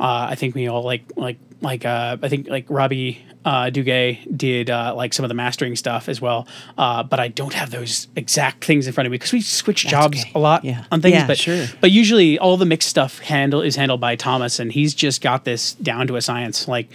uh, 0.00 0.28
I 0.30 0.36
think 0.36 0.54
we 0.54 0.68
all 0.68 0.82
like 0.82 1.02
like 1.16 1.38
like 1.60 1.84
uh, 1.84 2.16
I 2.22 2.28
think 2.28 2.48
like 2.48 2.64
Robbie 2.70 3.20
uh, 3.46 3.70
Duguay 3.70 4.36
did 4.36 4.68
uh, 4.70 4.92
like 4.96 5.14
some 5.14 5.24
of 5.24 5.28
the 5.28 5.34
mastering 5.34 5.76
stuff 5.76 6.08
as 6.08 6.20
well. 6.20 6.48
Uh, 6.76 7.02
but 7.04 7.20
I 7.20 7.28
don't 7.28 7.54
have 7.54 7.70
those 7.70 8.08
exact 8.16 8.64
things 8.64 8.88
in 8.88 8.92
front 8.92 9.06
of 9.06 9.12
me 9.12 9.14
because 9.18 9.32
we 9.32 9.40
switch 9.40 9.86
jobs 9.86 10.20
okay. 10.20 10.32
a 10.34 10.38
lot 10.40 10.64
Yeah. 10.64 10.84
on 10.90 11.00
things. 11.00 11.14
Yeah, 11.14 11.26
but 11.28 11.38
sure. 11.38 11.66
but 11.80 11.92
usually 11.92 12.38
all 12.40 12.56
the 12.56 12.66
mixed 12.66 12.88
stuff 12.88 13.20
handle 13.20 13.62
is 13.62 13.76
handled 13.76 14.00
by 14.00 14.16
Thomas, 14.16 14.58
and 14.58 14.72
he's 14.72 14.94
just 14.94 15.22
got 15.22 15.44
this 15.44 15.74
down 15.74 16.08
to 16.08 16.16
a 16.16 16.20
science. 16.20 16.66
Like, 16.66 16.88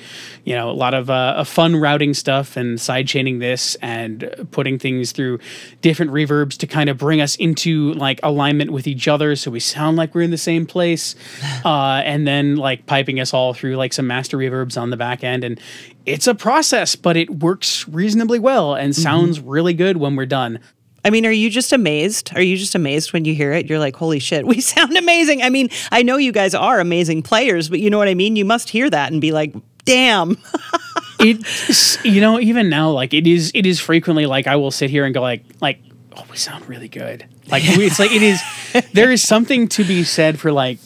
you 0.44 0.54
know, 0.54 0.70
a 0.70 0.74
lot 0.74 0.94
of 0.94 1.10
uh, 1.10 1.44
fun 1.46 1.78
routing 1.78 2.14
stuff 2.14 2.58
and 2.58 2.80
side 2.82 3.08
chaining 3.08 3.40
this 3.40 3.76
and 3.76 4.30
putting 4.52 4.78
things 4.78 5.14
through 5.14 5.40
different 5.82 6.12
reverbs 6.12 6.58
to 6.58 6.68
kind 6.68 6.90
of 6.90 6.98
bring 6.98 7.22
us 7.22 7.38
into 7.38 7.94
like 7.94 8.20
alignment 8.24 8.72
with 8.72 8.88
each 8.88 9.08
other, 9.08 9.38
so 9.38 9.50
we 9.50 9.62
sound 9.62 9.96
like 9.96 10.14
we're 10.14 10.22
in 10.22 10.32
the 10.32 10.38
same 10.38 10.66
place. 10.66 11.16
Uh, 11.64 12.02
and 12.06 12.26
then 12.28 12.56
like 12.56 12.86
piping 12.88 13.20
us 13.20 13.34
all 13.34 13.54
through 13.54 13.76
like 13.76 13.94
some 13.94 14.08
master 14.08 14.36
reverbs 14.38 14.82
on 14.82 14.90
the 14.90 14.98
back 14.98 15.24
end, 15.24 15.44
and 15.44 15.60
it's 16.06 16.28
a 16.28 16.36
process, 16.36 16.96
but 16.96 17.16
it 17.18 17.30
works 17.30 17.88
reasonably 17.88 18.40
well 18.40 18.76
and 18.76 18.94
Mm-hmm. 18.94 19.02
sounds 19.02 19.40
really 19.40 19.74
good 19.74 19.98
when 19.98 20.16
we're 20.16 20.26
done. 20.26 20.60
I 21.04 21.10
mean, 21.10 21.26
are 21.26 21.32
you 21.32 21.50
just 21.50 21.74
amazed? 21.74 22.32
Are 22.36 22.42
you 22.42 22.58
just 22.58 22.76
amazed 22.76 23.12
when 23.12 23.26
you 23.26 23.34
hear 23.34 23.54
it? 23.54 23.66
You're 23.68 23.80
like, 23.80 23.96
holy 23.96 24.20
shit, 24.20 24.46
we 24.46 24.62
sound 24.74 24.96
amazing. 24.98 25.42
I 25.42 25.50
mean, 25.50 25.70
I 25.92 26.04
know 26.04 26.18
you 26.18 26.32
guys 26.32 26.54
are 26.54 26.80
amazing 26.80 27.24
players, 27.24 27.70
but 27.70 27.80
you 27.80 27.90
know 27.90 27.98
what 27.98 28.08
I 28.08 28.14
mean? 28.14 28.36
You 28.36 28.46
must 28.46 28.70
hear 28.70 28.90
that 28.90 29.12
and 29.12 29.20
be 29.22 29.32
like, 29.32 29.54
damn. 29.86 30.38
it 31.20 32.04
you 32.04 32.20
know 32.20 32.40
even 32.40 32.68
now 32.68 32.90
like 32.90 33.14
it 33.14 33.28
is 33.28 33.52
it 33.54 33.64
is 33.68 33.80
frequently 33.80 34.26
like 34.26 34.48
i 34.48 34.56
will 34.56 34.72
sit 34.72 34.90
here 34.90 35.06
and 35.06 35.14
go 35.14 35.22
like 35.22 35.44
like 35.62 35.80
oh 36.18 36.26
we 36.32 36.36
sound 36.36 36.68
really 36.68 36.88
good 36.88 37.24
like 37.52 37.62
it's 37.64 38.00
like 38.00 38.12
it 38.12 38.24
is 38.24 38.42
there 38.94 39.12
is 39.12 39.22
something 39.22 39.68
to 39.68 39.84
be 39.84 40.04
said 40.04 40.40
for 40.40 40.52
like 40.52 40.80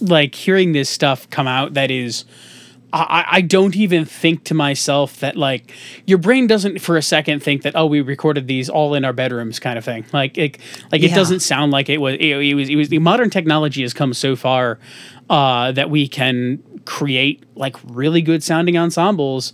like 0.00 0.34
hearing 0.34 0.72
this 0.72 0.90
stuff 0.90 1.30
come 1.30 1.46
out 1.46 1.74
that 1.74 1.92
is 1.92 2.24
I, 2.92 3.26
I 3.30 3.40
don't 3.42 3.76
even 3.76 4.06
think 4.06 4.44
to 4.44 4.54
myself 4.54 5.20
that 5.20 5.36
like 5.36 5.72
your 6.06 6.16
brain 6.16 6.46
doesn't 6.46 6.78
for 6.78 6.96
a 6.96 7.02
second 7.02 7.42
think 7.42 7.62
that 7.62 7.76
oh 7.76 7.84
we 7.86 8.00
recorded 8.00 8.46
these 8.46 8.70
all 8.70 8.94
in 8.94 9.04
our 9.04 9.12
bedrooms 9.12 9.58
kind 9.58 9.78
of 9.78 9.84
thing. 9.84 10.06
Like 10.12 10.38
it 10.38 10.58
like 10.90 11.02
it 11.02 11.12
doesn't 11.12 11.40
sound 11.40 11.70
like 11.70 11.88
it 11.88 11.98
was 11.98 12.14
it, 12.14 12.22
it 12.22 12.54
was 12.54 12.68
it 12.68 12.76
was 12.76 12.88
the 12.88 12.98
modern 12.98 13.28
technology 13.28 13.82
has 13.82 13.92
come 13.92 14.14
so 14.14 14.36
far 14.36 14.78
uh, 15.28 15.72
that 15.72 15.90
we 15.90 16.08
can 16.08 16.62
create 16.86 17.44
like 17.54 17.76
really 17.84 18.22
good 18.22 18.42
sounding 18.42 18.78
ensembles 18.78 19.52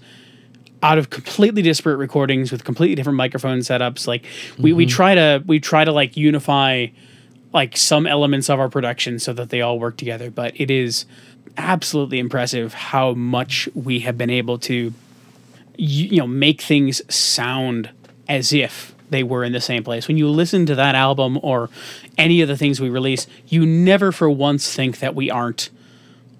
out 0.85 0.99
of 0.99 1.11
completely 1.11 1.63
disparate 1.63 1.99
recordings 1.99 2.53
with 2.53 2.63
completely 2.63 2.95
different 2.95 3.17
microphone 3.17 3.61
setups. 3.61 4.07
Like 4.07 4.27
we, 4.59 4.73
we 4.73 4.87
try 4.87 5.15
to 5.15 5.43
we 5.47 5.59
try 5.59 5.85
to 5.85 5.91
like 5.91 6.17
unify 6.17 6.89
like 7.53 7.77
some 7.77 8.07
elements 8.07 8.51
of 8.51 8.61
our 8.61 8.69
production 8.69 9.19
so 9.19 9.33
that 9.33 9.49
they 9.49 9.61
all 9.63 9.79
work 9.79 9.97
together. 9.97 10.31
But 10.31 10.61
it 10.61 10.71
is 10.71 11.07
absolutely 11.57 12.19
impressive 12.19 12.75
how 12.75 13.15
much 13.15 13.69
we 13.75 14.01
have 14.01 14.19
been 14.19 14.31
able 14.31 14.59
to 14.59 14.93
you, 15.77 16.07
you 16.07 16.17
know 16.19 16.27
make 16.27 16.61
things 16.61 17.01
sound 17.15 17.91
as 18.29 18.53
if 18.53 18.95
they 19.11 19.23
were 19.23 19.45
in 19.45 19.53
the 19.53 19.61
same 19.61 19.85
place 19.85 20.09
when 20.09 20.17
you 20.17 20.29
listen 20.29 20.67
to 20.67 20.75
that 20.75 20.95
album 20.95 21.39
or 21.43 21.71
any 22.19 22.41
of 22.41 22.49
the 22.49 22.57
things 22.57 22.81
we 22.81 22.89
release 22.89 23.27
you 23.49 23.65
never 23.65 24.11
for 24.11 24.29
once 24.31 24.75
think 24.75 24.99
that 24.99 25.15
we 25.15 25.31
aren't 25.31 25.71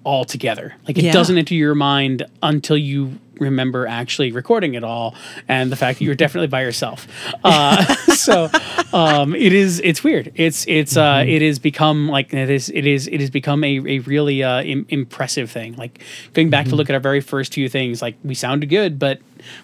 all 0.03 0.25
together 0.25 0.75
like 0.87 0.97
it 0.97 1.05
Yeah. 1.05 1.13
doesn't 1.13 1.37
enter 1.37 1.53
your 1.55 1.75
mind 1.75 2.25
until 2.43 2.77
you 2.77 3.17
remember 3.39 3.87
actually 3.87 4.31
recording 4.31 4.73
it 4.73 4.83
all 4.83 5.15
and 5.47 5.71
the 5.71 5.75
fact 5.75 5.99
that 5.99 6.05
you're 6.05 6.15
definitely 6.15 6.47
by 6.47 6.61
yourself. 6.61 7.07
Uh, 7.43 7.83
so 8.13 8.49
um, 8.93 9.35
it 9.35 9.53
is 9.53 9.81
it's 9.83 10.03
weird. 10.03 10.31
It's 10.35 10.65
it's 10.67 10.97
uh, 10.97 11.23
it 11.27 11.41
has 11.41 11.59
become 11.59 12.07
like 12.09 12.33
it 12.33 12.49
is 12.49 12.69
it 12.69 12.85
is 12.85 13.07
it 13.07 13.19
has 13.19 13.29
become 13.29 13.63
a, 13.63 13.77
a 13.77 13.99
really 13.99 14.43
uh, 14.43 14.61
Im- 14.63 14.85
impressive 14.89 15.51
thing. 15.51 15.75
Like 15.75 16.01
going 16.33 16.49
back 16.49 16.67
to 16.67 16.75
look 16.75 16.89
at 16.89 16.93
our 16.93 16.99
very 16.99 17.21
first 17.21 17.53
few 17.53 17.69
things 17.69 18.01
like 18.01 18.15
we 18.23 18.35
sounded 18.35 18.69
good 18.69 18.99
but 18.99 19.19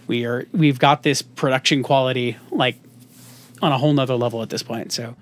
we 0.08 0.26
are 0.26 0.48
we've 0.52 0.80
got 0.80 1.04
this 1.04 1.22
production 1.22 1.84
quality 1.84 2.38
like 2.52 2.78
on 3.62 3.72
a 3.72 3.78
whole 3.78 3.94
nother 3.94 4.16
level 4.16 4.42
at 4.42 4.50
this 4.50 4.64
point 4.64 4.92
so 4.92 5.16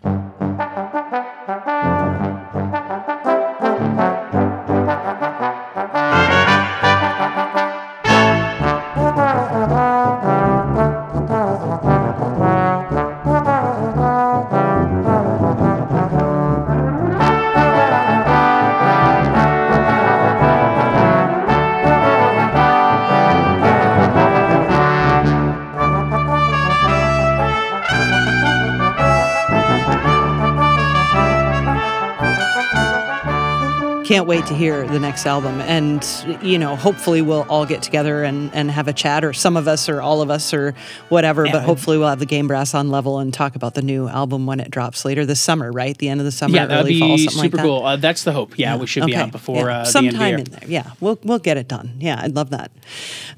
can't 34.10 34.26
wait 34.26 34.44
to 34.48 34.56
hear 34.56 34.88
the 34.88 35.00
next 35.00 35.28
album. 35.28 35.62
And, 35.62 36.04
you 36.42 36.58
know, 36.58 36.76
hopefully 36.76 37.22
we'll 37.22 37.46
all 37.48 37.68
get 37.68 37.84
together 37.84 38.24
and, 38.24 38.52
and 38.56 38.72
have 38.72 38.88
a 38.88 38.94
chat, 38.94 39.24
or 39.24 39.34
some 39.34 39.56
of 39.56 39.68
us, 39.68 39.88
or 39.88 40.02
all 40.02 40.24
of 40.24 40.32
us, 40.32 40.52
or 40.52 40.74
whatever. 41.10 41.46
Yeah. 41.46 41.52
But 41.52 41.62
hopefully 41.62 42.00
we'll 42.00 42.08
have 42.08 42.18
the 42.18 42.26
Game 42.26 42.48
Brass 42.48 42.74
on 42.74 42.90
level 42.90 43.20
and 43.20 43.32
talk 43.32 43.56
about 43.56 43.76
the 43.76 43.84
new 43.84 44.08
album 44.08 44.48
when 44.48 44.60
it 44.60 44.72
drops 44.72 45.06
later 45.06 45.28
this 45.28 45.40
summer, 45.40 45.72
right? 45.72 45.96
The 45.96 46.10
end 46.10 46.22
of 46.22 46.26
the 46.26 46.32
summer, 46.32 46.56
yeah, 46.56 46.66
that'd 46.66 46.86
early 46.86 46.94
be 46.94 47.00
fall, 47.02 47.18
something 47.20 47.30
super 47.30 47.42
like 47.42 47.52
that. 47.52 47.58
Super 47.58 47.68
cool. 47.68 47.86
Uh, 47.86 47.96
that's 47.98 48.24
the 48.24 48.32
hope. 48.32 48.58
Yeah, 48.58 48.78
we 48.78 48.88
should 48.88 49.06
be 49.06 49.16
out 49.16 49.32
before 49.32 49.70
yeah. 49.70 49.82
uh, 49.82 49.84
the 49.84 49.92
sometime 49.92 50.22
end 50.22 50.40
of 50.40 50.50
the 50.50 50.54
in 50.56 50.60
there. 50.62 50.70
Yeah, 50.72 50.92
we'll 51.00 51.20
we'll 51.24 51.38
get 51.38 51.58
it 51.58 51.68
done. 51.68 51.94
Yeah, 52.00 52.20
I'd 52.20 52.36
love 52.36 52.50
that. 52.50 52.72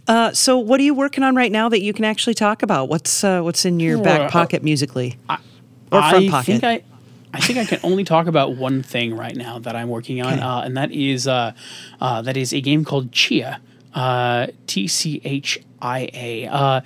Uh, 0.07 0.32
so, 0.32 0.57
what 0.57 0.80
are 0.80 0.84
you 0.84 0.93
working 0.93 1.26
on 1.26 1.36
right 1.36 1.51
now 1.51 1.67
that 1.67 1.82
you 1.82 1.91
can 1.91 2.05
actually 2.05 2.36
talk 2.36 2.63
about? 2.63 2.88
What's 2.88 3.26
uh, 3.26 3.41
what's 3.41 3.65
in 3.65 3.82
your 3.82 4.01
back 4.01 4.22
uh, 4.22 4.30
pocket 4.30 4.63
musically, 4.63 5.19
or 5.30 5.99
front 5.99 6.28
I 6.28 6.30
pocket? 6.30 6.86
I, 7.34 7.40
think 7.40 7.60
I 7.60 7.66
can 7.66 7.80
only 7.84 8.04
talk 8.04 8.28
about 8.28 8.56
one 8.56 8.84
thing 8.84 9.16
right 9.16 9.36
now 9.36 9.60
that 9.60 9.76
I'm 9.76 9.90
working 9.90 10.22
on, 10.22 10.34
Okay. 10.34 10.42
uh, 10.42 10.62
and 10.62 10.76
that 10.78 10.92
is 10.92 11.28
uh, 11.28 11.54
uh, 12.00 12.22
that 12.24 12.38
is 12.38 12.54
a 12.54 12.62
game 12.62 12.84
called 12.86 13.12
Tchia, 13.12 13.60
uh, 13.94 14.48
T 14.68 14.88
C 14.88 15.22
H 15.24 15.60
I 15.82 16.10
A, 16.14 16.48
uh, 16.48 16.82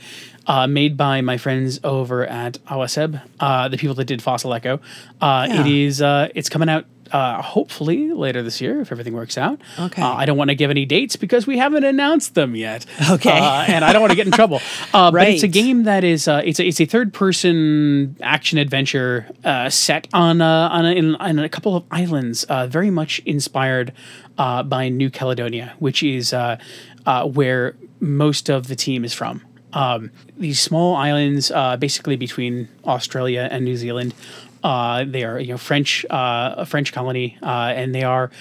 uh, 0.47 0.67
made 0.67 0.95
by 0.97 1.21
my 1.21 1.37
friends 1.37 1.79
over 1.83 2.25
at 2.25 2.59
Awaceb, 2.65 3.21
uh, 3.39 3.67
the 3.69 3.77
people 3.77 3.95
that 3.95 4.05
did 4.05 4.21
Fossil 4.21 4.53
Echo. 4.53 4.79
Uh, 5.19 5.47
Yeah. 5.49 5.65
is 5.67 6.01
uh, 6.01 6.29
it's 6.35 6.49
coming 6.49 6.69
out. 6.69 6.85
Uh, 7.11 7.41
hopefully 7.41 8.11
later 8.11 8.41
this 8.41 8.59
year 8.59 8.81
if 8.81 8.91
everything 8.91 9.13
works 9.13 9.37
out. 9.37 9.61
Okay. 9.79 10.01
Uh, 10.01 10.13
I 10.13 10.25
don't 10.25 10.37
want 10.37 10.49
to 10.49 10.55
give 10.55 10.71
any 10.71 10.85
dates 10.85 11.15
because 11.15 11.45
we 11.45 11.57
haven't 11.57 11.83
announced 11.83 12.33
them 12.33 12.55
yet. 12.55 12.85
Okay. 13.09 13.29
Uh, 13.37 13.63
and 13.67 13.85
I 13.85 13.93
don't 13.93 14.01
want 14.01 14.11
to 14.11 14.15
get 14.15 14.25
in 14.25 14.31
trouble. 14.31 14.59
Uh, 14.93 15.11
But 15.11 15.27
it's 15.29 15.43
a 15.43 15.47
game 15.47 15.83
that 15.83 16.03
is 16.03 16.27
uh, 16.27 16.41
it's 16.43 16.59
a, 16.59 16.65
it's 16.65 16.79
a 16.81 16.85
third 16.85 17.13
person 17.13 18.15
action 18.21 18.57
adventure 18.57 19.27
uh, 19.43 19.69
set 19.69 20.07
on 20.13 20.41
uh, 20.41 20.69
on, 20.71 20.85
a, 20.85 20.91
in, 20.91 21.15
on 21.15 21.39
a 21.39 21.49
couple 21.49 21.75
of 21.75 21.83
islands, 21.91 22.43
uh, 22.45 22.65
very 22.67 22.89
much 22.89 23.19
inspired 23.25 23.91
uh, 24.37 24.63
by 24.63 24.89
New 24.89 25.09
Caledonia, 25.09 25.73
which 25.79 26.01
is 26.01 26.33
uh, 26.33 26.57
uh, 27.05 27.25
where 27.27 27.75
most 27.99 28.49
of 28.49 28.67
the 28.67 28.75
team 28.75 29.03
is 29.05 29.13
from. 29.13 29.41
Um, 29.73 30.11
these 30.37 30.61
small 30.61 30.95
islands, 30.95 31.51
uh, 31.51 31.75
basically 31.75 32.15
between 32.15 32.69
Australia 32.85 33.49
and 33.51 33.65
New 33.65 33.75
Zealand, 33.75 34.13
uh, 34.65 35.05
they 35.07 35.23
are 35.23 35.39
you 35.39 35.49
know 35.49 35.57
French 35.59 36.05
uh, 36.09 36.55
a 36.57 36.65
French 36.65 36.91
colony, 36.91 37.37
uh, 37.43 37.71
and 37.75 37.93
they 37.93 38.03
are 38.03 38.31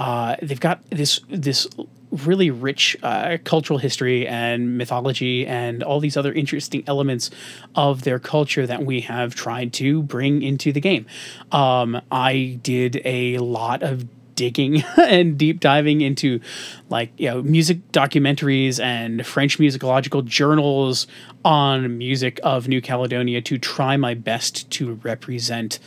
uh, 0.00 0.34
they've 0.42 0.58
got 0.58 0.82
this 0.90 1.20
this 1.28 1.68
really 2.10 2.50
rich 2.50 2.96
uh, 3.04 3.38
cultural 3.44 3.78
history 3.78 4.26
and 4.26 4.76
mythology 4.76 5.46
and 5.46 5.84
all 5.84 6.00
these 6.00 6.16
other 6.16 6.32
interesting 6.32 6.82
elements 6.88 7.30
of 7.76 8.02
their 8.02 8.18
culture 8.18 8.66
that 8.66 8.84
we 8.84 9.02
have 9.02 9.36
tried 9.36 9.72
to 9.72 10.02
bring 10.02 10.42
into 10.42 10.72
the 10.72 10.80
game. 10.80 11.06
Um, 11.52 12.02
I 12.10 12.58
did 12.62 13.00
a 13.04 13.38
lot 13.38 13.84
of 13.84 14.08
digging 14.40 14.82
and 14.96 15.36
deep 15.36 15.60
diving 15.60 16.00
into 16.00 16.40
like 16.88 17.12
you 17.18 17.28
know 17.28 17.42
music 17.42 17.92
documentaries 17.92 18.80
and 18.82 19.26
French 19.26 19.58
musicological 19.58 20.24
journals 20.24 21.06
on 21.44 21.98
music 21.98 22.40
of 22.42 22.66
New 22.66 22.80
Caledonia 22.80 23.42
to 23.42 23.58
try 23.58 23.98
my 23.98 24.14
best 24.14 24.70
to 24.70 24.94
represent 25.02 25.78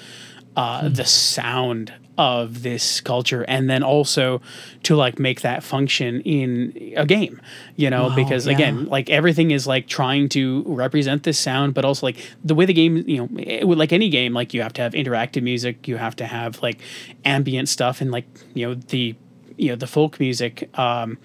uh, 0.56 0.88
the 0.88 1.04
sound 1.04 1.92
of 2.18 2.62
this 2.62 3.02
culture 3.02 3.44
and 3.48 3.70
then 3.70 3.82
also 3.82 4.40
to 4.84 4.96
like 4.96 5.18
make 5.18 5.42
that 5.42 5.64
function 5.64 6.22
in 6.22 6.94
a 6.96 7.06
game 7.06 7.42
you 7.76 7.90
know 7.90 8.08
Wow, 8.08 8.16
because 8.16 8.46
yeah. 8.46 8.54
again 8.54 8.86
like 8.86 9.10
everything 9.10 9.52
is 9.52 9.66
like 9.66 9.88
trying 9.88 10.30
to 10.30 10.64
represent 10.68 11.24
this 11.24 11.40
sound 11.40 11.74
but 11.74 11.86
also 11.86 12.06
like 12.06 12.18
the 12.44 12.54
way 12.54 12.66
the 12.66 12.74
game 12.74 12.98
you 13.08 13.18
know 13.18 13.30
it, 13.38 13.66
like 13.66 13.92
any 13.92 14.10
game 14.10 14.34
like 14.34 14.54
you 14.54 14.62
have 14.62 14.74
to 14.74 14.82
have 14.82 14.94
interactive 14.94 15.42
music 15.42 15.88
you 15.88 15.98
have 15.98 16.16
to 16.16 16.26
have 16.26 16.62
like 16.62 16.80
ambient 17.26 17.68
stuff 17.68 18.00
and 18.02 18.12
like 18.12 18.26
you 18.54 18.68
know 18.68 18.76
the 18.76 19.16
you 19.58 19.70
know 19.70 19.76
the 19.76 19.88
folk 19.88 20.20
music 20.20 20.70
um 20.78 21.18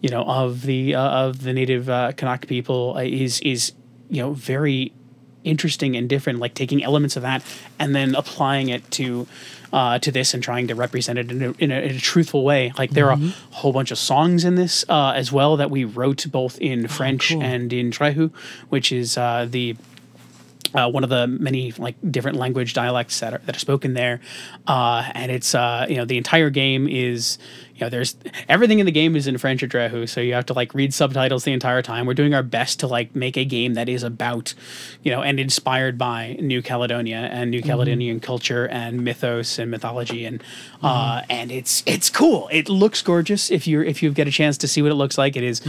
you 0.00 0.08
know 0.08 0.22
of 0.24 0.62
the 0.62 0.94
uh, 0.94 1.26
of 1.26 1.42
the 1.42 1.52
native 1.52 1.90
uh, 1.90 2.12
Kanak 2.12 2.46
people 2.46 2.94
uh, 2.96 3.02
is 3.02 3.40
is 3.40 3.72
you 4.08 4.22
know 4.22 4.32
very 4.32 4.92
interesting 5.44 5.96
and 5.96 6.08
different 6.08 6.38
like 6.38 6.54
taking 6.54 6.82
elements 6.82 7.16
of 7.16 7.22
that 7.22 7.42
and 7.78 7.94
then 7.94 8.14
applying 8.14 8.68
it 8.68 8.88
to 8.92 9.26
uh, 9.72 9.98
to 10.00 10.10
this 10.10 10.34
and 10.34 10.42
trying 10.42 10.66
to 10.66 10.74
represent 10.74 11.18
it 11.18 11.30
in 11.30 11.42
a, 11.42 11.50
in 11.58 11.70
a, 11.70 11.80
in 11.80 11.96
a 11.96 12.00
truthful 12.00 12.44
way. 12.44 12.72
Like 12.76 12.90
there 12.90 13.06
are 13.06 13.12
a 13.12 13.32
whole 13.52 13.72
bunch 13.72 13.90
of 13.90 13.98
songs 13.98 14.44
in 14.44 14.56
this 14.56 14.84
uh, 14.88 15.12
as 15.14 15.30
well 15.30 15.56
that 15.58 15.70
we 15.70 15.84
wrote 15.84 16.26
both 16.30 16.58
in 16.58 16.88
french 16.88 17.30
cool. 17.30 17.42
and 17.42 17.72
in 17.72 17.90
Drehu, 17.90 18.32
which 18.68 18.90
is 18.90 19.16
uh, 19.16 19.46
the 19.48 19.76
uh, 20.74 20.88
one 20.88 21.02
of 21.02 21.10
the 21.10 21.26
many 21.26 21.72
like 21.72 21.96
different 22.10 22.38
language 22.38 22.74
dialects 22.74 23.20
that 23.20 23.34
are 23.34 23.38
that 23.46 23.56
are 23.56 23.60
spoken 23.60 23.94
there, 23.94 24.20
uh, 24.66 25.10
and 25.14 25.32
it's 25.32 25.54
uh, 25.54 25.86
you 25.88 25.96
know 25.96 26.04
the 26.04 26.16
entire 26.16 26.50
game 26.50 26.86
is 26.88 27.38
you 27.80 27.86
know 27.86 27.90
there's 27.90 28.14
everything 28.48 28.78
in 28.78 28.86
the 28.86 28.92
game 28.92 29.16
is 29.16 29.26
in 29.26 29.38
French 29.38 29.62
or 29.62 29.66
Drehu, 29.68 30.08
so 30.08 30.20
you 30.20 30.34
have 30.34 30.46
to 30.46 30.52
like 30.52 30.74
read 30.74 30.92
subtitles 30.92 31.44
the 31.44 31.52
entire 31.52 31.80
time. 31.82 32.04
We're 32.06 32.14
doing 32.14 32.34
our 32.34 32.42
best 32.42 32.78
to 32.80 32.86
like 32.86 33.16
make 33.16 33.36
a 33.38 33.44
game 33.44 33.74
that 33.74 33.88
is 33.88 34.02
about 34.02 34.54
you 35.02 35.10
know 35.10 35.22
and 35.22 35.40
inspired 35.40 35.96
by 35.96 36.36
New 36.40 36.60
Caledonia 36.62 37.28
and 37.32 37.50
New 37.50 37.62
Caledonian 37.62 38.20
culture 38.20 38.68
and 38.68 39.02
mythos 39.02 39.58
and 39.58 39.70
mythology 39.70 40.24
and 40.26 40.42
uh, 40.82 41.22
and 41.30 41.50
it's 41.50 41.82
it's 41.86 42.10
cool. 42.10 42.48
It 42.52 42.68
looks 42.68 43.00
gorgeous 43.02 43.50
if 43.50 43.66
you're 43.66 43.82
if 43.84 44.02
you 44.02 44.12
get 44.12 44.28
a 44.28 44.30
chance 44.30 44.58
to 44.58 44.68
see 44.68 44.82
what 44.82 44.90
it 44.92 44.96
looks 44.96 45.16
like. 45.18 45.36
It 45.36 45.42
is- 45.44 45.62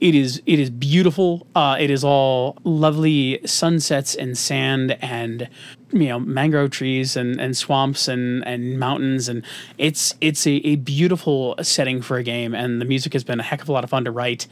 it 0.00 0.14
is 0.14 0.40
it 0.46 0.58
is 0.58 0.70
beautiful. 0.70 1.46
Uh, 1.54 1.76
it 1.78 1.90
is 1.90 2.02
all 2.04 2.56
lovely 2.64 3.40
sunsets 3.44 4.14
and 4.14 4.38
sand 4.38 4.96
and 5.02 5.48
you 5.92 6.08
know 6.08 6.20
mangrove 6.20 6.70
trees 6.70 7.16
and, 7.16 7.40
and 7.40 7.56
swamps 7.56 8.08
and, 8.08 8.46
and 8.46 8.78
mountains. 8.78 9.28
And 9.28 9.42
it's 9.78 10.14
it's 10.20 10.46
a, 10.46 10.52
a 10.66 10.76
beautiful 10.76 11.54
setting 11.62 12.02
for 12.02 12.16
a 12.18 12.22
game. 12.22 12.54
And 12.54 12.80
the 12.80 12.84
music 12.84 13.12
has 13.14 13.24
been 13.24 13.40
a 13.40 13.42
heck 13.42 13.62
of 13.62 13.68
a 13.68 13.72
lot 13.72 13.84
of 13.84 13.90
fun 13.90 14.04
to 14.04 14.10
write. 14.10 14.46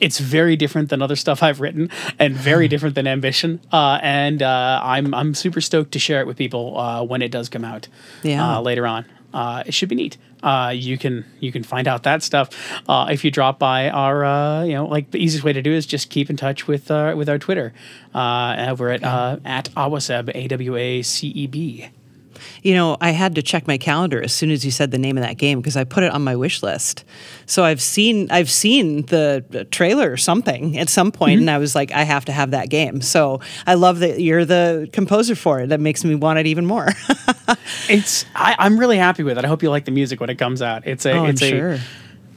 It's 0.00 0.18
very 0.18 0.56
different 0.56 0.88
than 0.90 1.00
other 1.00 1.16
stuff 1.16 1.42
i've 1.42 1.60
written 1.60 1.88
and 2.18 2.34
very 2.34 2.66
different 2.72 2.94
than 2.94 3.06
ambition. 3.06 3.60
Uh, 3.72 3.98
and 4.02 4.42
uh, 4.42 4.80
I'm, 4.82 5.14
I'm 5.14 5.34
super 5.34 5.60
stoked 5.60 5.92
to 5.92 5.98
share 5.98 6.20
it 6.20 6.26
with 6.26 6.36
people 6.36 6.78
uh, 6.78 7.02
when 7.04 7.22
it 7.22 7.30
does 7.30 7.48
come 7.48 7.64
out 7.64 7.88
Yeah. 8.22 8.56
uh, 8.56 8.60
later 8.60 8.86
on. 8.86 9.04
Uh, 9.32 9.62
it 9.66 9.72
should 9.72 9.88
be 9.88 9.94
neat 9.94 10.18
uh, 10.42 10.72
you 10.74 10.98
can 10.98 11.24
you 11.40 11.52
can 11.52 11.62
find 11.62 11.86
out 11.88 12.02
that 12.02 12.22
stuff 12.22 12.50
uh, 12.88 13.08
if 13.10 13.24
you 13.24 13.30
drop 13.30 13.58
by 13.58 13.88
our 13.90 14.24
uh, 14.24 14.64
you 14.64 14.74
know 14.74 14.86
like 14.86 15.10
the 15.10 15.18
easiest 15.18 15.44
way 15.44 15.52
to 15.52 15.62
do 15.62 15.72
is 15.72 15.86
just 15.86 16.10
keep 16.10 16.30
in 16.30 16.36
touch 16.36 16.66
with 16.66 16.90
uh, 16.90 17.14
with 17.16 17.28
our 17.28 17.38
Twitter. 17.38 17.72
Uh, 18.14 18.74
we're 18.78 18.90
at 18.90 19.04
uh, 19.04 19.38
at 19.44 19.70
awaceb 19.76 20.30
a 20.34 20.48
w 20.48 20.76
a 20.76 21.02
c 21.02 21.28
e 21.28 21.46
b. 21.46 21.88
You 22.62 22.74
know, 22.74 22.96
I 23.00 23.10
had 23.10 23.34
to 23.36 23.42
check 23.42 23.66
my 23.66 23.78
calendar 23.78 24.22
as 24.22 24.32
soon 24.32 24.50
as 24.50 24.64
you 24.64 24.70
said 24.70 24.90
the 24.90 24.98
name 24.98 25.16
of 25.18 25.22
that 25.24 25.38
game 25.38 25.60
because 25.60 25.76
I 25.76 25.84
put 25.84 26.02
it 26.02 26.12
on 26.12 26.22
my 26.22 26.36
wish 26.36 26.62
list. 26.62 27.04
So 27.46 27.64
I've 27.64 27.80
seen 27.82 28.30
I've 28.30 28.50
seen 28.50 29.06
the 29.06 29.66
trailer 29.70 30.10
or 30.10 30.16
something 30.16 30.78
at 30.78 30.88
some 30.88 31.12
point, 31.12 31.32
Mm-hmm. 31.32 31.40
and 31.42 31.50
I 31.50 31.58
was 31.58 31.74
like, 31.74 31.92
I 31.92 32.02
have 32.02 32.24
to 32.26 32.32
have 32.32 32.50
that 32.52 32.68
game. 32.68 33.00
So 33.00 33.40
I 33.66 33.74
love 33.74 34.00
that 34.00 34.20
you're 34.20 34.44
the 34.44 34.88
composer 34.92 35.34
for 35.34 35.60
it. 35.60 35.68
That 35.68 35.80
makes 35.80 36.04
me 36.04 36.14
want 36.14 36.38
it 36.38 36.46
even 36.46 36.66
more. 36.66 36.88
It's 37.88 38.24
I, 38.34 38.56
I'm 38.58 38.78
really 38.78 38.96
happy 38.96 39.22
with 39.22 39.38
it. 39.38 39.44
I 39.44 39.48
hope 39.48 39.62
you 39.62 39.70
like 39.70 39.84
the 39.84 39.90
music 39.90 40.20
when 40.20 40.30
it 40.30 40.36
comes 40.36 40.62
out. 40.62 40.86
It's 40.86 41.04
a 41.06 41.12
oh, 41.12 41.24
I'm 41.24 41.30
it's 41.30 41.42
a 41.42 41.48
sure. 41.48 41.78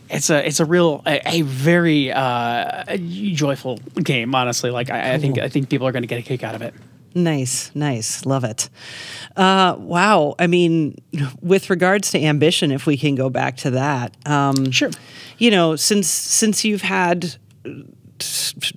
it's 0.10 0.30
a 0.30 0.46
it's 0.48 0.60
a 0.60 0.66
real 0.66 1.02
a, 1.06 1.22
a 1.38 1.41
very 1.41 2.12
uh, 2.12 2.98
joyful 2.98 3.78
game. 4.04 4.36
Honestly, 4.36 4.72
like 4.72 4.89
I, 4.89 5.14
I 5.14 5.18
think 5.18 5.39
I 5.39 5.48
think 5.50 5.70
people 5.70 5.88
are 5.88 5.91
going 5.91 6.04
to 6.04 6.08
get 6.08 6.20
a 6.20 6.24
kick 6.24 6.43
out 6.43 6.56
of 6.56 6.62
it. 6.62 6.74
Nice, 7.18 7.72
nice, 7.74 8.26
love 8.26 8.43
it. 8.43 8.70
Uh, 9.38 9.76
wow, 9.80 10.36
I 10.38 10.47
mean, 10.47 10.95
with 11.41 11.70
regards 11.70 12.11
to 12.11 12.22
ambition, 12.22 12.72
if 12.72 12.86
we 12.86 12.97
can 12.97 13.16
go 13.16 13.30
back 13.30 13.55
to 13.57 13.72
that, 13.72 14.16
um, 14.28 14.70
Sure. 14.70 14.91
you 15.38 15.49
know, 15.49 15.78
since 15.78 16.07
since 16.09 16.66
you've 16.66 16.82
had 16.82 17.38
uh, 17.66 17.70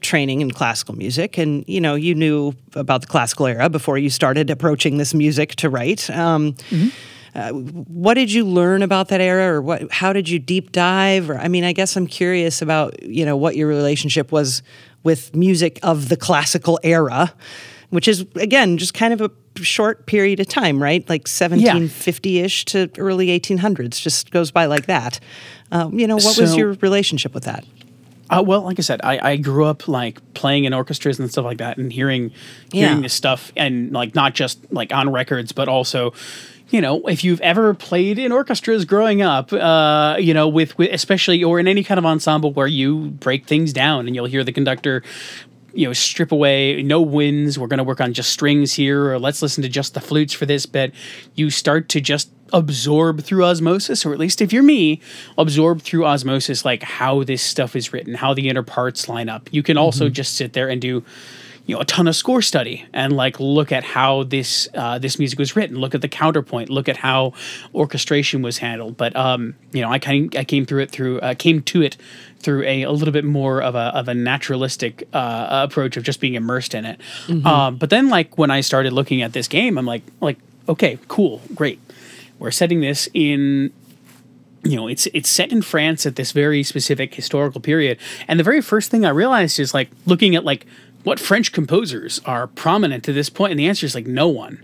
training 0.00 0.40
in 0.40 0.52
classical 0.52 0.94
music, 0.94 1.36
and 1.36 1.64
you 1.66 1.80
know, 1.80 1.96
you 1.96 2.14
knew 2.14 2.54
about 2.74 3.00
the 3.00 3.08
classical 3.08 3.46
era 3.46 3.68
before 3.68 3.98
you 3.98 4.08
started 4.08 4.50
approaching 4.50 4.98
this 4.98 5.12
music 5.14 5.56
to 5.56 5.68
write. 5.68 6.08
Um, 6.08 6.54
uh, 7.34 7.50
what 7.50 8.14
did 8.14 8.32
you 8.32 8.44
learn 8.44 8.82
about 8.82 9.08
that 9.08 9.20
era, 9.20 9.54
or 9.54 9.62
what? 9.62 9.90
How 9.90 10.12
did 10.12 10.28
you 10.28 10.38
deep 10.38 10.70
dive? 10.70 11.28
Or 11.28 11.38
I 11.38 11.48
mean, 11.48 11.64
I 11.64 11.72
guess 11.72 11.96
I'm 11.96 12.06
curious 12.06 12.62
about 12.62 13.02
you 13.02 13.24
know 13.24 13.36
what 13.36 13.56
your 13.56 13.66
relationship 13.66 14.30
was 14.30 14.62
with 15.02 15.34
music 15.34 15.80
of 15.82 16.08
the 16.08 16.16
classical 16.16 16.78
era, 16.84 17.32
which 17.90 18.08
is 18.08 18.26
again 18.34 18.78
just 18.78 18.94
kind 18.94 19.12
of 19.14 19.20
a 19.20 19.30
short 19.62 20.06
period 20.06 20.40
of 20.40 20.48
time, 20.48 20.82
right? 20.82 21.08
Like 21.08 21.24
1750-ish 21.24 22.64
to 22.66 22.90
early 22.98 23.28
1800s, 23.38 24.00
just 24.00 24.30
goes 24.30 24.50
by 24.50 24.66
like 24.66 24.86
that. 24.86 25.20
Um, 25.72 25.98
you 25.98 26.06
know, 26.06 26.16
what 26.16 26.38
was 26.38 26.56
your 26.56 26.72
relationship 26.74 27.34
with 27.34 27.44
that? 27.44 27.64
Uh, 28.30 28.42
well, 28.46 28.60
like 28.62 28.78
I 28.78 28.82
said, 28.82 29.00
I, 29.02 29.30
I 29.32 29.36
grew 29.36 29.64
up 29.64 29.88
like 29.88 30.18
playing 30.34 30.64
in 30.64 30.74
orchestras 30.74 31.18
and 31.18 31.30
stuff 31.30 31.44
like 31.46 31.58
that, 31.58 31.78
and 31.78 31.92
hearing 31.92 32.30
hearing 32.72 32.96
Yeah. 32.96 33.02
this 33.02 33.14
stuff, 33.14 33.52
and 33.56 33.90
like 33.92 34.14
not 34.14 34.34
just 34.34 34.60
like 34.70 34.92
on 34.92 35.10
records, 35.10 35.52
but 35.52 35.66
also, 35.66 36.12
you 36.68 36.82
know, 36.82 37.00
if 37.08 37.24
you've 37.24 37.40
ever 37.40 37.72
played 37.72 38.18
in 38.18 38.30
orchestras 38.30 38.84
growing 38.84 39.22
up, 39.22 39.50
uh, 39.50 40.16
you 40.20 40.34
know, 40.34 40.46
with, 40.46 40.76
with 40.76 40.90
especially 40.92 41.42
or 41.42 41.58
in 41.58 41.66
any 41.66 41.82
kind 41.82 41.96
of 41.98 42.04
ensemble 42.04 42.52
where 42.52 42.66
you 42.66 43.08
break 43.12 43.46
things 43.46 43.72
down 43.72 44.06
and 44.06 44.14
you'll 44.14 44.26
hear 44.26 44.44
the 44.44 44.52
conductor. 44.52 45.02
You 45.78 45.86
know, 45.86 45.92
strip 45.92 46.32
away 46.32 46.82
no 46.82 47.00
winds. 47.00 47.58
We're 47.58 47.68
going 47.68 47.78
to 47.78 47.84
work 47.84 48.00
on 48.00 48.12
just 48.12 48.30
strings 48.30 48.72
here, 48.72 49.12
or 49.12 49.18
let's 49.18 49.42
listen 49.42 49.62
to 49.62 49.68
just 49.68 49.94
the 49.94 50.00
flutes 50.00 50.32
for 50.32 50.44
this 50.44 50.66
bit. 50.66 50.92
You 51.34 51.50
start 51.50 51.88
to 51.90 52.00
just 52.00 52.30
absorb 52.52 53.22
through 53.22 53.44
osmosis, 53.44 54.04
or 54.04 54.12
at 54.12 54.18
least 54.18 54.42
if 54.42 54.52
you're 54.52 54.62
me, 54.62 55.00
absorb 55.36 55.82
through 55.82 56.04
osmosis 56.04 56.64
like 56.64 56.82
how 56.82 57.22
this 57.22 57.42
stuff 57.42 57.76
is 57.76 57.92
written, 57.92 58.14
how 58.14 58.34
the 58.34 58.48
inner 58.48 58.64
parts 58.64 59.08
line 59.08 59.28
up. 59.28 59.48
You 59.52 59.62
can 59.62 59.76
also 59.76 60.08
just 60.08 60.34
sit 60.34 60.52
there 60.52 60.68
and 60.68 60.80
do 60.80 61.04
you 61.68 61.74
know 61.74 61.82
a 61.82 61.84
ton 61.84 62.08
of 62.08 62.16
score 62.16 62.42
study 62.42 62.86
and 62.94 63.12
like 63.12 63.38
look 63.38 63.70
at 63.70 63.84
how 63.84 64.24
this 64.24 64.68
uh, 64.74 64.98
this 64.98 65.18
music 65.18 65.38
was 65.38 65.54
written 65.54 65.76
look 65.76 65.94
at 65.94 66.00
the 66.00 66.08
counterpoint 66.08 66.70
look 66.70 66.88
at 66.88 66.96
how 66.96 67.34
orchestration 67.74 68.40
was 68.40 68.58
handled 68.58 68.96
but 68.96 69.14
um 69.14 69.54
you 69.72 69.82
know 69.82 69.90
i 69.90 69.98
kind 69.98 70.34
i 70.36 70.44
came 70.44 70.64
through 70.64 70.80
it 70.80 70.90
through 70.90 71.20
uh, 71.20 71.34
came 71.34 71.60
to 71.62 71.82
it 71.82 71.98
through 72.40 72.62
a, 72.64 72.82
a 72.82 72.90
little 72.92 73.12
bit 73.12 73.24
more 73.24 73.60
of 73.62 73.74
a 73.74 73.94
of 73.94 74.08
a 74.08 74.14
naturalistic 74.14 75.08
uh, 75.12 75.66
approach 75.68 75.96
of 75.96 76.04
just 76.04 76.20
being 76.20 76.34
immersed 76.34 76.74
in 76.74 76.84
it. 76.84 77.00
Um, 77.46 77.76
but 77.76 77.90
then 77.90 78.08
like 78.08 78.38
when 78.38 78.50
i 78.50 78.60
started 78.60 78.92
looking 78.92 79.22
at 79.22 79.32
this 79.32 79.48
game 79.48 79.76
i'm 79.78 79.86
like 79.86 80.02
like 80.20 80.38
okay 80.68 80.98
cool 81.08 81.40
great. 81.54 81.80
We're 82.38 82.52
setting 82.52 82.80
this 82.80 83.08
in 83.14 83.72
you 84.62 84.76
know 84.76 84.86
it's 84.88 85.06
it's 85.14 85.28
set 85.28 85.50
in 85.52 85.62
France 85.62 86.06
at 86.06 86.16
this 86.16 86.32
very 86.32 86.62
specific 86.62 87.14
historical 87.14 87.60
period. 87.60 87.98
And 88.28 88.38
the 88.38 88.44
very 88.44 88.60
first 88.60 88.90
thing 88.90 89.04
I 89.04 89.10
realized 89.10 89.58
is 89.58 89.74
like 89.74 89.90
looking 90.06 90.36
at 90.36 90.44
like 90.44 90.66
what 91.04 91.18
French 91.20 91.52
composers 91.52 92.20
are 92.24 92.46
prominent 92.46 93.04
to 93.04 93.12
this 93.12 93.30
point 93.30 93.50
and 93.52 93.58
the 93.58 93.68
answer 93.68 93.86
is 93.86 93.94
like 93.94 94.06
no 94.06 94.28
one 94.28 94.62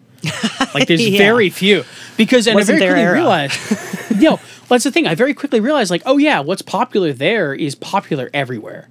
like 0.75 0.87
there's 0.89 1.07
Yeah. 1.09 1.18
very 1.18 1.51
few 1.51 1.85
because 2.16 2.47
and 2.47 2.55
Wasn't 2.55 2.77
I 2.77 2.79
very 2.79 2.91
quickly 2.93 3.03
era. 3.03 3.14
realized 3.14 4.11
you 4.22 4.31
know 4.31 4.41
that's 4.68 4.85
the 4.85 4.91
thing 4.91 5.07
I 5.07 5.14
very 5.14 5.35
quickly 5.35 5.61
realized 5.61 5.91
like 5.91 6.03
oh 6.07 6.16
yeah 6.18 6.41
what's 6.41 6.62
popular 6.62 7.12
there 7.12 7.55
is 7.55 7.75
popular 7.75 8.31
everywhere 8.35 8.89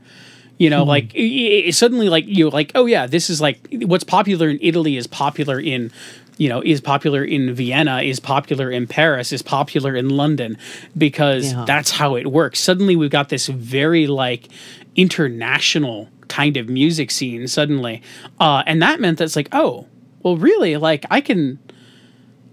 you 0.59 0.69
know 0.69 0.83
like 0.83 1.11
i 1.17 1.63
i 1.67 1.69
suddenly 1.71 2.09
like 2.09 2.25
you 2.27 2.49
like 2.49 2.71
oh 2.75 2.85
yeah 2.85 3.07
this 3.07 3.29
is 3.29 3.41
like 3.41 3.59
what's 3.81 4.03
popular 4.03 4.47
in 4.49 4.59
italy 4.61 4.95
is 4.97 5.07
popular 5.07 5.59
in 5.59 5.91
you 6.37 6.47
know 6.47 6.61
is 6.63 6.79
popular 6.79 7.23
in 7.23 7.51
vienna 7.55 8.01
is 8.03 8.19
popular 8.19 8.69
in 8.69 8.85
paris 8.85 9.33
is 9.33 9.41
popular 9.41 9.95
in 9.95 10.09
london 10.09 10.55
because 10.95 11.51
Yeah. 11.51 11.65
that's 11.65 11.89
how 11.91 12.15
it 12.15 12.27
works 12.27 12.59
suddenly 12.59 12.95
we've 12.95 13.09
got 13.09 13.29
this 13.29 13.47
very 13.47 14.05
like 14.05 14.47
international 14.95 16.09
kind 16.27 16.55
of 16.57 16.69
music 16.69 17.11
scene 17.11 17.47
suddenly 17.47 18.01
uh 18.39 18.63
and 18.65 18.81
that 18.81 18.99
meant 18.99 19.17
that's 19.17 19.35
like 19.35 19.49
oh 19.51 19.87
well 20.23 20.37
really 20.37 20.77
like 20.77 21.05
i 21.11 21.21
can 21.21 21.59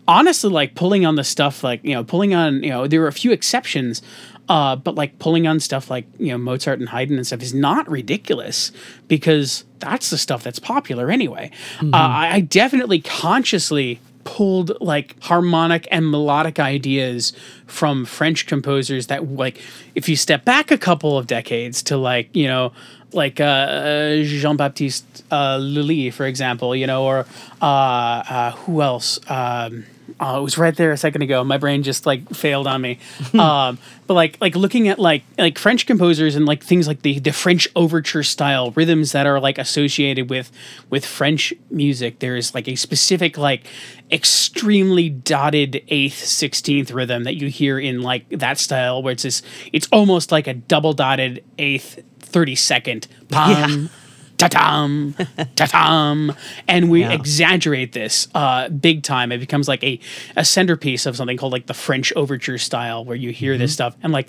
honestly 0.06 0.50
like 0.50 0.74
pulling 0.74 1.06
on 1.06 1.14
the 1.14 1.24
stuff 1.24 1.64
like 1.64 1.82
you 1.84 1.94
know 1.94 2.04
pulling 2.04 2.34
on 2.34 2.62
you 2.62 2.70
know 2.70 2.86
there 2.86 3.00
were 3.00 3.08
a 3.08 3.12
few 3.12 3.32
exceptions 3.32 4.02
uh 4.48 4.74
but 4.76 4.94
like 4.96 5.18
pulling 5.18 5.46
on 5.46 5.60
stuff 5.60 5.88
like 5.90 6.06
you 6.18 6.28
know 6.28 6.38
mozart 6.38 6.80
and 6.80 6.88
haydn 6.88 7.16
and 7.16 7.26
stuff 7.26 7.42
is 7.42 7.54
not 7.54 7.88
ridiculous 7.88 8.72
because 9.08 9.64
that's 9.80 10.10
the 10.10 10.18
stuff 10.18 10.42
that's 10.42 10.58
popular 10.58 11.10
anyway. 11.10 11.50
Uh, 11.80 11.96
I, 11.96 12.30
I 12.34 12.40
definitely 12.40 13.00
consciously 13.00 13.98
pulled 14.36 14.70
like 14.80 15.20
harmonic 15.22 15.88
and 15.90 16.10
melodic 16.10 16.60
ideas 16.60 17.32
from 17.66 18.04
french 18.04 18.46
composers 18.46 19.08
that 19.08 19.28
like 19.32 19.60
if 19.94 20.08
you 20.08 20.16
step 20.16 20.44
back 20.44 20.70
a 20.70 20.78
couple 20.78 21.18
of 21.18 21.26
decades 21.26 21.82
to 21.82 21.96
like 21.96 22.34
you 22.34 22.46
know 22.46 22.72
like 23.12 23.40
uh, 23.40 24.22
Jean 24.22 24.56
Baptiste 24.56 25.24
uh, 25.32 25.56
Lully, 25.56 26.10
for 26.10 26.26
example, 26.26 26.76
you 26.76 26.86
know, 26.86 27.04
or 27.04 27.26
uh, 27.60 27.64
uh, 27.64 28.50
who 28.52 28.82
else? 28.82 29.18
Um, 29.28 29.84
oh, 30.18 30.40
it 30.40 30.42
was 30.42 30.58
right 30.58 30.74
there 30.74 30.92
a 30.92 30.96
second 30.96 31.22
ago. 31.22 31.44
My 31.44 31.58
brain 31.58 31.82
just 31.82 32.06
like 32.06 32.28
failed 32.30 32.66
on 32.66 32.80
me. 32.80 32.98
um, 33.38 33.78
but 34.06 34.14
like 34.14 34.38
like 34.40 34.56
looking 34.56 34.88
at 34.88 34.98
like 34.98 35.22
like 35.38 35.58
French 35.58 35.86
composers 35.86 36.34
and 36.34 36.46
like 36.46 36.64
things 36.64 36.88
like 36.88 37.02
the 37.02 37.18
the 37.18 37.32
French 37.32 37.68
overture 37.76 38.22
style 38.22 38.70
rhythms 38.72 39.12
that 39.12 39.26
are 39.26 39.38
like 39.40 39.58
associated 39.58 40.30
with 40.30 40.50
with 40.88 41.04
French 41.06 41.52
music. 41.70 42.18
There 42.18 42.36
is 42.36 42.54
like 42.54 42.66
a 42.68 42.76
specific 42.76 43.38
like 43.38 43.66
extremely 44.10 45.08
dotted 45.08 45.82
eighth 45.88 46.24
sixteenth 46.24 46.90
rhythm 46.90 47.24
that 47.24 47.36
you 47.36 47.48
hear 47.48 47.78
in 47.78 48.02
like 48.02 48.28
that 48.30 48.58
style 48.58 49.02
where 49.02 49.12
it's 49.12 49.22
this 49.22 49.42
it's 49.72 49.88
almost 49.92 50.32
like 50.32 50.46
a 50.46 50.54
double 50.54 50.92
dotted 50.92 51.44
eighth 51.58 52.02
30 52.20 52.54
second 52.54 53.06
pam 53.28 53.90
ta-tam 54.40 55.14
ta-tam 55.56 56.34
and 56.68 56.90
we 56.90 57.00
Yeah. 57.00 57.12
exaggerate 57.12 57.92
this 57.92 58.28
uh, 58.34 58.68
big 58.68 59.02
time. 59.02 59.32
It 59.32 59.38
becomes 59.38 59.68
like 59.68 59.82
a, 59.84 59.98
a 60.36 60.44
centerpiece 60.44 61.06
of 61.06 61.16
something 61.16 61.36
called 61.36 61.52
like 61.52 61.66
the 61.66 61.74
french 61.74 62.12
overture 62.16 62.58
style 62.58 63.04
where 63.04 63.16
you 63.16 63.30
hear 63.32 63.56
this 63.58 63.72
stuff. 63.72 63.96
And 64.02 64.12
like 64.12 64.28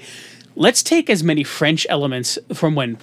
let's 0.56 0.84
take 0.84 1.10
as 1.10 1.24
many 1.24 1.44
french 1.44 1.88
elements 1.90 2.38
from 2.54 2.76
when 2.76 2.98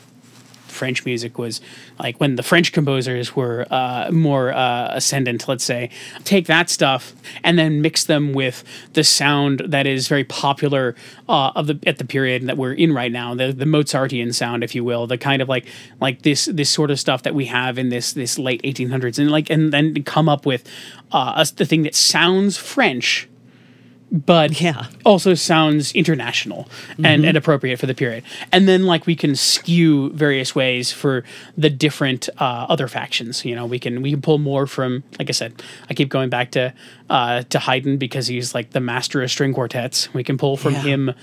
French 0.78 1.04
music 1.04 1.38
was 1.38 1.60
like 1.98 2.18
when 2.20 2.36
the 2.36 2.42
French 2.42 2.72
composers 2.72 3.34
were 3.34 3.66
uh, 3.70 4.10
more 4.10 4.52
uh, 4.52 4.90
ascendant, 4.92 5.48
let's 5.48 5.64
say, 5.64 5.90
take 6.24 6.46
that 6.46 6.70
stuff 6.70 7.12
and 7.42 7.58
then 7.58 7.82
mix 7.82 8.04
them 8.04 8.32
with 8.32 8.64
the 8.92 9.04
sound 9.04 9.62
that 9.66 9.86
is 9.86 10.08
very 10.08 10.24
popular 10.24 10.94
uh, 11.28 11.50
of 11.54 11.66
the 11.66 11.78
at 11.86 11.98
the 11.98 12.04
period 12.04 12.46
that 12.46 12.56
we're 12.56 12.72
in 12.72 12.92
right 12.92 13.12
now, 13.12 13.34
the 13.34 13.52
the 13.52 13.66
Mozartian 13.66 14.32
sound, 14.32 14.62
if 14.62 14.74
you 14.74 14.84
will, 14.84 15.06
the 15.06 15.18
kind 15.18 15.42
of 15.42 15.48
like 15.48 15.66
like 16.00 16.22
this 16.22 16.46
this 16.46 16.70
sort 16.70 16.90
of 16.90 17.00
stuff 17.00 17.22
that 17.24 17.34
we 17.34 17.46
have 17.46 17.78
in 17.78 17.88
this 17.88 18.12
this 18.12 18.38
late 18.38 18.62
1800s, 18.62 19.18
and 19.18 19.30
like 19.30 19.50
and 19.50 19.72
then 19.72 20.02
come 20.04 20.28
up 20.28 20.46
with 20.46 20.64
uh, 21.12 21.42
us 21.42 21.50
the 21.50 21.64
thing 21.64 21.82
that 21.82 21.94
sounds 21.94 22.56
French 22.56 23.28
but 24.10 24.60
Yeah. 24.60 24.86
also 25.04 25.34
sounds 25.34 25.92
international 25.92 26.68
and, 27.02 27.24
and 27.24 27.36
appropriate 27.36 27.78
for 27.78 27.86
the 27.86 27.94
period. 27.94 28.24
And 28.52 28.66
then 28.66 28.84
like 28.84 29.06
we 29.06 29.14
can 29.14 29.36
skew 29.36 30.10
various 30.12 30.54
ways 30.54 30.90
for 30.92 31.24
the 31.58 31.68
different 31.70 32.28
uh, 32.38 32.66
other 32.68 32.88
factions. 32.88 33.44
You 33.44 33.54
know, 33.54 33.66
we 33.66 33.78
can 33.78 34.00
we 34.02 34.10
can 34.12 34.22
pull 34.22 34.38
more 34.38 34.66
from 34.66 35.02
like 35.18 35.28
I 35.28 35.32
said, 35.32 35.62
I 35.90 35.94
keep 35.94 36.08
going 36.08 36.30
back 36.30 36.50
to 36.52 36.72
uh, 37.10 37.42
to 37.50 37.58
Haydn 37.58 37.98
because 37.98 38.26
he's 38.26 38.54
like 38.54 38.70
the 38.70 38.80
master 38.80 39.22
of 39.22 39.30
string 39.30 39.52
quartets. 39.52 40.12
We 40.14 40.24
can 40.24 40.38
pull 40.38 40.56
from 40.56 40.72
Yeah. 40.74 40.82
him 40.82 41.14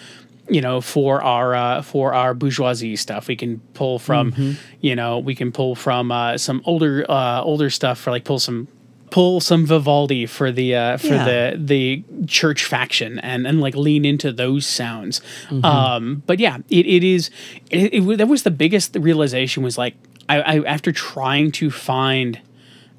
you 0.48 0.62
know 0.62 0.80
for 0.80 1.24
our 1.24 1.56
uh, 1.56 1.82
for 1.82 2.14
our 2.14 2.36
bourgeoisie 2.36 2.96
stuff 2.96 3.28
we 3.28 3.36
can 3.36 3.60
pull 3.74 3.98
from 3.98 4.56
you 4.80 4.96
know 4.96 5.18
we 5.18 5.34
can 5.34 5.52
pull 5.52 5.74
from 5.74 6.12
uh, 6.12 6.38
some 6.38 6.62
older 6.66 7.04
uh, 7.10 7.42
older 7.42 7.72
stuff 7.72 7.98
for 8.00 8.12
like 8.12 8.26
pull 8.26 8.38
some 8.38 8.68
pull 9.12 9.40
some 9.40 9.66
Vivaldi 9.66 10.26
for 10.26 10.52
the 10.52 10.76
uh, 10.76 10.98
for 10.98 11.08
Yeah. 11.08 11.26
the 11.26 11.58
the 11.58 12.04
church 12.28 12.66
faction 12.66 13.20
and 13.20 13.46
and 13.48 13.62
like 13.62 13.76
lean 13.76 14.04
into 14.06 14.32
those 14.32 14.66
sounds. 14.66 15.22
Um, 15.64 16.24
but 16.26 16.40
yeah, 16.40 16.58
it, 16.70 16.86
it 16.86 17.04
is 17.04 17.30
it, 17.70 17.94
it, 17.94 18.18
that 18.18 18.28
was 18.28 18.44
the 18.44 18.52
biggest 18.52 18.96
realization 19.00 19.64
was 19.64 19.78
like 19.78 19.96
I, 20.28 20.42
I 20.42 20.64
after 20.66 20.92
trying 20.92 21.52
to 21.54 21.70
find 21.72 22.40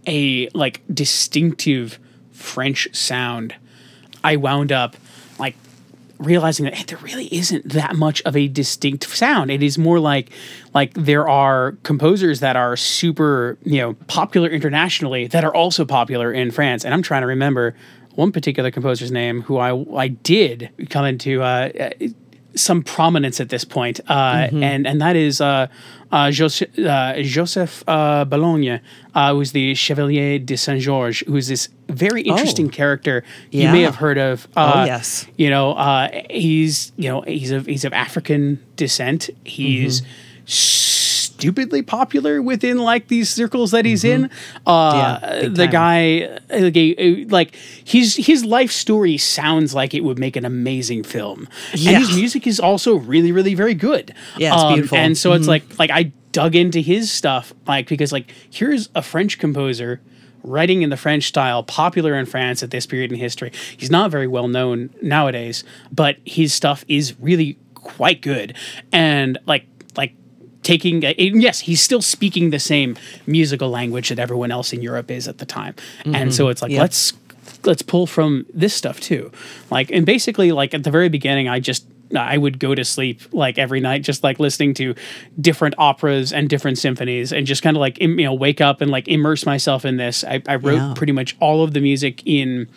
a 0.07 0.49
like 0.55 0.83
distinctive 0.93 1.99
French 2.33 2.89
sound, 2.93 3.55
I 4.23 4.37
wound 4.37 4.71
up 4.73 4.97
realizing 6.19 6.65
that 6.65 6.75
hey, 6.75 6.85
there 6.85 6.99
really 6.99 7.27
isn't 7.35 7.69
that 7.71 7.97
much 7.97 8.23
of 8.23 8.37
a 8.37 8.49
distinct 8.49 9.05
sound. 9.09 9.51
It 9.51 9.63
is 9.63 9.79
more 9.79 9.99
like 10.01 10.31
like 10.75 10.95
there 10.95 11.29
are 11.29 11.73
composers 11.83 12.41
that 12.41 12.57
are 12.57 12.77
super, 12.77 13.59
you 13.65 13.81
know, 13.81 13.95
popular 14.07 14.49
internationally 14.49 15.27
that 15.29 15.45
are 15.45 15.55
also 15.55 15.85
popular 15.85 16.33
in 16.33 16.51
France. 16.51 16.85
And 16.85 16.93
I'm 16.93 17.03
trying 17.03 17.23
to 17.23 17.27
remember 17.27 17.75
one 18.15 18.33
particular 18.33 18.71
composer's 18.71 19.13
name 19.13 19.43
who 19.43 19.59
I 19.59 19.73
I 19.97 20.09
did 20.09 20.71
come 20.91 21.05
into 21.05 21.43
uh, 21.43 21.71
some 22.57 22.83
prominence 22.83 23.41
at 23.41 23.49
this 23.49 23.65
point, 23.65 24.01
uh, 24.09 24.49
and 24.53 24.87
and 24.87 25.01
that 25.01 25.15
is 25.17 25.41
uh, 25.41 25.67
uh, 26.13 26.31
Joseph, 26.31 26.71
uh, 26.79 27.21
Joseph 27.23 27.85
uh, 27.87 28.25
Bologne, 28.25 28.81
uh, 29.15 29.35
who's 29.35 29.53
the 29.53 29.75
Chevalier 29.75 30.39
de 30.39 30.57
Saint 30.57 30.81
Georges, 30.81 31.27
who's 31.27 31.49
this 31.49 31.69
very 31.89 32.23
interesting 32.23 32.69
character 32.71 33.23
you 33.51 33.71
may 33.73 33.83
have 33.83 33.97
heard 33.97 34.19
of. 34.19 34.47
Uh, 34.57 34.73
Oh, 34.77 34.85
yes. 34.85 35.27
you 35.37 35.51
know, 35.51 35.73
uh, 35.73 36.09
he's 36.31 36.93
you 36.97 37.09
know 37.09 37.21
he's 37.23 37.51
of 37.51 37.67
he's 37.67 37.85
of 37.85 37.93
African 37.93 38.59
descent. 38.77 39.31
He's 39.45 40.03
stupidly 41.37 41.83
popular 41.83 42.41
within 42.41 42.79
like 42.79 43.09
these 43.09 43.29
circles 43.29 43.71
that 43.73 43.85
he's 43.85 44.05
in. 44.05 44.31
Uh, 44.67 45.19
Yeah, 45.23 45.49
the 45.49 45.67
guy, 45.67 46.39
like, 46.51 47.31
like 47.31 47.57
his 47.85 48.17
his 48.17 48.45
life 48.45 48.73
story 48.73 49.17
sounds 49.19 49.75
like 49.75 49.95
it 49.95 50.03
would 50.03 50.19
make 50.19 50.37
an 50.37 50.45
amazing 50.45 51.03
film, 51.05 51.49
Yeah. 51.75 51.91
and 51.93 51.99
his 51.99 52.17
music 52.17 52.47
is 52.47 52.59
also 52.59 52.95
really 52.97 53.33
really 53.33 53.55
very 53.55 53.75
good. 53.75 54.15
Yeah, 54.39 54.55
it's 54.55 54.63
Um, 54.63 54.75
beautiful. 54.75 54.99
And 54.99 55.17
so 55.19 55.33
it's 55.35 55.47
like 55.49 55.65
like 55.79 55.91
I 55.91 56.13
dug 56.33 56.55
into 56.55 56.81
his 56.81 57.11
stuff 57.11 57.53
like 57.67 57.89
because 57.89 58.13
like 58.13 58.33
here's 58.51 58.89
a 58.95 59.03
French 59.03 59.39
composer 59.39 60.01
writing 60.43 60.83
in 60.83 60.91
the 60.91 60.97
French 60.97 61.25
style, 61.25 61.63
popular 61.63 62.15
in 62.15 62.25
France 62.27 62.63
at 62.63 62.71
this 62.71 62.87
period 62.87 63.11
in 63.13 63.19
history. 63.19 63.51
He's 63.77 63.91
not 63.91 64.11
very 64.11 64.27
well 64.29 64.49
known 64.49 64.91
nowadays, 65.03 65.65
but 65.93 66.17
his 66.25 66.53
stuff 66.55 66.85
is 66.89 67.15
really 67.21 67.59
quite 67.75 68.21
good. 68.23 68.55
And 68.93 69.39
like 69.47 69.67
taking 70.67 71.05
uh, 71.05 71.13
a, 71.17 71.31
yes, 71.31 71.61
he's 71.61 71.81
still 71.81 72.03
speaking 72.03 72.51
the 72.51 72.59
same 72.59 72.97
musical 73.27 73.71
language 73.71 74.09
that 74.09 74.19
everyone 74.19 74.51
else 74.51 74.73
in 74.73 74.83
Europe 74.83 75.11
is 75.13 75.29
at 75.29 75.39
the 75.39 75.47
time. 75.47 75.75
And 76.05 76.35
so 76.35 76.45
mm-hmm. 76.45 76.51
it's 76.51 76.63
like 76.63 76.73
Yeah. 76.73 76.81
let's 76.81 77.13
let's 77.65 77.83
pull 77.83 78.07
from 78.07 78.45
this 78.53 78.75
stuff 78.75 78.99
too. 79.01 79.31
Like 79.71 79.91
and 79.93 80.05
basically 80.05 80.51
like 80.51 80.75
at 80.75 80.83
the 80.83 80.91
very 80.91 81.09
beginning 81.09 81.49
I 81.49 81.61
just 81.61 81.87
I 82.17 82.37
would 82.39 82.59
go 82.59 82.75
to 82.75 82.85
sleep 82.85 83.21
like 83.33 83.59
every 83.59 83.81
night, 83.81 84.03
just 84.03 84.23
like 84.23 84.39
listening 84.39 84.75
to 84.75 84.95
different 85.41 85.75
operas 85.79 86.33
and 86.33 86.49
different 86.49 86.79
symphonies, 86.79 87.33
and 87.33 87.47
just 87.47 87.63
kind 87.63 87.77
of 87.77 87.81
like 87.81 88.01
im- 88.01 88.19
you 88.19 88.27
know 88.27 88.35
wake 88.35 88.61
up 88.61 88.81
and 88.81 88.91
like 88.91 89.09
immerse 89.09 89.47
myself 89.47 89.85
in 89.85 89.97
this. 89.97 90.25
I, 90.25 90.43
I 90.47 90.57
wrote 90.57 90.77
Yeah. 90.77 90.95
pretty 90.97 91.13
much 91.13 91.37
all 91.41 91.63
of 91.65 91.73
the 91.75 91.81
music 91.81 92.23
in 92.25 92.69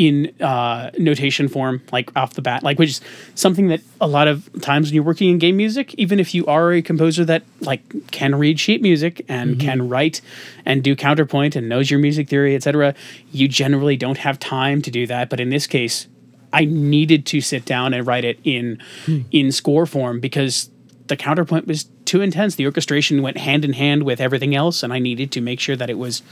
in 0.00 0.32
uh, 0.40 0.90
notation 0.96 1.46
form, 1.46 1.82
like 1.92 2.10
off 2.16 2.32
the 2.32 2.40
bat, 2.40 2.62
like 2.62 2.78
which 2.78 2.88
is 2.88 3.00
something 3.34 3.68
that 3.68 3.82
a 4.00 4.06
lot 4.06 4.28
of 4.28 4.48
times 4.62 4.88
when 4.88 4.94
you're 4.94 5.04
working 5.04 5.28
in 5.28 5.38
game 5.38 5.58
music, 5.58 5.94
even 5.98 6.18
if 6.18 6.34
you 6.34 6.46
are 6.46 6.72
a 6.72 6.80
composer 6.80 7.22
that 7.22 7.42
like 7.60 7.82
can 8.10 8.34
read 8.34 8.58
sheet 8.58 8.80
music 8.80 9.22
and 9.28 9.60
can 9.60 9.90
write 9.90 10.22
and 10.64 10.82
do 10.82 10.96
counterpoint 10.96 11.54
and 11.54 11.68
knows 11.68 11.90
your 11.90 12.00
music 12.00 12.30
theory, 12.30 12.56
etc., 12.56 12.94
you 13.30 13.46
generally 13.46 13.94
don't 13.94 14.16
have 14.16 14.38
time 14.38 14.80
to 14.80 14.90
do 14.90 15.06
that. 15.06 15.28
But 15.28 15.38
in 15.38 15.50
this 15.50 15.66
case, 15.66 16.08
I 16.50 16.64
needed 16.64 17.26
to 17.26 17.42
sit 17.42 17.66
down 17.66 17.92
and 17.92 18.06
write 18.06 18.24
it 18.24 18.40
in 18.42 18.82
in 19.30 19.52
score 19.52 19.84
form 19.84 20.18
because 20.18 20.70
the 21.08 21.16
counterpoint 21.16 21.66
was 21.66 21.90
too 22.06 22.22
intense. 22.22 22.54
The 22.54 22.64
orchestration 22.64 23.20
went 23.20 23.36
hand 23.36 23.66
in 23.66 23.74
hand 23.74 24.04
with 24.04 24.18
everything 24.18 24.54
else, 24.54 24.82
and 24.82 24.94
I 24.94 24.98
needed 24.98 25.30
to 25.32 25.42
make 25.42 25.60
sure 25.60 25.76
that 25.76 25.90
it 25.90 25.98
was 25.98 26.22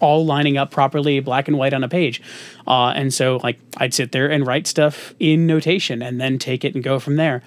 all 0.00 0.24
lining 0.24 0.56
up 0.56 0.70
properly, 0.70 1.20
black 1.20 1.48
and 1.48 1.58
white 1.58 1.72
on 1.72 1.84
a 1.84 1.88
page. 1.88 2.22
Uh, 2.66 2.92
and 2.96 3.12
so, 3.12 3.40
like, 3.42 3.58
I'd 3.76 3.94
sit 3.94 4.12
there 4.12 4.30
and 4.30 4.46
write 4.46 4.66
stuff 4.66 5.14
in 5.18 5.46
notation, 5.46 6.02
and 6.02 6.20
then 6.20 6.38
take 6.38 6.64
it 6.64 6.74
and 6.74 6.82
go 6.82 6.98
from 6.98 7.16
there. 7.16 7.42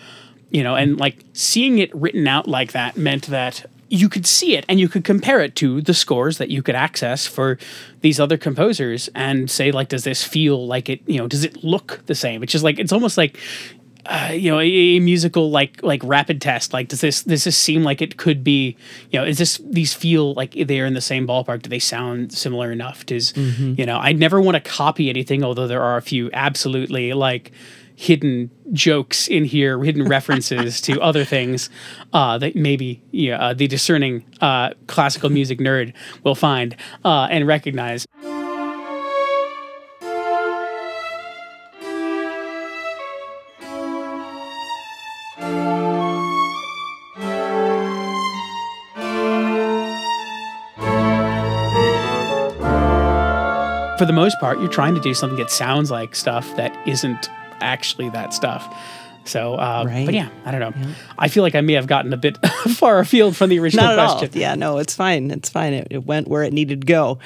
You 0.49 0.63
know, 0.63 0.75
and 0.75 0.97
like 0.97 1.25
seeing 1.33 1.79
it 1.79 1.93
written 1.93 2.25
out 2.27 2.47
like 2.47 2.71
that 2.71 2.95
meant 2.95 3.27
that 3.27 3.65
you 3.89 4.09
could 4.09 4.25
see 4.25 4.55
it 4.55 4.65
and 4.67 4.79
you 4.79 4.89
could 4.89 5.03
compare 5.03 5.39
it 5.39 5.55
to 5.55 5.81
the 5.81 5.93
scores 5.93 6.37
that 6.37 6.49
you 6.49 6.61
could 6.61 6.75
access 6.75 7.25
for 7.25 7.57
these 8.01 8.19
other 8.19 8.37
composers 8.37 9.09
and 9.15 9.49
say 9.49 9.71
like 9.71 9.87
does 9.89 10.03
this 10.03 10.23
feel 10.23 10.67
like 10.67 10.89
it 10.89 11.01
you 11.05 11.17
know 11.17 11.27
does 11.27 11.43
it 11.43 11.63
look 11.63 12.01
the 12.05 12.15
same 12.15 12.43
it's 12.43 12.51
just 12.51 12.63
like 12.63 12.79
it's 12.79 12.91
almost 12.91 13.17
like 13.17 13.39
uh, 14.07 14.31
you 14.31 14.49
know 14.51 14.59
a, 14.59 14.65
a 14.65 14.99
musical 14.99 15.51
like 15.51 15.81
like 15.83 16.01
rapid 16.03 16.41
test 16.41 16.73
like 16.73 16.87
does 16.87 17.01
this 17.01 17.23
does 17.23 17.43
this 17.43 17.57
seem 17.57 17.83
like 17.83 18.01
it 18.01 18.17
could 18.17 18.43
be 18.43 18.75
you 19.11 19.19
know 19.19 19.25
is 19.25 19.37
this 19.37 19.59
these 19.69 19.93
feel 19.93 20.33
like 20.33 20.53
they're 20.67 20.85
in 20.85 20.93
the 20.93 21.01
same 21.01 21.27
ballpark? 21.27 21.61
Do 21.61 21.69
they 21.69 21.79
sound 21.79 22.31
similar 22.33 22.71
enough? 22.71 23.05
Does 23.05 23.35
you 23.77 23.85
know 23.85 23.97
i 23.97 24.11
never 24.11 24.39
want 24.41 24.55
to 24.55 24.61
copy 24.61 25.09
anything 25.09 25.43
although 25.43 25.67
there 25.67 25.81
are 25.81 25.97
a 25.97 26.01
few 26.01 26.29
absolutely 26.33 27.13
like 27.13 27.51
hidden 27.95 28.51
jokes 28.73 29.27
in 29.27 29.43
here 29.43 29.83
hidden 29.83 30.03
references 30.17 30.79
to 30.81 31.01
other 31.01 31.25
things 31.25 31.69
uh, 32.13 32.37
that 32.37 32.55
maybe 32.55 33.01
yeah, 33.11 33.37
uh, 33.39 33.53
the 33.53 33.67
discerning 33.67 34.23
uh, 34.39 34.69
classical 34.85 35.29
music 35.31 35.57
nerd 35.57 35.93
will 36.23 36.35
find 36.35 36.75
uh, 37.03 37.27
and 37.31 37.47
recognize 37.47 38.05
for 53.97 54.05
the 54.05 54.13
most 54.13 54.39
part, 54.39 54.59
you're 54.59 54.67
trying 54.69 54.95
to 54.95 55.01
do 55.01 55.13
something 55.13 55.37
that 55.39 55.51
sounds 55.51 55.89
like 55.91 56.15
stuff 56.15 56.55
that 56.55 56.75
isn't 56.87 57.29
actually 57.61 58.09
that 58.11 58.33
stuff. 58.33 58.65
So, 59.25 59.55
uh, 59.55 59.83
Right. 59.85 60.05
but 60.05 60.13
yeah, 60.13 60.29
I 60.45 60.51
don't 60.51 60.61
know. 60.61 60.87
I 61.17 61.27
feel 61.27 61.43
like 61.43 61.53
I 61.53 61.59
may 61.59 61.73
have 61.73 61.85
gotten 61.87 62.13
a 62.13 62.17
bit 62.17 62.37
far 62.75 62.99
afield 62.99 63.35
from 63.35 63.49
the 63.49 63.59
original 63.59 63.83
Not 63.83 63.93
at 63.93 63.99
all. 63.99 64.17
question. 64.19 64.39
Yeah, 64.39 64.55
no, 64.55 64.77
it's 64.77 64.95
fine. 64.95 65.31
It's 65.31 65.49
fine. 65.49 65.73
It, 65.73 65.87
it 65.91 66.05
went 66.05 66.29
where 66.29 66.43
it 66.43 66.53
needed 66.53 66.81
to 66.81 66.85
go. 66.87 67.19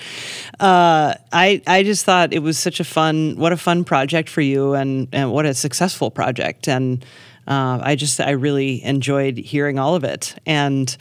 Uh, 0.59 1.13
I 1.31 1.61
I 1.67 1.83
just 1.83 2.03
thought 2.03 2.33
it 2.33 2.39
was 2.39 2.57
such 2.57 2.79
a 2.79 2.83
fun, 2.83 3.35
what 3.37 3.51
a 3.51 3.57
fun 3.57 3.83
project 3.83 4.29
for 4.29 4.41
you, 4.41 4.73
and 4.73 5.09
and 5.11 5.31
what 5.31 5.45
a 5.45 5.53
successful 5.53 6.09
project. 6.09 6.67
And 6.67 7.05
uh, 7.47 7.79
I 7.83 7.95
just 7.95 8.19
I 8.19 8.31
really 8.31 8.83
enjoyed 8.83 9.37
hearing 9.37 9.77
all 9.77 9.93
of 9.93 10.03
it. 10.03 10.35
And 10.47 10.95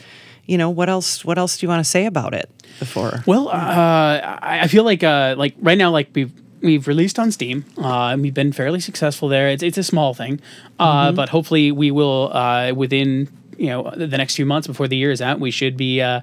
you 0.51 0.57
know 0.57 0.69
what 0.69 0.89
else? 0.89 1.23
What 1.25 1.37
else 1.37 1.57
do 1.57 1.65
you 1.65 1.69
want 1.73 1.79
to 1.85 1.89
say 1.89 2.05
about 2.05 2.33
it 2.33 2.47
before? 2.79 3.23
Well, 3.25 3.47
uh, 3.47 4.19
I 4.51 4.59
I 4.63 4.67
feel 4.67 4.83
like 4.91 5.03
uh, 5.03 5.35
like 5.43 5.53
right 5.61 5.77
now, 5.77 5.89
like 5.97 6.09
we've 6.13 6.31
we've 6.61 6.87
released 6.87 7.17
on 7.19 7.31
Steam, 7.31 7.63
uh, 7.77 8.11
and 8.13 8.21
we've 8.21 8.33
been 8.35 8.51
fairly 8.53 8.79
successful 8.79 9.29
there. 9.29 9.47
It's 9.53 9.63
it's 9.63 9.77
a 9.77 9.83
small 9.83 10.13
thing, 10.13 10.39
uh, 10.79 10.83
Mm-hmm. 11.07 11.15
but 11.15 11.29
hopefully 11.29 11.71
we 11.71 11.89
will 11.91 12.29
uh, 12.33 12.73
within 12.75 13.27
you 13.57 13.67
know 13.71 13.91
the 13.95 14.17
next 14.17 14.35
few 14.35 14.45
months 14.45 14.67
before 14.67 14.87
the 14.87 14.97
year 14.97 15.11
is 15.11 15.21
out, 15.21 15.39
we 15.39 15.51
should 15.51 15.75
be 15.77 16.01
uh, 16.01 16.21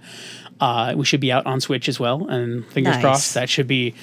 uh, 0.60 0.92
we 0.96 1.04
should 1.04 1.20
be 1.20 1.32
out 1.32 1.46
on 1.46 1.60
Switch 1.60 1.88
as 1.88 1.98
well. 1.98 2.26
And 2.28 2.64
fingers 2.72 2.94
Nice. 2.96 3.02
crossed 3.02 3.34
that 3.34 3.48
should 3.48 3.66
be. 3.68 3.94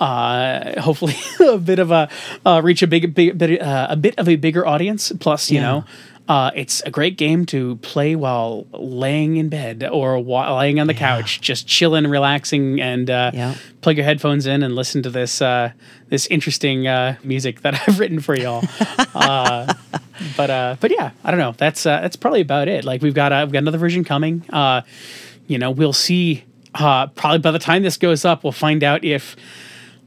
Uh, 0.00 0.80
hopefully, 0.80 1.14
a 1.40 1.56
bit 1.58 1.78
of 1.78 1.90
a 1.92 2.08
uh, 2.44 2.60
reach 2.64 2.82
a 2.82 2.86
big, 2.86 3.14
big 3.14 3.38
bit, 3.38 3.62
uh, 3.62 3.86
a 3.90 3.96
bit 3.96 4.14
of 4.18 4.28
a 4.28 4.34
bigger 4.36 4.66
audience. 4.66 5.12
Plus, 5.20 5.50
you 5.52 5.58
Yeah. 5.60 5.62
know, 5.66 5.84
uh, 6.28 6.50
it's 6.54 6.80
a 6.82 6.90
great 6.90 7.18
game 7.18 7.44
to 7.46 7.76
play 7.76 8.16
while 8.16 8.66
laying 8.72 9.36
in 9.36 9.48
bed 9.50 9.86
or 9.92 10.18
while 10.18 10.56
laying 10.56 10.80
on 10.80 10.86
the 10.86 10.94
couch, 10.94 11.40
just 11.40 11.66
chilling, 11.66 12.06
relaxing, 12.06 12.80
and 12.80 13.10
uh, 13.10 13.30
Yeah. 13.34 13.54
plug 13.82 13.96
your 13.96 14.04
headphones 14.06 14.46
in 14.46 14.62
and 14.62 14.74
listen 14.74 15.02
to 15.02 15.10
this 15.10 15.42
uh, 15.42 15.72
this 16.08 16.26
interesting 16.28 16.86
uh, 16.86 17.16
music 17.22 17.60
that 17.60 17.74
I've 17.88 17.98
written 17.98 18.20
for 18.20 18.34
y'all. 18.36 18.64
uh, 19.14 19.74
but 20.36 20.50
uh, 20.50 20.76
but 20.80 20.90
yeah, 20.90 21.10
I 21.22 21.30
don't 21.30 21.40
know. 21.40 21.52
That's 21.56 21.84
uh, 21.84 22.00
that's 22.00 22.16
probably 22.16 22.40
about 22.40 22.68
it. 22.68 22.84
Like 22.84 23.02
we've 23.02 23.14
got 23.14 23.32
uh, 23.32 23.42
we've 23.46 23.52
got 23.52 23.58
another 23.58 23.78
version 23.78 24.02
coming. 24.04 24.44
Uh, 24.50 24.80
you 25.46 25.58
know, 25.58 25.70
we'll 25.70 25.92
see. 25.92 26.44
Uh, 26.74 27.06
probably 27.08 27.38
by 27.38 27.50
the 27.50 27.58
time 27.58 27.82
this 27.82 27.96
goes 27.98 28.24
up, 28.24 28.42
we'll 28.44 28.52
find 28.52 28.82
out 28.82 29.04
if. 29.04 29.36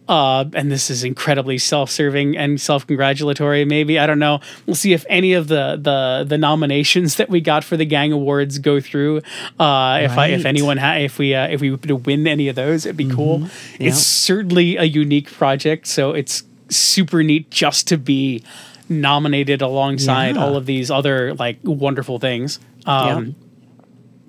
Uh, 0.08 0.46
and 0.54 0.72
this 0.72 0.90
is 0.90 1.04
incredibly 1.04 1.58
self-serving 1.58 2.38
and 2.38 2.62
self-congratulatory. 2.62 3.66
Maybe 3.66 4.00
I 4.00 4.08
don't 4.08 4.20
know. 4.20 4.40
We'll 4.66 4.76
see 4.76 4.94
if 4.94 5.06
any 5.10 5.34
of 5.34 5.48
the 5.48 5.78
the 5.82 6.26
the 6.28 6.38
nominations 6.38 7.16
that 7.16 7.30
we 7.30 7.42
got 7.42 7.64
for 7.64 7.76
the 7.78 7.86
GANG 7.86 8.12
Awards 8.14 8.58
go 8.60 8.80
through. 8.80 9.18
Uh, 9.60 10.00
if 10.04 10.18
I 10.18 10.28
if 10.28 10.46
anyone 10.46 10.78
ha- 10.78 10.96
if 10.96 11.18
we 11.20 11.36
uh, 11.36 11.48
if 11.48 11.60
we 11.62 11.72
were 11.72 11.78
to 11.78 11.96
win 11.98 12.26
any 12.28 12.48
of 12.48 12.56
those, 12.56 12.86
it'd 12.86 12.96
be 12.98 13.10
cool. 13.10 13.40
Mm-hmm. 13.40 13.84
Yeah. 13.84 13.90
It's 13.90 14.00
certainly 14.00 14.78
a 14.78 14.84
unique 14.86 15.32
project, 15.32 15.88
so 15.88 16.12
it's 16.12 16.44
super 16.70 17.22
neat 17.24 17.50
just 17.52 17.88
to 17.90 17.98
be 17.98 18.44
nominated 18.90 19.62
alongside 19.62 20.36
Yeah. 20.36 20.44
all 20.44 20.56
of 20.56 20.66
these 20.66 20.90
other 20.90 21.34
like 21.34 21.58
wonderful 21.64 22.20
things. 22.20 22.60
Um, 22.86 23.36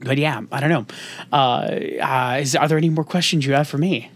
But 0.00 0.18
yeah, 0.18 0.42
I 0.52 0.60
don't 0.60 0.70
know. 0.70 0.86
Uh, 1.32 1.78
uh, 2.02 2.38
is 2.40 2.54
are 2.54 2.68
there 2.68 2.78
any 2.78 2.88
more 2.90 3.04
questions 3.04 3.44
you 3.46 3.52
have 3.54 3.66
for 3.68 3.78
me? 3.78 4.10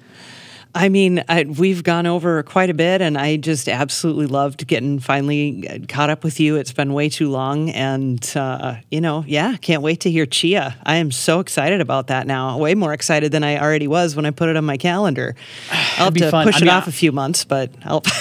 I 0.75 0.89
mean, 0.89 1.23
I, 1.29 1.45
we've 1.45 1.83
gone 1.83 2.07
over 2.07 2.43
quite 2.43 2.71
a 2.71 2.75
bit, 2.75 3.03
and 3.03 3.19
I 3.19 3.37
just 3.37 3.69
absolutely 3.69 4.27
loved 4.27 4.67
getting 4.67 4.99
finally 5.01 5.69
uh, 5.69 5.79
caught 5.87 6.09
up 6.09 6.25
with 6.25 6.41
you. 6.41 6.57
It's 6.57 6.73
been 6.73 6.95
way 6.95 7.09
too 7.09 7.31
long, 7.31 7.71
and 7.71 8.33
uh, 8.35 8.77
you 8.91 9.01
know, 9.01 9.25
yeah, 9.27 9.57
can't 9.57 9.83
wait 9.83 10.01
to 10.01 10.11
hear 10.11 10.25
Tchia. 10.25 10.75
I 10.85 10.97
am 10.97 11.11
so 11.11 11.41
excited 11.41 11.81
about 11.81 12.07
that 12.07 12.27
now. 12.27 12.57
Way 12.57 12.75
more 12.75 12.95
excited 12.95 13.33
than 13.33 13.45
I 13.45 13.59
already 13.59 13.87
was 13.87 14.17
when 14.17 14.25
I 14.25 14.31
put 14.31 14.49
it 14.49 14.57
on 14.57 14.65
my 14.65 14.79
calendar. 14.79 15.37
I'll 15.71 16.07
have 16.07 16.15
be 16.15 16.21
to 16.21 16.31
fun. 16.31 16.47
push 16.47 16.63
I 16.63 16.67
it 16.67 16.69
off 16.69 16.89
a 16.89 16.93
few 16.93 17.13
months, 17.13 17.45
but 17.45 17.71
I'll. 17.85 18.03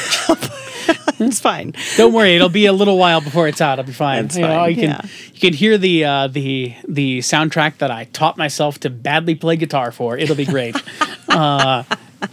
it's 1.20 1.40
fine. 1.40 1.74
Don't 1.98 2.14
worry, 2.14 2.36
it'll 2.36 2.50
be 2.50 2.66
a 2.66 2.74
little 2.74 2.98
while 2.98 3.22
before 3.22 3.48
it's 3.48 3.62
out. 3.62 3.80
I'll 3.80 3.86
be 3.86 3.92
fine. 3.92 4.24
That's 4.24 4.38
you 4.38 4.42
know, 4.42 4.66
you 4.66 4.76
can 4.76 4.90
yeah. 4.90 5.02
you 5.34 5.40
can 5.40 5.54
hear 5.54 5.78
the 5.78 6.06
uh, 6.06 6.28
the 6.28 6.76
the 6.88 7.20
soundtrack 7.20 7.78
that 7.78 7.92
I 7.92 8.06
taught 8.06 8.38
myself 8.38 8.80
to 8.80 8.90
badly 8.90 9.36
play 9.36 9.56
guitar 9.56 9.92
for. 9.92 10.18
It'll 10.18 10.36
be 10.36 10.46
great. 10.46 10.76
uh, 11.30 11.84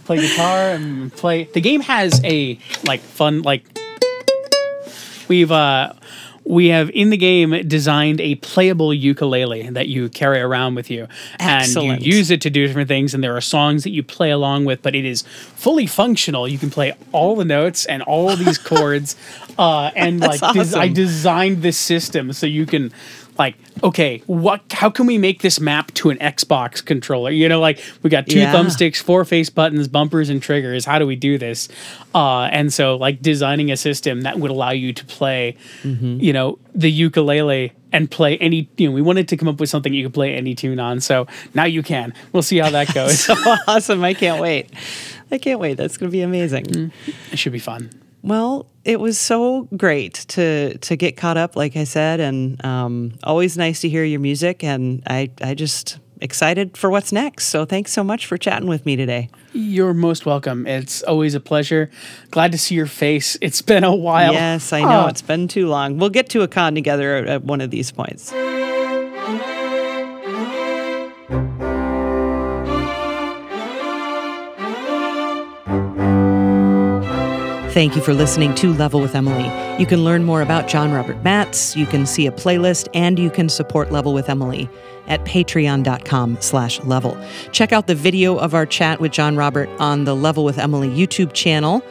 play 0.05 0.17
guitar 0.21 0.71
and 0.71 1.11
play. 1.13 1.45
The 1.45 1.61
game 1.61 1.81
has 1.81 2.21
a 2.23 2.57
like 2.85 3.01
fun 3.01 3.41
like 3.41 3.63
we've 5.27 5.51
uh 5.51 5.93
we 6.45 6.69
have 6.69 6.89
in 6.95 7.11
the 7.11 7.17
game 7.17 7.51
designed 7.67 8.19
a 8.19 8.33
playable 8.35 8.91
ukulele 8.91 9.69
that 9.69 9.87
you 9.87 10.09
carry 10.09 10.39
around 10.39 10.73
with 10.73 10.89
you 10.89 11.07
Excellent. 11.39 11.91
and 11.97 12.03
you 12.03 12.15
use 12.17 12.31
it 12.31 12.41
to 12.41 12.49
do 12.49 12.65
different 12.65 12.87
things 12.87 13.13
and 13.13 13.23
there 13.23 13.37
are 13.37 13.41
songs 13.41 13.83
that 13.83 13.91
you 13.91 14.01
play 14.01 14.31
along 14.31 14.65
with 14.65 14.81
but 14.81 14.95
it 14.95 15.05
is 15.05 15.21
fully 15.21 15.85
functional 15.85 16.47
you 16.47 16.57
can 16.57 16.71
play 16.71 16.93
all 17.11 17.35
the 17.35 17.45
notes 17.45 17.85
and 17.85 18.01
all 18.01 18.35
these 18.35 18.57
chords 18.71 19.15
uh, 19.59 19.91
and 19.95 20.19
That's 20.21 20.41
like 20.41 20.53
des- 20.55 20.75
i 20.77 20.87
designed 20.87 21.61
this 21.61 21.77
system 21.77 22.33
so 22.33 22.47
you 22.47 22.65
can 22.65 22.91
like 23.39 23.55
okay 23.83 24.21
what 24.27 24.61
how 24.71 24.89
can 24.89 25.05
we 25.07 25.17
make 25.17 25.41
this 25.41 25.59
map 25.59 25.91
to 25.93 26.09
an 26.09 26.17
xbox 26.17 26.83
controller 26.83 27.31
you 27.31 27.47
know 27.47 27.59
like 27.59 27.79
we 28.03 28.09
got 28.09 28.27
two 28.27 28.39
Yeah. 28.39 28.53
thumbsticks 28.53 28.97
four 29.01 29.23
face 29.25 29.49
buttons 29.49 29.87
bumpers 29.87 30.29
and 30.29 30.41
triggers 30.43 30.83
how 30.85 30.99
do 30.99 31.07
we 31.07 31.15
do 31.15 31.37
this 31.37 31.69
uh, 32.13 32.49
and 32.51 32.71
so 32.73 32.97
like 32.97 33.21
designing 33.21 33.71
a 33.71 33.77
system 33.77 34.21
that 34.21 34.37
would 34.39 34.51
allow 34.51 34.71
you 34.71 34.91
to 34.93 35.05
play 35.05 35.55
Mm-hmm. 35.83 36.19
you 36.19 36.33
know 36.33 36.59
the 36.75 36.91
ukulele 36.91 37.71
and 37.91 38.11
play 38.11 38.37
any 38.37 38.69
you 38.77 38.87
know 38.87 38.93
we 38.93 39.01
wanted 39.01 39.27
to 39.29 39.37
come 39.37 39.47
up 39.47 39.59
with 39.59 39.69
something 39.69 39.93
you 39.93 40.03
could 40.05 40.13
play 40.13 40.35
any 40.35 40.53
tune 40.53 40.79
on 40.79 40.99
so 40.99 41.25
now 41.53 41.63
you 41.63 41.81
can 41.81 42.13
we'll 42.33 42.43
see 42.43 42.57
how 42.57 42.69
that 42.69 42.93
goes 42.93 43.19
so 43.21 43.33
awesome! 43.67 44.03
I 44.03 44.13
can't 44.13 44.41
wait. 44.41 44.69
I 45.31 45.37
can't 45.37 45.59
wait. 45.59 45.75
That's 45.75 45.95
going 45.97 46.09
to 46.09 46.11
be 46.11 46.21
amazing. 46.21 46.91
it 47.31 47.37
should 47.39 47.51
be 47.53 47.59
fun 47.59 47.89
Well, 48.21 48.67
it 48.83 48.99
was 48.99 49.17
so 49.17 49.67
great 49.77 50.13
to 50.29 50.77
to 50.77 50.95
get 50.95 51.15
caught 51.17 51.37
up, 51.37 51.55
like 51.55 51.75
I 51.77 51.83
said, 51.85 52.19
and 52.19 52.63
um, 52.65 53.13
always 53.23 53.57
nice 53.57 53.81
to 53.81 53.89
hear 53.89 54.03
your 54.03 54.19
music. 54.19 54.63
And 54.63 55.03
I 55.07 55.29
I 55.41 55.53
just 55.53 55.99
excited 56.21 56.75
for 56.75 56.89
what's 56.89 57.13
next. 57.13 57.45
So 57.47 57.63
thanks 57.65 57.93
so 57.93 58.03
much 58.03 58.25
for 58.25 58.37
chatting 58.37 58.67
with 58.67 58.85
me 58.85 58.95
today. 58.97 59.29
you're 59.53 59.93
most 59.93 60.25
welcome 60.25 60.67
it's 60.67 61.01
always 61.03 61.33
a 61.33 61.39
pleasure 61.39 61.89
glad 62.29 62.51
to 62.51 62.57
see 62.57 62.75
your 62.75 62.85
face 62.85 63.35
it's 63.41 63.63
been 63.63 63.83
a 63.83 63.95
while 63.95 64.31
Yes, 64.33 64.71
I 64.73 64.81
know 64.81 65.05
Oh. 65.05 65.07
it's 65.07 65.23
been 65.23 65.47
too 65.47 65.67
long. 65.67 65.97
We'll 65.97 66.11
get 66.11 66.29
to 66.29 66.41
a 66.43 66.47
con 66.47 66.75
together 66.75 67.15
at, 67.15 67.27
at 67.27 67.43
one 67.45 67.61
of 67.61 67.71
these 67.71 67.89
points. 67.91 68.31
Thank 77.71 77.95
you 77.95 78.01
for 78.01 78.15
listening 78.15 78.55
to 78.55 78.73
Level 78.73 78.99
with 78.99 79.13
Emily. 79.13 79.45
You 79.79 79.85
can 79.85 80.03
learn 80.03 80.23
more 80.23 80.41
about 80.41 80.67
John 80.67 80.91
Robert 80.91 81.23
Matz, 81.23 81.75
you 81.75 81.85
can 81.85 82.07
see 82.07 82.25
a 82.25 82.31
playlist, 82.31 82.87
and 82.95 83.19
you 83.19 83.29
can 83.29 83.47
support 83.47 83.91
Level 83.91 84.11
with 84.11 84.27
Emily 84.27 84.67
at 85.05 85.23
patreon.com 85.23 86.41
slash 86.41 86.81
level. 86.81 87.15
Check 87.51 87.71
out 87.71 87.85
the 87.85 87.93
video 87.93 88.37
of 88.37 88.55
our 88.55 88.65
chat 88.65 88.99
with 88.99 89.11
John 89.11 89.35
Robert 89.35 89.69
on 89.79 90.05
the 90.05 90.15
Level 90.15 90.43
with 90.43 90.57
Emily 90.57 90.89
YouTube 90.89 91.33
channel, 91.33 91.83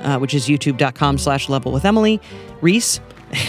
uh, 0.00 0.18
which 0.18 0.32
is 0.32 0.48
youtube.com 0.48 1.18
slash 1.18 1.50
level 1.50 1.70
with 1.70 1.84
Emily. 1.84 2.18
Reese, 2.62 3.00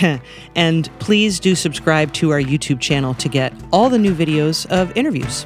and 0.55 0.89
please 0.99 1.39
do 1.39 1.55
subscribe 1.55 2.11
to 2.13 2.31
our 2.31 2.41
YouTube 2.41 2.81
channel 2.81 3.13
to 3.13 3.29
get 3.29 3.53
all 3.71 3.89
the 3.89 3.99
new 3.99 4.13
videos 4.13 4.65
of 4.65 4.95
interviews. 4.97 5.45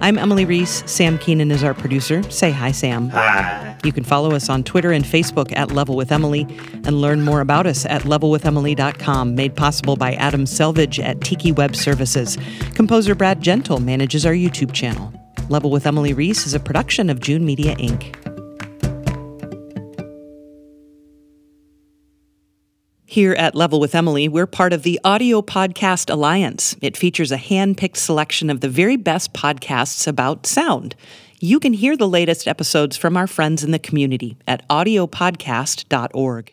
I'm 0.00 0.16
Emily 0.16 0.44
Reese. 0.44 0.84
Sam 0.90 1.18
Keenan 1.18 1.50
is 1.50 1.64
our 1.64 1.74
producer. 1.74 2.22
Say 2.30 2.52
hi, 2.52 2.70
Sam. 2.70 3.08
Hi. 3.08 3.76
You 3.82 3.92
can 3.92 4.04
follow 4.04 4.32
us 4.32 4.48
on 4.48 4.62
Twitter 4.62 4.92
and 4.92 5.04
Facebook 5.04 5.52
at 5.56 5.72
Level 5.72 5.96
with 5.96 6.12
Emily 6.12 6.42
and 6.84 7.00
learn 7.00 7.22
more 7.22 7.40
about 7.40 7.66
us 7.66 7.84
at 7.84 8.02
levelwithemily.com, 8.02 9.34
made 9.34 9.56
possible 9.56 9.96
by 9.96 10.14
Adam 10.14 10.46
Selvage 10.46 11.00
at 11.00 11.20
Tiki 11.20 11.50
Web 11.50 11.74
Services. 11.74 12.38
Composer 12.74 13.14
Brad 13.14 13.40
Gentle 13.40 13.80
manages 13.80 14.24
our 14.24 14.32
YouTube 14.32 14.72
channel. 14.72 15.12
Level 15.48 15.70
with 15.70 15.86
Emily 15.86 16.12
Reese 16.12 16.46
is 16.46 16.54
a 16.54 16.60
production 16.60 17.10
of 17.10 17.20
June 17.20 17.44
Media, 17.44 17.74
Inc. 17.76 18.27
Here 23.10 23.32
at 23.32 23.54
Level 23.54 23.80
with 23.80 23.94
Emily, 23.94 24.28
we're 24.28 24.46
part 24.46 24.74
of 24.74 24.82
the 24.82 25.00
Audio 25.02 25.40
Podcast 25.40 26.12
Alliance. 26.12 26.76
It 26.82 26.94
features 26.94 27.32
a 27.32 27.38
hand 27.38 27.78
picked 27.78 27.96
selection 27.96 28.50
of 28.50 28.60
the 28.60 28.68
very 28.68 28.96
best 28.96 29.32
podcasts 29.32 30.06
about 30.06 30.46
sound. 30.46 30.94
You 31.40 31.58
can 31.58 31.72
hear 31.72 31.96
the 31.96 32.06
latest 32.06 32.46
episodes 32.46 32.98
from 32.98 33.16
our 33.16 33.26
friends 33.26 33.64
in 33.64 33.70
the 33.70 33.78
community 33.78 34.36
at 34.46 34.68
audiopodcast.org. 34.68 36.52